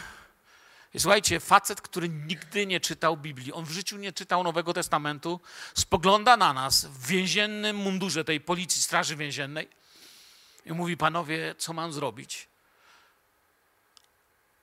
i 0.93 0.99
słuchajcie, 0.99 1.39
facet, 1.39 1.81
który 1.81 2.09
nigdy 2.09 2.65
nie 2.65 2.79
czytał 2.79 3.17
Biblii, 3.17 3.53
on 3.53 3.65
w 3.65 3.71
życiu 3.71 3.97
nie 3.97 4.13
czytał 4.13 4.43
Nowego 4.43 4.73
Testamentu, 4.73 5.39
spogląda 5.73 6.37
na 6.37 6.53
nas 6.53 6.85
w 6.85 7.07
więziennym 7.07 7.75
mundurze 7.75 8.23
tej 8.23 8.41
policji, 8.41 8.81
straży 8.81 9.15
więziennej 9.15 9.69
i 10.65 10.71
mówi, 10.71 10.97
panowie, 10.97 11.55
co 11.57 11.73
mam 11.73 11.93
zrobić, 11.93 12.47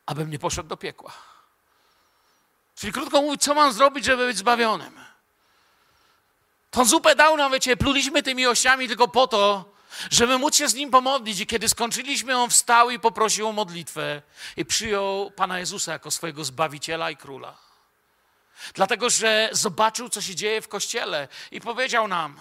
abym 0.07 0.31
nie 0.31 0.39
poszedł 0.39 0.69
do 0.69 0.77
piekła. 0.77 1.13
Czyli 2.77 2.93
krótko 2.93 3.23
mówi, 3.23 3.39
co 3.39 3.55
mam 3.55 3.73
zrobić, 3.73 4.05
żeby 4.05 4.27
być 4.27 4.37
zbawionym. 4.37 5.01
Tą 6.71 6.85
zupę 6.85 7.17
dał 7.17 7.37
nam, 7.37 7.53
wiecie, 7.53 7.77
pluliśmy 7.77 8.23
tymi 8.23 8.47
ościami 8.47 8.89
tylko 8.89 9.09
po 9.09 9.27
to, 9.27 9.76
żeby 10.11 10.39
móc 10.39 10.57
się 10.57 10.69
z 10.69 10.75
Nim 10.75 10.91
pomodlić. 10.91 11.41
I 11.41 11.47
kiedy 11.47 11.69
skończyliśmy, 11.69 12.37
On 12.37 12.51
wstał 12.51 12.91
i 12.91 12.99
poprosił 12.99 13.49
o 13.49 13.53
modlitwę 13.53 14.23
i 14.57 14.65
przyjął 14.65 15.31
Pana 15.31 15.59
Jezusa 15.59 15.93
jako 15.93 16.11
swojego 16.11 16.45
Zbawiciela 16.45 17.11
i 17.11 17.17
Króla. 17.17 17.59
Dlatego, 18.75 19.11
że 19.11 19.49
zobaczył, 19.53 20.09
co 20.09 20.21
się 20.21 20.35
dzieje 20.35 20.63
w 20.63 20.69
Kościele 20.69 21.29
i 21.51 21.61
powiedział 21.61 22.09
nam, 22.09 22.41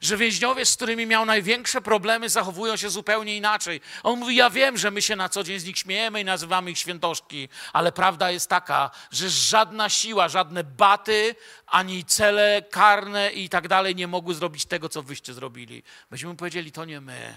że 0.00 0.16
więźniowie, 0.16 0.66
z 0.66 0.76
którymi 0.76 1.06
miał 1.06 1.24
największe 1.24 1.80
problemy, 1.80 2.28
zachowują 2.28 2.76
się 2.76 2.90
zupełnie 2.90 3.36
inaczej. 3.36 3.80
On 4.02 4.18
mówi: 4.18 4.36
Ja 4.36 4.50
wiem, 4.50 4.78
że 4.78 4.90
my 4.90 5.02
się 5.02 5.16
na 5.16 5.28
co 5.28 5.44
dzień 5.44 5.58
z 5.58 5.64
nich 5.64 5.78
śmiejemy 5.78 6.20
i 6.20 6.24
nazywamy 6.24 6.70
ich 6.70 6.78
świętoszki, 6.78 7.48
ale 7.72 7.92
prawda 7.92 8.30
jest 8.30 8.48
taka, 8.48 8.90
że 9.10 9.30
żadna 9.30 9.88
siła, 9.88 10.28
żadne 10.28 10.64
baty, 10.64 11.34
ani 11.66 12.04
cele 12.04 12.62
karne 12.70 13.30
i 13.30 13.48
tak 13.48 13.68
dalej 13.68 13.94
nie 13.94 14.06
mogły 14.06 14.34
zrobić 14.34 14.64
tego, 14.64 14.88
co 14.88 15.02
wyście 15.02 15.34
zrobili. 15.34 15.82
Myśmy 16.10 16.36
powiedzieli: 16.36 16.72
To 16.72 16.84
nie 16.84 17.00
my, 17.00 17.34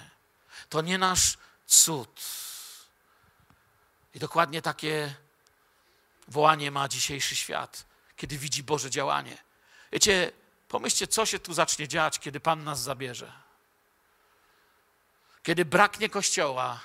to 0.69 0.81
nie 0.81 0.97
nasz 0.97 1.37
cud. 1.65 2.21
I 4.15 4.19
dokładnie 4.19 4.61
takie 4.61 5.13
wołanie 6.27 6.71
ma 6.71 6.87
dzisiejszy 6.87 7.35
świat, 7.35 7.85
kiedy 8.15 8.37
widzi 8.37 8.63
Boże 8.63 8.89
działanie. 8.89 9.37
Wiecie, 9.91 10.31
Pomyślcie, 10.69 11.07
co 11.07 11.25
się 11.25 11.39
tu 11.39 11.53
zacznie 11.53 11.87
dziać, 11.87 12.19
kiedy 12.19 12.39
Pan 12.39 12.63
nas 12.63 12.81
zabierze. 12.81 13.31
Kiedy 15.43 15.65
braknie 15.65 16.09
kościoła, 16.09 16.79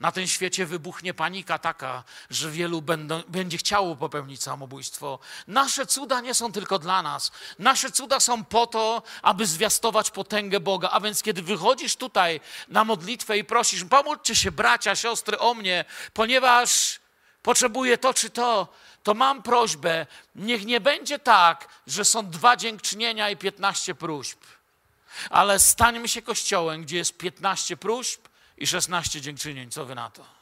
na 0.00 0.12
tym 0.12 0.26
świecie 0.26 0.66
wybuchnie 0.66 1.14
panika 1.14 1.58
taka, 1.58 2.04
że 2.30 2.50
wielu 2.50 2.82
będą, 2.82 3.22
będzie 3.28 3.58
chciało 3.58 3.96
popełnić 3.96 4.42
samobójstwo. 4.42 5.18
Nasze 5.46 5.86
cuda 5.86 6.20
nie 6.20 6.34
są 6.34 6.52
tylko 6.52 6.78
dla 6.78 7.02
nas. 7.02 7.32
Nasze 7.58 7.90
cuda 7.90 8.20
są 8.20 8.44
po 8.44 8.66
to, 8.66 9.02
aby 9.22 9.46
zwiastować 9.46 10.10
potęgę 10.10 10.60
Boga. 10.60 10.90
A 10.90 11.00
więc, 11.00 11.22
kiedy 11.22 11.42
wychodzisz 11.42 11.96
tutaj 11.96 12.40
na 12.68 12.84
modlitwę 12.84 13.38
i 13.38 13.44
prosisz, 13.44 13.84
pomóżcie 13.84 14.34
się 14.36 14.52
bracia, 14.52 14.96
siostry 14.96 15.38
o 15.38 15.54
mnie, 15.54 15.84
ponieważ 16.12 17.00
potrzebuję 17.44 17.98
to 17.98 18.14
czy 18.14 18.30
to, 18.30 18.68
to 19.02 19.14
mam 19.14 19.42
prośbę, 19.42 20.06
niech 20.34 20.66
nie 20.66 20.80
będzie 20.80 21.18
tak, 21.18 21.68
że 21.86 22.04
są 22.04 22.30
dwa 22.30 22.56
dziękczynienia 22.56 23.30
i 23.30 23.36
piętnaście 23.36 23.94
próśb, 23.94 24.38
ale 25.30 25.58
stańmy 25.58 26.08
się 26.08 26.22
kościołem, 26.22 26.82
gdzie 26.82 26.96
jest 26.96 27.16
piętnaście 27.16 27.76
próśb 27.76 28.20
i 28.58 28.66
szesnaście 28.66 29.20
dziękczynień. 29.20 29.70
Co 29.70 29.84
wy 29.84 29.94
na 29.94 30.10
to? 30.10 30.33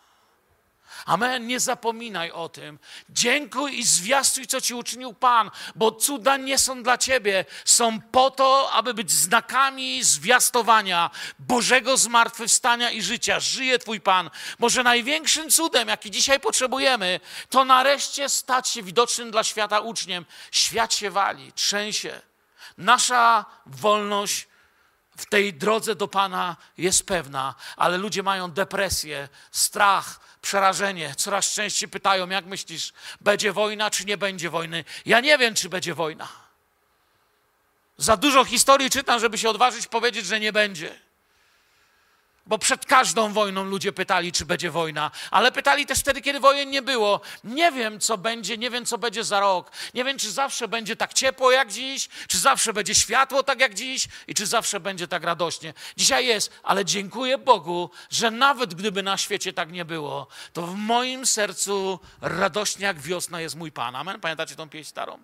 Amen. 1.06 1.46
Nie 1.46 1.60
zapominaj 1.60 2.30
o 2.30 2.48
tym. 2.48 2.78
Dziękuj 3.08 3.78
i 3.78 3.84
zwiastuj, 3.84 4.46
co 4.46 4.60
ci 4.60 4.74
uczynił 4.74 5.14
Pan, 5.14 5.50
bo 5.74 5.92
cuda 5.92 6.36
nie 6.36 6.58
są 6.58 6.82
dla 6.82 6.98
ciebie. 6.98 7.44
Są 7.64 8.00
po 8.00 8.30
to, 8.30 8.72
aby 8.72 8.94
być 8.94 9.10
znakami 9.10 10.04
zwiastowania 10.04 11.10
Bożego 11.38 11.96
zmartwychwstania 11.96 12.90
i 12.90 13.02
życia. 13.02 13.40
Żyje 13.40 13.78
Twój 13.78 14.00
Pan. 14.00 14.30
Może 14.58 14.82
największym 14.82 15.50
cudem, 15.50 15.88
jaki 15.88 16.10
dzisiaj 16.10 16.40
potrzebujemy, 16.40 17.20
to 17.50 17.64
nareszcie 17.64 18.28
stać 18.28 18.68
się 18.68 18.82
widocznym 18.82 19.30
dla 19.30 19.44
świata 19.44 19.80
uczniem. 19.80 20.24
Świat 20.50 20.94
się 20.94 21.10
wali, 21.10 21.52
trzęsie. 21.52 22.20
Nasza 22.78 23.44
wolność 23.66 24.48
w 25.16 25.26
tej 25.26 25.54
drodze 25.54 25.94
do 25.94 26.08
Pana 26.08 26.56
jest 26.78 27.06
pewna, 27.06 27.54
ale 27.76 27.98
ludzie 27.98 28.22
mają 28.22 28.50
depresję, 28.50 29.28
strach, 29.50 30.20
przerażenie. 30.42 31.14
Coraz 31.16 31.52
częściej 31.52 31.88
pytają, 31.88 32.28
jak 32.28 32.44
myślisz, 32.44 32.92
będzie 33.20 33.52
wojna, 33.52 33.90
czy 33.90 34.04
nie 34.04 34.16
będzie 34.16 34.50
wojny? 34.50 34.84
Ja 35.06 35.20
nie 35.20 35.38
wiem, 35.38 35.54
czy 35.54 35.68
będzie 35.68 35.94
wojna. 35.94 36.28
Za 37.96 38.16
dużo 38.16 38.44
historii 38.44 38.90
czytam, 38.90 39.20
żeby 39.20 39.38
się 39.38 39.50
odważyć 39.50 39.86
powiedzieć, 39.86 40.26
że 40.26 40.40
nie 40.40 40.52
będzie. 40.52 40.98
Bo 42.46 42.58
przed 42.58 42.86
każdą 42.86 43.32
wojną 43.32 43.64
ludzie 43.64 43.92
pytali, 43.92 44.32
czy 44.32 44.44
będzie 44.46 44.70
wojna, 44.70 45.10
ale 45.30 45.52
pytali 45.52 45.86
też 45.86 45.98
wtedy, 45.98 46.20
kiedy 46.20 46.40
wojen 46.40 46.70
nie 46.70 46.82
było. 46.82 47.20
Nie 47.44 47.72
wiem, 47.72 48.00
co 48.00 48.18
będzie, 48.18 48.58
nie 48.58 48.70
wiem, 48.70 48.86
co 48.86 48.98
będzie 48.98 49.24
za 49.24 49.40
rok. 49.40 49.70
Nie 49.94 50.04
wiem, 50.04 50.18
czy 50.18 50.30
zawsze 50.30 50.68
będzie 50.68 50.96
tak 50.96 51.14
ciepło 51.14 51.52
jak 51.52 51.72
dziś, 51.72 52.08
czy 52.28 52.38
zawsze 52.38 52.72
będzie 52.72 52.94
światło 52.94 53.42
tak 53.42 53.60
jak 53.60 53.74
dziś 53.74 54.08
i 54.26 54.34
czy 54.34 54.46
zawsze 54.46 54.80
będzie 54.80 55.08
tak 55.08 55.24
radośnie. 55.24 55.74
Dzisiaj 55.96 56.26
jest, 56.26 56.52
ale 56.62 56.84
dziękuję 56.84 57.38
Bogu, 57.38 57.90
że 58.10 58.30
nawet 58.30 58.74
gdyby 58.74 59.02
na 59.02 59.16
świecie 59.16 59.52
tak 59.52 59.72
nie 59.72 59.84
było, 59.84 60.26
to 60.52 60.62
w 60.62 60.76
moim 60.76 61.26
sercu 61.26 62.00
radośnie 62.20 62.86
jak 62.86 63.00
wiosna 63.00 63.40
jest 63.40 63.56
mój 63.56 63.72
Pan. 63.72 63.96
Amen? 63.96 64.20
Pamiętacie 64.20 64.56
tą 64.56 64.68
pieśń 64.68 64.90
starą? 64.90 65.22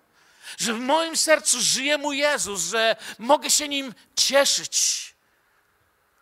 Że 0.57 0.73
w 0.73 0.79
moim 0.79 1.17
sercu 1.17 1.61
żyje 1.61 1.97
mój 1.97 2.17
Jezus, 2.17 2.61
że 2.61 2.95
mogę 3.19 3.49
się 3.49 3.67
nim 3.67 3.93
cieszyć 4.15 5.09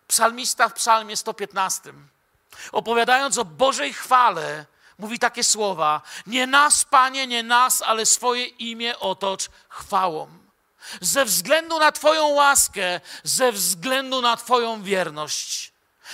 Psalmista 0.07 0.69
w 0.69 0.73
psalmie 0.73 1.17
115, 1.17 1.93
opowiadając 2.71 3.37
o 3.37 3.45
Bożej 3.45 3.93
chwale, 3.93 4.65
mówi 4.99 5.19
takie 5.19 5.43
słowa: 5.43 6.01
Nie 6.27 6.47
nas, 6.47 6.83
Panie, 6.83 7.27
nie 7.27 7.43
nas, 7.43 7.81
ale 7.81 8.05
swoje 8.05 8.45
imię 8.45 8.99
otocz 8.99 9.49
chwałą. 9.69 10.27
ze 11.01 11.25
względu 11.25 11.79
na 11.79 11.91
Twoją 11.91 12.27
łaskę, 12.27 13.01
ze 13.23 13.51
względu 13.51 14.21
na 14.21 14.37
Twoją 14.37 14.83
wierność. 14.83 15.71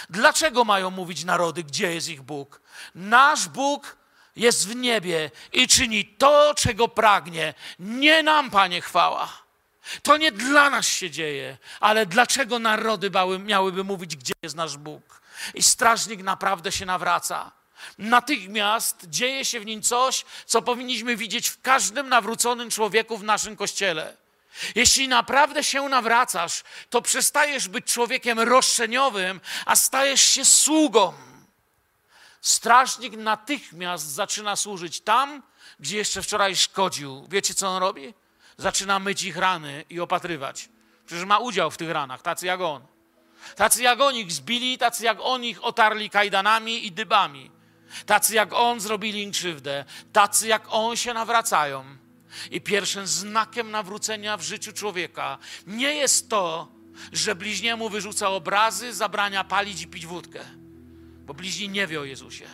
Dlaczego 0.10 0.64
mają 0.64 0.90
mówić 0.90 1.24
narody, 1.24 1.64
gdzie 1.64 1.94
jest 1.94 2.08
ich 2.08 2.22
Bóg? 2.22 2.62
Nasz 2.96 3.48
Bóg 3.48 3.98
jest 4.36 4.68
w 4.68 4.76
niebie 4.76 5.32
i 5.52 5.68
czyni 5.68 6.06
to, 6.06 6.54
czego 6.58 6.88
pragnie. 6.88 7.54
Nie 7.80 8.24
nam, 8.24 8.52
Panie, 8.52 8.82
chwała. 8.82 9.43
To 10.04 10.18
nie 10.18 10.32
dla 10.32 10.70
nas 10.70 10.86
się 10.86 11.10
dzieje, 11.10 11.58
ale 11.80 12.06
dlaczego 12.06 12.60
narody 12.60 13.12
miałyby 13.40 13.84
mówić, 13.84 14.16
gdzie 14.16 14.34
jest 14.44 14.56
nasz 14.56 14.78
Bóg? 14.78 15.22
I 15.54 15.64
strażnik 15.64 16.24
naprawdę 16.24 16.72
się 16.72 16.86
nawraca. 16.86 17.52
Natychmiast 17.98 19.06
dzieje 19.10 19.46
się 19.46 19.60
w 19.60 19.66
nim 19.66 19.82
coś, 19.82 20.26
co 20.46 20.62
powinniśmy 20.62 21.16
widzieć 21.16 21.50
w 21.50 21.62
każdym 21.62 22.10
nawróconym 22.10 22.70
człowieku 22.70 23.18
w 23.18 23.24
naszym 23.24 23.56
kościele. 23.56 24.18
Jeśli 24.76 25.08
naprawdę 25.08 25.64
się 25.64 25.90
nawracasz, 25.90 26.64
to 26.90 27.02
przestajesz 27.02 27.68
być 27.68 27.86
człowiekiem 27.86 28.40
roszczeniowym, 28.40 29.42
a 29.66 29.76
stajesz 29.76 30.22
się 30.22 30.46
sługą. 30.46 31.14
Strażnik 32.42 33.14
natychmiast 33.14 34.06
zaczyna 34.06 34.56
służyć 34.56 35.02
tam, 35.02 35.44
gdzie 35.80 35.98
jeszcze 35.98 36.22
wczoraj 36.22 36.56
szkodził. 36.56 37.28
Wiecie, 37.30 37.54
co 37.54 37.68
on 37.68 37.78
robi? 37.78 38.14
Zaczyna 38.64 39.00
myć 39.00 39.24
ich 39.24 39.38
rany 39.38 39.86
i 39.90 40.00
opatrywać. 40.00 40.70
Przecież 41.06 41.26
ma 41.26 41.38
udział 41.38 41.72
w 41.72 41.78
tych 41.78 41.90
ranach, 41.90 42.22
tacy 42.22 42.46
jak 42.46 42.62
on. 42.62 42.82
Tacy 43.56 43.84
jak 43.84 44.02
on 44.02 44.16
ich 44.16 44.32
zbili, 44.32 44.78
tacy 44.78 45.04
jak 45.04 45.18
on 45.22 45.44
ich 45.44 45.64
otarli 45.64 46.10
kajdanami 46.10 46.88
i 46.88 46.92
dybami. 46.92 47.52
Tacy 48.06 48.36
jak 48.36 48.54
on 48.54 48.80
zrobili 48.80 49.24
im 49.24 49.32
krzywdę, 49.32 49.86
tacy 50.14 50.48
jak 50.48 50.64
on 50.70 50.96
się 50.96 51.14
nawracają. 51.14 51.86
I 52.52 52.62
pierwszym 52.62 53.08
znakiem 53.08 53.72
nawrócenia 53.72 54.38
w 54.38 54.42
życiu 54.42 54.74
człowieka 54.74 55.38
nie 55.68 55.96
jest 55.96 56.30
to, 56.30 56.68
że 57.12 57.36
bliźniemu 57.36 57.90
wyrzuca 57.90 58.30
obrazy, 58.30 58.94
zabrania 58.94 59.44
palić 59.44 59.82
i 59.82 59.88
pić 59.88 60.06
wódkę, 60.06 60.40
bo 61.26 61.34
bliźni 61.34 61.70
nie 61.70 61.88
wie 61.88 62.00
o 62.00 62.04
Jezusie. 62.04 62.48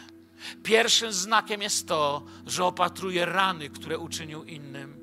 Pierwszym 0.63 1.13
znakiem 1.13 1.61
jest 1.61 1.87
to, 1.87 2.23
że 2.45 2.65
opatruje 2.65 3.25
rany, 3.25 3.69
które 3.69 3.97
uczynił 3.97 4.43
innym, 4.43 4.98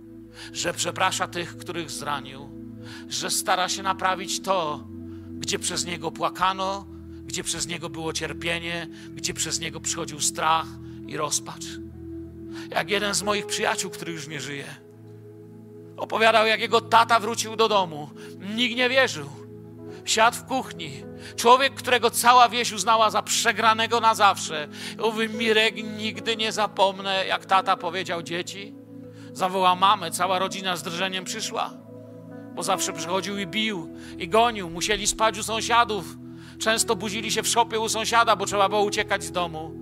że 0.52 0.72
przeprasza 0.72 1.28
tych, 1.28 1.56
których 1.56 1.90
zranił, 1.90 2.48
że 3.08 3.30
stara 3.30 3.68
się 3.68 3.82
naprawić 3.82 4.40
to, 4.40 4.84
gdzie 5.28 5.58
przez 5.58 5.86
niego 5.86 6.10
płakano, 6.10 6.86
gdzie 7.24 7.44
przez 7.44 7.66
niego 7.66 7.88
było 7.90 8.12
cierpienie, 8.12 8.88
gdzie 9.10 9.34
przez 9.34 9.60
niego 9.60 9.80
przychodził 9.80 10.20
strach 10.20 10.66
i 11.06 11.16
rozpacz. 11.16 11.64
Jak 12.70 12.90
jeden 12.90 13.14
z 13.14 13.22
moich 13.22 13.46
przyjaciół, 13.46 13.90
który 13.90 14.12
już 14.12 14.28
nie 14.28 14.40
żyje, 14.40 14.86
opowiadał, 15.96 16.46
jak 16.46 16.60
jego 16.60 16.80
tata 16.80 17.20
wrócił 17.20 17.56
do 17.56 17.68
domu. 17.68 18.10
Nikt 18.54 18.76
nie 18.76 18.88
wierzył. 18.88 19.30
Siadł 20.04 20.36
w 20.36 20.44
kuchni. 20.44 20.90
Człowiek, 21.36 21.74
którego 21.74 22.10
cała 22.10 22.48
wieś 22.48 22.72
uznała 22.72 23.10
za 23.10 23.22
przegranego 23.22 24.00
na 24.00 24.14
zawsze. 24.14 24.68
Mówi, 24.98 25.28
Mirek, 25.28 25.74
nigdy 25.98 26.36
nie 26.36 26.52
zapomnę, 26.52 27.26
jak 27.26 27.46
tata 27.46 27.76
powiedział 27.76 28.22
dzieci. 28.22 28.74
Zawołał 29.36 29.76
mamę, 29.76 30.10
cała 30.10 30.38
rodzina 30.38 30.76
z 30.76 30.82
drżeniem 30.82 31.24
przyszła. 31.24 31.70
Bo 32.54 32.62
zawsze 32.62 32.92
przychodził 32.92 33.38
i 33.38 33.46
bił, 33.46 33.94
i 34.18 34.28
gonił. 34.28 34.70
Musieli 34.70 35.06
spać 35.06 35.38
u 35.38 35.42
sąsiadów. 35.42 36.16
Często 36.58 36.96
budzili 36.96 37.32
się 37.32 37.42
w 37.42 37.48
szopie 37.48 37.80
u 37.80 37.88
sąsiada, 37.88 38.36
bo 38.36 38.46
trzeba 38.46 38.68
było 38.68 38.82
uciekać 38.82 39.24
z 39.24 39.32
domu. 39.32 39.74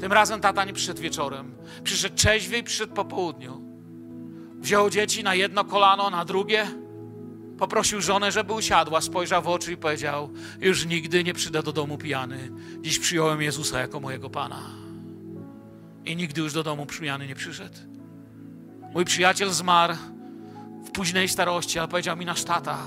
Tym 0.00 0.12
razem 0.12 0.40
tata 0.40 0.64
nie 0.64 0.72
przyszedł 0.72 1.02
wieczorem. 1.02 1.54
Przyszedł 1.84 2.16
trzeźwy 2.16 2.62
przyszedł 2.62 2.94
po 2.94 3.04
południu. 3.04 3.62
Wziął 4.60 4.90
dzieci 4.90 5.24
na 5.24 5.34
jedno 5.34 5.64
kolano, 5.64 6.10
na 6.10 6.24
drugie. 6.24 6.66
Poprosił 7.58 8.00
żonę, 8.00 8.32
żeby 8.32 8.52
usiadła, 8.52 9.00
spojrzał 9.00 9.42
w 9.42 9.48
oczy 9.48 9.72
i 9.72 9.76
powiedział: 9.76 10.30
Już 10.60 10.86
nigdy 10.86 11.24
nie 11.24 11.34
przyjdę 11.34 11.62
do 11.62 11.72
domu 11.72 11.98
pijany. 11.98 12.50
Dziś 12.80 12.98
przyjąłem 12.98 13.42
Jezusa 13.42 13.80
jako 13.80 14.00
mojego 14.00 14.30
Pana. 14.30 14.60
I 16.04 16.16
nigdy 16.16 16.40
już 16.40 16.52
do 16.52 16.62
domu 16.62 16.86
pijany 16.86 17.26
nie 17.26 17.34
przyszedł. 17.34 17.92
Mój 18.94 19.04
przyjaciel 19.04 19.50
zmarł 19.50 19.94
w 20.84 20.90
późnej 20.90 21.28
starości, 21.28 21.78
ale 21.78 21.88
powiedział 21.88 22.16
mi 22.16 22.24
nasz 22.24 22.44
tata. 22.44 22.78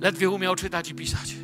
Ledwie 0.00 0.30
umiał 0.30 0.56
czytać 0.56 0.90
i 0.90 0.94
pisać 0.94 1.34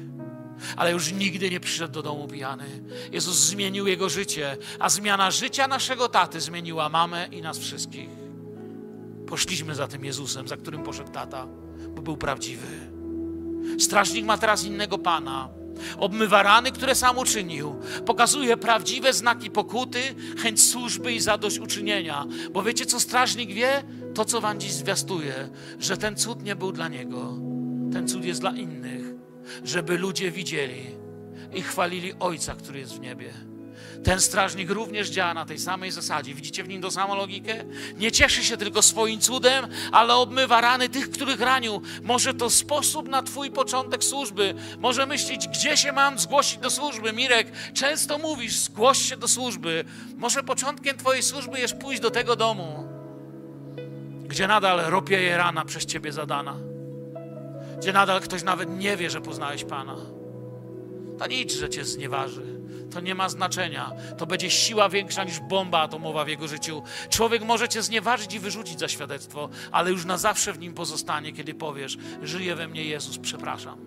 ale 0.76 0.92
już 0.92 1.12
nigdy 1.12 1.50
nie 1.50 1.60
przyszedł 1.60 1.92
do 1.92 2.02
domu 2.02 2.28
pijany. 2.28 2.64
Jezus 3.12 3.36
zmienił 3.36 3.86
jego 3.86 4.08
życie, 4.08 4.56
a 4.78 4.88
zmiana 4.88 5.30
życia 5.30 5.68
naszego 5.68 6.08
taty 6.08 6.40
zmieniła 6.40 6.88
mamę 6.88 7.28
i 7.32 7.42
nas 7.42 7.58
wszystkich. 7.58 8.08
Poszliśmy 9.26 9.74
za 9.74 9.88
tym 9.88 10.04
Jezusem, 10.04 10.48
za 10.48 10.56
którym 10.56 10.82
poszedł 10.82 11.10
tata, 11.10 11.46
bo 11.94 12.02
był 12.02 12.16
prawdziwy. 12.16 12.66
Strażnik 13.78 14.24
ma 14.24 14.38
teraz 14.38 14.64
innego 14.64 14.98
pana. 14.98 15.48
Obmywa 15.98 16.42
rany, 16.42 16.72
które 16.72 16.94
sam 16.94 17.18
uczynił. 17.18 17.74
Pokazuje 18.06 18.56
prawdziwe 18.56 19.12
znaki 19.12 19.50
pokuty, 19.50 20.02
chęć 20.38 20.62
służby 20.62 21.12
i 21.12 21.20
zadośćuczynienia. 21.20 22.26
Bo 22.52 22.62
wiecie, 22.62 22.86
co 22.86 23.00
strażnik 23.00 23.52
wie? 23.52 23.82
To, 24.14 24.24
co 24.24 24.40
wam 24.40 24.60
dziś 24.60 24.72
zwiastuje, 24.72 25.48
że 25.78 25.96
ten 25.96 26.16
cud 26.16 26.42
nie 26.42 26.56
był 26.56 26.72
dla 26.72 26.88
niego. 26.88 27.38
Ten 27.92 28.08
cud 28.08 28.24
jest 28.24 28.40
dla 28.40 28.50
innych 28.50 29.20
żeby 29.64 29.98
ludzie 29.98 30.30
widzieli 30.30 30.86
i 31.54 31.62
chwalili 31.62 32.12
Ojca, 32.20 32.54
który 32.54 32.78
jest 32.78 32.96
w 32.96 33.00
niebie. 33.00 33.49
Ten 34.04 34.20
strażnik 34.20 34.70
również 34.70 35.10
działa 35.10 35.34
na 35.34 35.44
tej 35.44 35.58
samej 35.58 35.90
zasadzie. 35.90 36.34
Widzicie 36.34 36.64
w 36.64 36.68
nim 36.68 36.82
tą 36.82 36.90
samą 36.90 37.14
logikę? 37.14 37.64
Nie 37.96 38.12
cieszy 38.12 38.44
się 38.44 38.56
tylko 38.56 38.82
swoim 38.82 39.20
cudem, 39.20 39.66
ale 39.92 40.14
obmywa 40.14 40.60
rany 40.60 40.88
tych, 40.88 41.10
których 41.10 41.40
ranił. 41.40 41.82
Może 42.02 42.34
to 42.34 42.50
sposób 42.50 43.08
na 43.08 43.22
Twój 43.22 43.50
początek 43.50 44.04
służby. 44.04 44.54
Może 44.78 45.06
myśleć, 45.06 45.48
gdzie 45.48 45.76
się 45.76 45.92
mam 45.92 46.18
zgłosić 46.18 46.58
do 46.58 46.70
służby. 46.70 47.12
Mirek, 47.12 47.52
często 47.74 48.18
mówisz, 48.18 48.56
zgłoś 48.56 48.98
się 48.98 49.16
do 49.16 49.28
służby. 49.28 49.84
Może 50.16 50.42
początkiem 50.42 50.96
Twojej 50.96 51.22
służby 51.22 51.60
jest 51.60 51.74
pójść 51.74 52.00
do 52.02 52.10
tego 52.10 52.36
domu, 52.36 52.88
gdzie 54.28 54.46
nadal 54.46 54.80
ropieje 54.90 55.36
rana 55.36 55.64
przez 55.64 55.86
Ciebie 55.86 56.12
zadana 56.12 56.70
gdzie 57.80 57.92
nadal 57.92 58.20
ktoś 58.20 58.42
nawet 58.42 58.78
nie 58.78 58.96
wie, 58.96 59.10
że 59.10 59.20
poznałeś 59.20 59.64
Pana. 59.64 59.96
To 61.18 61.26
nic, 61.26 61.52
że 61.52 61.68
cię 61.68 61.84
znieważy. 61.84 62.59
To 62.92 63.00
nie 63.00 63.14
ma 63.14 63.28
znaczenia. 63.28 63.92
To 64.18 64.26
będzie 64.26 64.50
siła 64.50 64.88
większa 64.88 65.24
niż 65.24 65.40
bomba 65.40 65.80
atomowa 65.80 66.24
w 66.24 66.28
jego 66.28 66.48
życiu. 66.48 66.82
Człowiek 67.10 67.42
może 67.42 67.68
cię 67.68 67.82
znieważyć 67.82 68.34
i 68.34 68.38
wyrzucić 68.38 68.78
za 68.78 68.88
świadectwo, 68.88 69.48
ale 69.72 69.90
już 69.90 70.04
na 70.04 70.18
zawsze 70.18 70.52
w 70.52 70.58
nim 70.58 70.74
pozostanie, 70.74 71.32
kiedy 71.32 71.54
powiesz: 71.54 71.98
Żyje 72.22 72.54
we 72.54 72.68
mnie 72.68 72.84
Jezus, 72.84 73.18
przepraszam. 73.18 73.78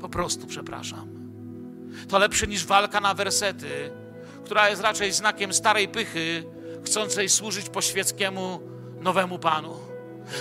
Po 0.00 0.08
prostu 0.08 0.46
przepraszam. 0.46 1.08
To 2.08 2.18
lepsze 2.18 2.46
niż 2.46 2.66
walka 2.66 3.00
na 3.00 3.14
wersety, 3.14 3.90
która 4.44 4.68
jest 4.68 4.82
raczej 4.82 5.12
znakiem 5.12 5.52
starej 5.52 5.88
pychy, 5.88 6.44
chcącej 6.84 7.28
służyć 7.28 7.68
po 7.68 7.82
świeckiemu 7.82 8.60
nowemu 9.00 9.38
Panu. 9.38 9.76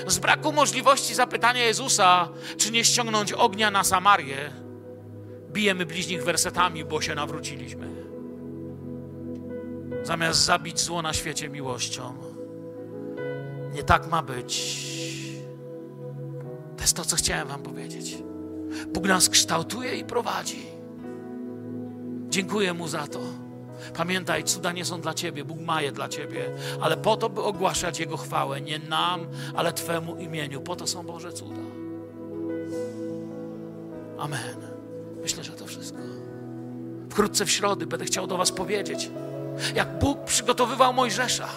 Z 0.07 0.19
braku 0.19 0.51
możliwości 0.51 1.15
zapytania 1.15 1.65
Jezusa, 1.65 2.29
czy 2.57 2.71
nie 2.71 2.85
ściągnąć 2.85 3.33
ognia 3.33 3.71
na 3.71 3.83
Samarię, 3.83 4.51
bijemy 5.51 5.85
bliźnich 5.85 6.23
wersetami, 6.23 6.85
bo 6.85 7.01
się 7.01 7.15
nawróciliśmy. 7.15 7.87
Zamiast 10.03 10.39
zabić 10.45 10.79
zło 10.79 11.01
na 11.01 11.13
świecie 11.13 11.49
miłością. 11.49 12.13
Nie 13.73 13.83
tak 13.83 14.07
ma 14.07 14.21
być. 14.21 14.79
To 16.77 16.83
jest 16.83 16.95
to, 16.95 17.05
co 17.05 17.15
chciałem 17.15 17.47
Wam 17.47 17.61
powiedzieć. 17.61 18.17
Bóg 18.87 19.07
nas 19.07 19.29
kształtuje 19.29 19.95
i 19.95 20.05
prowadzi. 20.05 20.65
Dziękuję 22.29 22.73
Mu 22.73 22.87
za 22.87 23.07
to. 23.07 23.19
Pamiętaj, 23.97 24.43
cuda 24.43 24.71
nie 24.71 24.85
są 24.85 25.01
dla 25.01 25.13
Ciebie, 25.13 25.45
Bóg 25.45 25.59
ma 25.59 25.81
je 25.81 25.91
dla 25.91 26.09
Ciebie, 26.09 26.51
ale 26.81 26.97
po 26.97 27.17
to, 27.17 27.29
by 27.29 27.43
ogłaszać 27.43 27.99
Jego 27.99 28.17
chwałę, 28.17 28.61
nie 28.61 28.79
nam, 28.79 29.27
ale 29.55 29.73
Twemu 29.73 30.15
imieniu. 30.15 30.61
Po 30.61 30.75
to 30.75 30.87
są 30.87 31.03
Boże 31.03 31.33
cuda. 31.33 31.61
Amen. 34.17 34.78
Myślę, 35.21 35.43
że 35.43 35.51
to 35.51 35.65
wszystko. 35.65 35.99
Wkrótce 37.09 37.45
w 37.45 37.51
środy 37.51 37.85
będę 37.87 38.05
chciał 38.05 38.27
do 38.27 38.37
Was 38.37 38.51
powiedzieć, 38.51 39.09
jak 39.75 39.99
Bóg 39.99 40.23
przygotowywał 40.23 40.93
Mojżesza. 40.93 41.49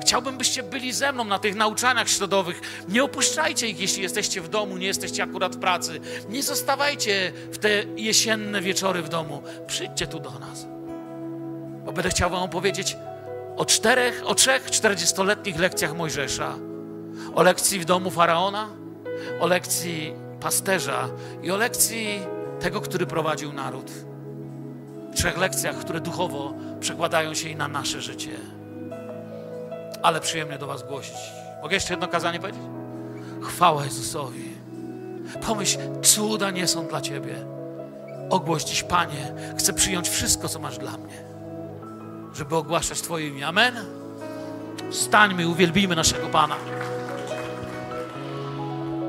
Chciałbym, 0.00 0.38
byście 0.38 0.62
byli 0.62 0.92
ze 0.92 1.12
mną 1.12 1.24
na 1.24 1.38
tych 1.38 1.54
nauczaniach 1.54 2.08
środowych. 2.08 2.60
Nie 2.88 3.04
opuszczajcie 3.04 3.68
ich, 3.68 3.80
jeśli 3.80 4.02
jesteście 4.02 4.40
w 4.40 4.48
domu, 4.48 4.76
nie 4.76 4.86
jesteście 4.86 5.22
akurat 5.22 5.56
w 5.56 5.58
pracy. 5.58 6.00
Nie 6.28 6.42
zostawajcie 6.42 7.32
w 7.52 7.58
te 7.58 7.68
jesienne 7.96 8.60
wieczory 8.60 9.02
w 9.02 9.08
domu. 9.08 9.42
Przyjdźcie 9.66 10.06
tu 10.06 10.20
do 10.20 10.30
nas. 10.30 10.66
Bo 11.84 11.92
będę 11.92 12.10
chciał 12.10 12.30
Wam 12.30 12.42
opowiedzieć 12.42 12.96
o 13.56 13.64
czterech, 13.64 14.22
o 14.26 14.34
trzech 14.34 14.70
czterdziestoletnich 14.70 15.58
lekcjach 15.58 15.96
Mojżesza. 15.96 16.54
O 17.34 17.42
lekcji 17.42 17.80
w 17.80 17.84
domu 17.84 18.10
Faraona, 18.10 18.68
o 19.40 19.46
lekcji 19.46 20.14
pasterza 20.40 21.08
i 21.42 21.50
o 21.50 21.56
lekcji 21.56 22.20
tego, 22.62 22.80
który 22.80 23.06
prowadził 23.06 23.52
naród. 23.52 23.90
Trzech 25.14 25.38
lekcjach, 25.38 25.76
które 25.76 26.00
duchowo 26.00 26.54
przekładają 26.80 27.34
się 27.34 27.48
i 27.48 27.56
na 27.56 27.68
nasze 27.68 28.00
życie. 28.00 28.30
Ale 30.02 30.20
przyjemnie 30.20 30.58
do 30.58 30.66
Was 30.66 30.82
głosić. 30.82 31.16
Mogę 31.62 31.74
jeszcze 31.74 31.92
jedno 31.92 32.08
kazanie 32.08 32.40
powiedzieć? 32.40 32.62
Chwała 33.42 33.84
Jezusowi. 33.84 34.52
Pomyśl, 35.46 35.78
cuda 36.02 36.50
nie 36.50 36.68
są 36.68 36.86
dla 36.86 37.00
Ciebie. 37.00 37.34
Ogłoś 38.30 38.64
dziś, 38.64 38.82
Panie, 38.82 39.34
chcę 39.58 39.72
przyjąć 39.72 40.08
wszystko, 40.08 40.48
co 40.48 40.58
masz 40.58 40.78
dla 40.78 40.96
mnie, 40.96 41.22
żeby 42.34 42.56
ogłaszać 42.56 43.00
Twoje 43.02 43.28
imię. 43.28 43.46
Amen. 43.46 43.74
Stańmy, 44.90 45.48
uwielbijmy 45.48 45.96
naszego 45.96 46.26
Pana. 46.26 46.56